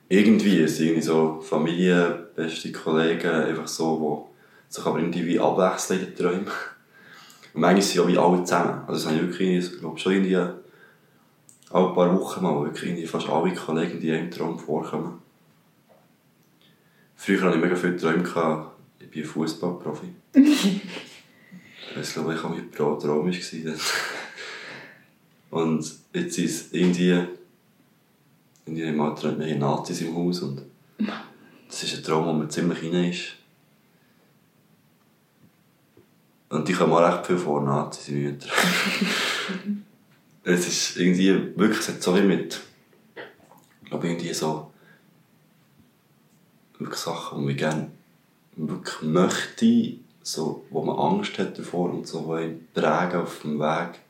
Irgendwie 0.08 0.66
sind 0.68 0.86
irgendwie 0.86 1.02
so 1.02 1.40
Familie, 1.40 2.30
beste 2.36 2.70
Kollegen, 2.70 3.28
einfach 3.28 3.66
so, 3.66 4.28
die 4.70 4.74
sich 4.74 4.86
aber 4.86 5.00
irgendwie 5.00 5.40
abwechseln 5.40 6.00
in 6.00 6.06
den 6.06 6.16
Träumen. 6.16 6.46
Und 7.52 7.60
manchmal 7.60 7.82
sind 7.82 7.96
ja 7.96 8.08
wie 8.08 8.16
alle 8.16 8.44
zusammen. 8.44 8.82
Also 8.86 8.92
das 8.92 9.06
habe 9.06 9.16
ich 9.16 9.22
wirklich, 9.22 9.72
ich 9.72 9.80
glaube 9.80 9.98
schon 9.98 10.12
irgendwie 10.12 10.36
alle 10.36 11.92
paar 11.92 12.18
Wochen 12.18 12.42
mal 12.42 12.64
wirklich 12.64 12.90
irgendwie 12.90 13.06
fast 13.06 13.28
alle 13.28 13.52
Kollegen, 13.52 13.98
die 13.98 14.12
einem 14.12 14.30
Traum 14.30 14.56
vorkommen. 14.56 15.20
Früher 17.16 17.42
hatte 17.42 17.56
ich 17.56 17.62
mega 17.62 17.74
viele 17.74 17.96
Träume, 17.96 18.70
ich 19.00 19.10
bin 19.10 19.24
Fußballprofi. 19.24 20.14
ich 20.34 22.12
glaube, 22.14 22.34
ich 22.34 22.42
habe 22.42 22.54
mein 22.54 22.70
Traum 22.70 23.26
war. 23.26 23.74
Und 25.50 25.98
jetzt 26.12 26.38
ist 26.38 26.66
es 26.66 26.72
irgendwie, 26.72 27.26
in 28.66 28.76
ihrem 28.76 29.00
Alter 29.00 29.38
wir 29.38 29.46
haben 29.46 29.58
Nazis 29.58 30.02
im 30.02 30.14
Haus 30.14 30.40
und 30.40 30.62
das 31.68 31.82
ist 31.82 31.96
ein 31.96 32.02
Traum, 32.02 32.26
wo 32.26 32.32
man 32.32 32.50
ziemlich 32.50 32.82
rein 32.82 33.10
ist. 33.10 33.34
Und 36.50 36.66
die 36.66 36.72
kommen 36.72 36.92
auch 36.92 37.00
recht 37.00 37.26
viel 37.26 37.38
vor, 37.38 37.62
Nazis 37.62 38.08
in 38.08 38.22
Mütter. 38.22 38.48
es 40.44 40.66
ist 40.66 40.96
irgendwie, 40.96 41.56
wirklich, 41.56 41.80
es 41.80 41.88
hat 41.88 42.02
so 42.02 42.16
wie 42.16 42.22
mit, 42.22 42.60
ich 43.82 43.88
glaube 43.90 44.08
irgendwie 44.08 44.32
so, 44.32 44.70
wirklich 46.78 46.98
Sachen, 46.98 47.40
die 47.40 47.46
man 47.46 47.56
gerne 47.56 47.90
wirklich 48.56 49.02
möchte, 49.02 49.98
so, 50.22 50.64
wo 50.70 50.82
man 50.82 50.98
Angst 50.98 51.38
hat 51.38 51.58
davor 51.58 51.90
und 51.90 52.06
so, 52.06 52.36
die 52.36 52.58
prägen 52.74 53.20
auf 53.20 53.40
dem 53.42 53.58
Weg 53.58 54.00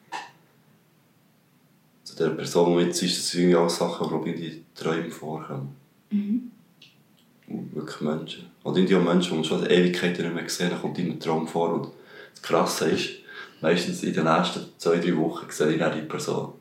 der 2.19 2.31
Person, 2.31 2.79
die 2.79 2.85
jetzt 2.85 3.03
ist, 3.03 3.19
das 3.19 3.35
irgendwie 3.35 3.57
auch 3.57 3.71
Sachen, 3.71 4.25
die 4.25 4.31
in 4.31 4.37
die 4.41 4.65
Träume 4.75 5.11
vorkommen. 5.11 5.77
Mhm. 6.11 6.51
wirklich 7.75 8.01
Menschen. 8.01 8.47
Oder 8.65 8.81
die 8.83 8.95
Menschen, 8.95 9.31
die 9.31 9.37
man 9.37 9.45
schon 9.45 9.67
Ewigkeiten 9.67 10.25
nicht 10.25 10.35
mehr 10.35 10.45
gesehen 10.45 10.71
haben, 10.71 10.81
kommt 10.81 10.99
in 10.99 11.07
einem 11.11 11.21
Traum 11.21 11.47
vor. 11.49 11.73
Und 11.75 11.89
das 12.35 12.43
Krasse 12.43 12.91
ist, 12.91 13.11
meistens 13.61 14.03
in 14.03 14.13
den 14.13 14.25
nächsten 14.25 14.67
zwei, 14.79 14.99
drei 14.99 15.17
Wochen 15.17 15.47
sehe 15.51 15.73
ich 15.73 15.79
dann 15.79 15.95
die 15.95 16.07
Person. 16.07 16.53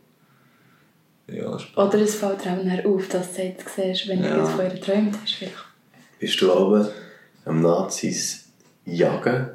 Ja, 1.30 1.58
Oder 1.76 1.96
es 2.02 2.16
fällt 2.16 2.46
dir 2.46 2.52
auch 2.86 2.96
auf, 2.96 3.08
dass 3.10 3.34
du 3.34 3.44
jetzt 3.44 3.68
siehst, 3.76 4.08
wenn 4.08 4.22
du 4.22 4.30
Ja. 4.30 4.38
jetzt 4.40 4.52
von 4.52 4.64
ihr 4.66 4.72
geträumt 4.72 5.18
hast. 5.22 5.34
Vielleicht. 5.34 5.56
Bist 6.20 6.42
du 6.42 6.52
aber 6.54 6.90
am 7.46 7.62
Nazis 7.62 8.48
jagen? 8.86 9.50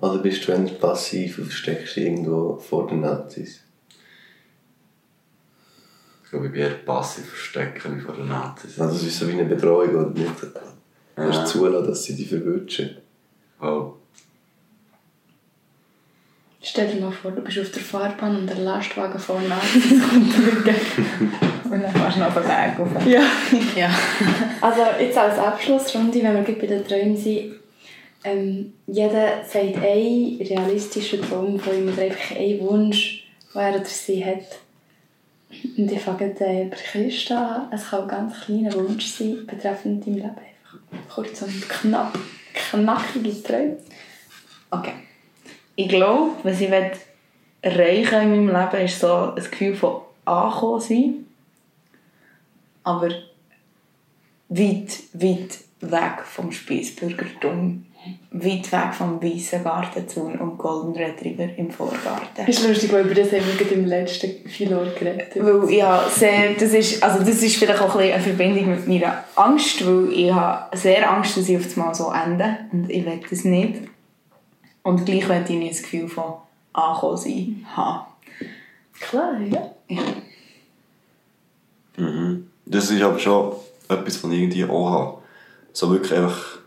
Oder 0.00 0.18
bist 0.18 0.48
du 0.48 0.66
passiv 0.80 1.38
und 1.38 1.44
versteckst 1.44 1.96
dich 1.96 2.04
irgendwo 2.06 2.56
vor 2.56 2.88
den 2.88 3.00
Nazis? 3.02 3.61
Ich 6.32 6.34
glaube, 6.34 6.46
ich 6.46 6.52
bin 6.52 6.62
eher 6.62 6.70
passiv 6.70 7.26
verstecken 7.26 7.98
wie 7.98 8.00
vor 8.00 8.14
den 8.14 8.28
Nazis. 8.28 8.80
Also 8.80 8.96
es 8.96 9.02
ist 9.02 9.18
so 9.18 9.28
wie 9.28 9.32
eine 9.32 9.44
Bedrohung 9.44 9.94
und 9.96 10.14
nicht 10.14 10.30
Ja. 11.14 11.24
kannst 11.24 11.48
zulassen, 11.48 11.88
dass 11.88 12.04
sie 12.04 12.16
dich 12.16 12.30
verwünschen. 12.30 12.96
Oh. 13.60 13.92
Stell 16.62 16.88
dir 16.88 17.02
mal 17.02 17.12
vor, 17.12 17.32
du 17.32 17.42
bist 17.42 17.58
auf 17.58 17.70
der 17.72 17.82
Fahrbahn 17.82 18.34
und 18.38 18.46
der 18.46 18.56
Lastwagen 18.60 19.18
vorne 19.18 19.52
an 19.52 19.60
kommt. 19.60 20.64
Und 21.70 21.82
dann 21.82 21.92
fährst 21.92 22.16
du 22.16 22.20
noch 22.20 22.28
auf 22.28 22.34
den 22.34 22.44
Weg 22.44 22.78
rauf. 22.78 23.06
Ja. 23.06 23.22
Ja. 23.76 23.90
Also 24.62 24.80
jetzt 24.98 25.18
als 25.18 25.38
Abschlussrunde, 25.38 26.22
wenn 26.22 26.46
wir 26.46 26.54
bei 26.58 26.66
den 26.66 26.82
Träumen 26.86 27.14
sind. 27.14 27.56
Ähm, 28.24 28.72
jeder 28.86 29.44
sagt 29.44 29.76
einen 29.76 30.38
realistischen 30.40 31.20
Traum 31.20 31.60
von 31.60 31.76
ihm 31.76 31.92
oder 31.92 32.00
einfach 32.04 32.36
einen 32.36 32.58
Wunsch, 32.60 33.26
den 33.52 33.60
er 33.60 33.74
oder 33.74 34.06
sie 34.06 34.24
hat. 34.24 34.46
Und 35.76 35.92
ich 35.92 36.00
fange 36.00 36.34
äh, 36.40 36.64
bei 36.66 36.76
Christa 36.76 37.56
an. 37.56 37.68
Es 37.72 37.90
kann 37.90 38.02
ein 38.02 38.08
ganz 38.08 38.40
kleiner 38.40 38.72
Wunsch 38.74 39.06
sein, 39.06 39.46
betreffend 39.46 40.06
dein 40.06 40.14
Leben. 40.14 40.28
Einfach 40.28 41.14
kurz 41.14 41.42
und 41.42 41.68
knapp, 41.68 42.18
knackige 42.54 43.42
Träume. 43.42 43.76
Okay. 44.70 44.94
Ich 45.76 45.88
glaube, 45.88 46.32
was 46.42 46.60
ich 46.60 46.70
erreichen 47.62 48.22
in 48.22 48.46
meinem 48.46 48.70
Leben 48.70 48.84
ist 48.84 49.00
so 49.00 49.32
ein 49.32 49.34
Gefühl 49.34 49.74
von 49.74 50.02
angekommen 50.24 50.80
sein. 50.80 51.26
Aber 52.84 53.10
weit, 54.48 54.98
weit 55.12 55.58
weg 55.80 56.22
vom 56.24 56.52
Spießbürgertum. 56.52 57.86
Weit 58.32 58.72
weg 58.72 58.94
vom 58.94 59.22
weißen 59.22 59.62
Gartenzaun 59.62 60.36
und 60.38 60.58
Golden 60.58 60.92
Retriever 60.92 61.48
im 61.56 61.70
Vorgarten. 61.70 62.44
Das 62.46 62.48
ist 62.48 62.66
lustig, 62.66 62.92
weil 62.92 63.04
über 63.04 63.14
das 63.14 63.30
haben 63.30 63.46
wir 63.46 63.54
gerade 63.54 63.74
im 63.74 63.84
letzten 63.84 64.48
Philor 64.48 64.86
geredet. 64.86 65.32
Weil 65.36 65.70
ja, 65.70 66.02
sehr, 66.08 66.54
das 66.54 66.72
ist, 66.72 67.02
also 67.02 67.20
das 67.20 67.42
ist 67.42 67.56
vielleicht 67.56 67.80
auch 67.80 67.94
ein 67.94 67.98
bisschen 67.98 68.14
eine 68.14 68.22
Verbindung 68.22 68.70
mit 68.70 68.88
meiner 68.88 69.24
Angst, 69.36 69.86
weil 69.86 70.12
ich 70.12 70.32
habe 70.32 70.76
sehr 70.76 71.10
Angst, 71.10 71.36
dass 71.36 71.48
ich 71.48 71.56
auf 71.56 71.76
einmal 71.76 71.94
so 71.94 72.10
ende 72.10 72.58
und 72.72 72.90
ich 72.90 73.04
will 73.04 73.20
das 73.28 73.44
nicht. 73.44 73.80
Und 74.82 75.04
gleich 75.06 75.28
will 75.28 75.44
ich 75.48 75.56
nicht 75.56 75.74
das 75.74 75.82
Gefühl 75.82 76.08
von 76.08 76.34
angekommen 76.72 77.16
sein 77.16 77.66
haben. 77.76 78.06
Klar, 79.00 79.38
ja. 79.40 79.70
Ja. 79.88 80.02
Mhm. 81.96 82.48
Das 82.66 82.90
ist 82.90 83.02
aber 83.02 83.18
schon 83.18 83.52
etwas 83.88 84.16
von 84.16 84.32
irgendwie 84.32 84.64
auch 84.64 84.90
habe. 84.90 85.18
So 85.72 85.90
wirklich 85.90 86.18
einfach 86.18 86.61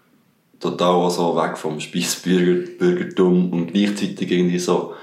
total 0.65 0.93
auch 0.95 1.09
so 1.09 1.35
weg 1.35 1.57
vom 1.57 1.79
Speisbürgertum 1.79 3.53
und 3.53 3.67
gleichzeitig 3.67 4.31
irgendwie 4.31 4.59
so 4.59 4.95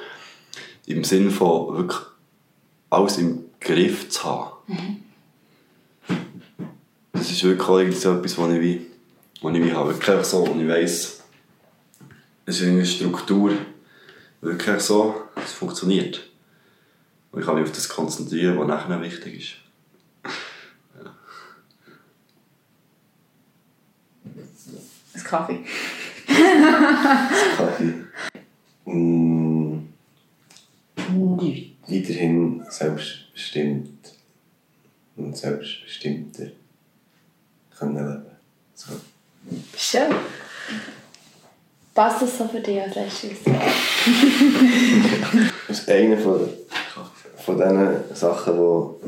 im 0.87 1.05
Sinn 1.05 1.31
von 1.31 1.77
wirklich 1.77 2.01
alles 2.91 3.19
im 3.19 3.45
Griff 3.61 4.09
zu 4.09 4.25
haben. 4.25 5.05
Das 7.13 7.31
ist 7.31 7.45
wirklich 7.45 7.69
auch 7.69 7.79
irgendwie 7.79 7.99
so 7.99 8.15
etwas, 8.15 8.37
was 8.37 8.53
ich 8.53 8.61
wie, 8.61 8.87
was 9.41 9.55
ich 9.55 9.65
wie 9.65 9.73
habe. 9.73 9.91
Wirklich 9.91 10.25
so, 10.25 10.39
und 10.45 10.61
ich 10.61 10.69
weiss, 10.69 11.23
es 12.45 12.61
ist 12.61 12.67
eine 12.67 12.85
Struktur, 12.85 13.53
wirklich 14.41 14.81
so, 14.81 15.15
es 15.37 15.53
funktioniert. 15.53 16.29
Und 17.31 17.41
ich 17.41 17.47
kann 17.47 17.55
mich 17.55 17.65
auf 17.65 17.73
das 17.73 17.89
konzentrieren, 17.89 18.59
was 18.59 18.67
nachher 18.67 19.01
wichtig 19.01 19.41
ist. 19.41 19.72
Ein 25.15 25.25
Kaffee. 25.25 25.59
Kaffee. 27.57 27.95
Mm, 28.85 29.89
weiterhin 31.87 32.65
selbstbestimmt 32.69 34.15
und 35.17 35.37
selbstbestimmter 35.37 36.49
können 37.79 37.97
leben. 37.97 38.27
So. 38.75 38.93
Schön. 39.77 40.15
Passt 41.95 42.23
das 42.23 42.39
so 42.39 42.49
für 42.49 42.61
dich 42.61 42.81
als 42.81 42.95
letztes? 42.95 43.39
Das 45.69 45.79
ist 45.79 45.89
eine 45.89 46.19
von, 46.19 46.49
von 47.37 47.57
diesen 47.57 48.15
Sachen, 48.15 48.59
wo, 48.59 49.01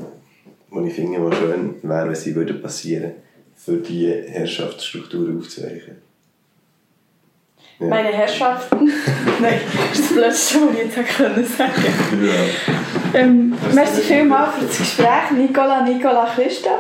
wo 0.71 0.85
ich 0.85 0.95
finde, 0.95 1.21
wo 1.21 1.31
schön 1.31 1.75
wäre, 1.83 2.09
wenn 2.09 2.15
sie 2.15 2.35
würden 2.35 2.63
passieren 2.63 3.13
für 3.57 3.77
die 3.79 4.11
Herrschaftsstruktur 4.29 5.37
aufzuweichen. 5.39 5.97
Ja. 7.81 7.87
Meine 7.87 8.09
Herrschaften. 8.09 8.87
Nein, 9.41 9.61
das 9.91 9.99
ist 9.99 10.11
das 10.11 10.17
Letzte, 10.17 10.59
was 10.61 10.75
ich 10.75 10.79
jetzt 10.79 11.59
sagen 11.59 12.25
Ja. 12.25 13.21
ähm, 13.21 13.55
Merci 13.73 14.01
vielmals 14.03 14.55
für 14.57 14.67
das 14.67 14.79
Gespräch, 14.79 15.31
Nicola, 15.37 15.83
Nicola, 15.83 16.29
Christa. 16.35 16.71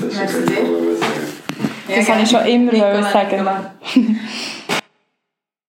Das 0.00 0.12
ist 0.12 0.16
Merci 0.18 0.34
das, 0.44 0.56
was 0.56 0.92
ich 0.92 1.00
sagen 1.00 1.96
Das 1.96 2.08
wollte 2.08 2.22
ich 2.22 2.30
schon 2.30 2.46
immer 2.46 2.72
Nicola, 2.72 3.12
sagen. 3.12 3.30
Nicola. 3.30 3.74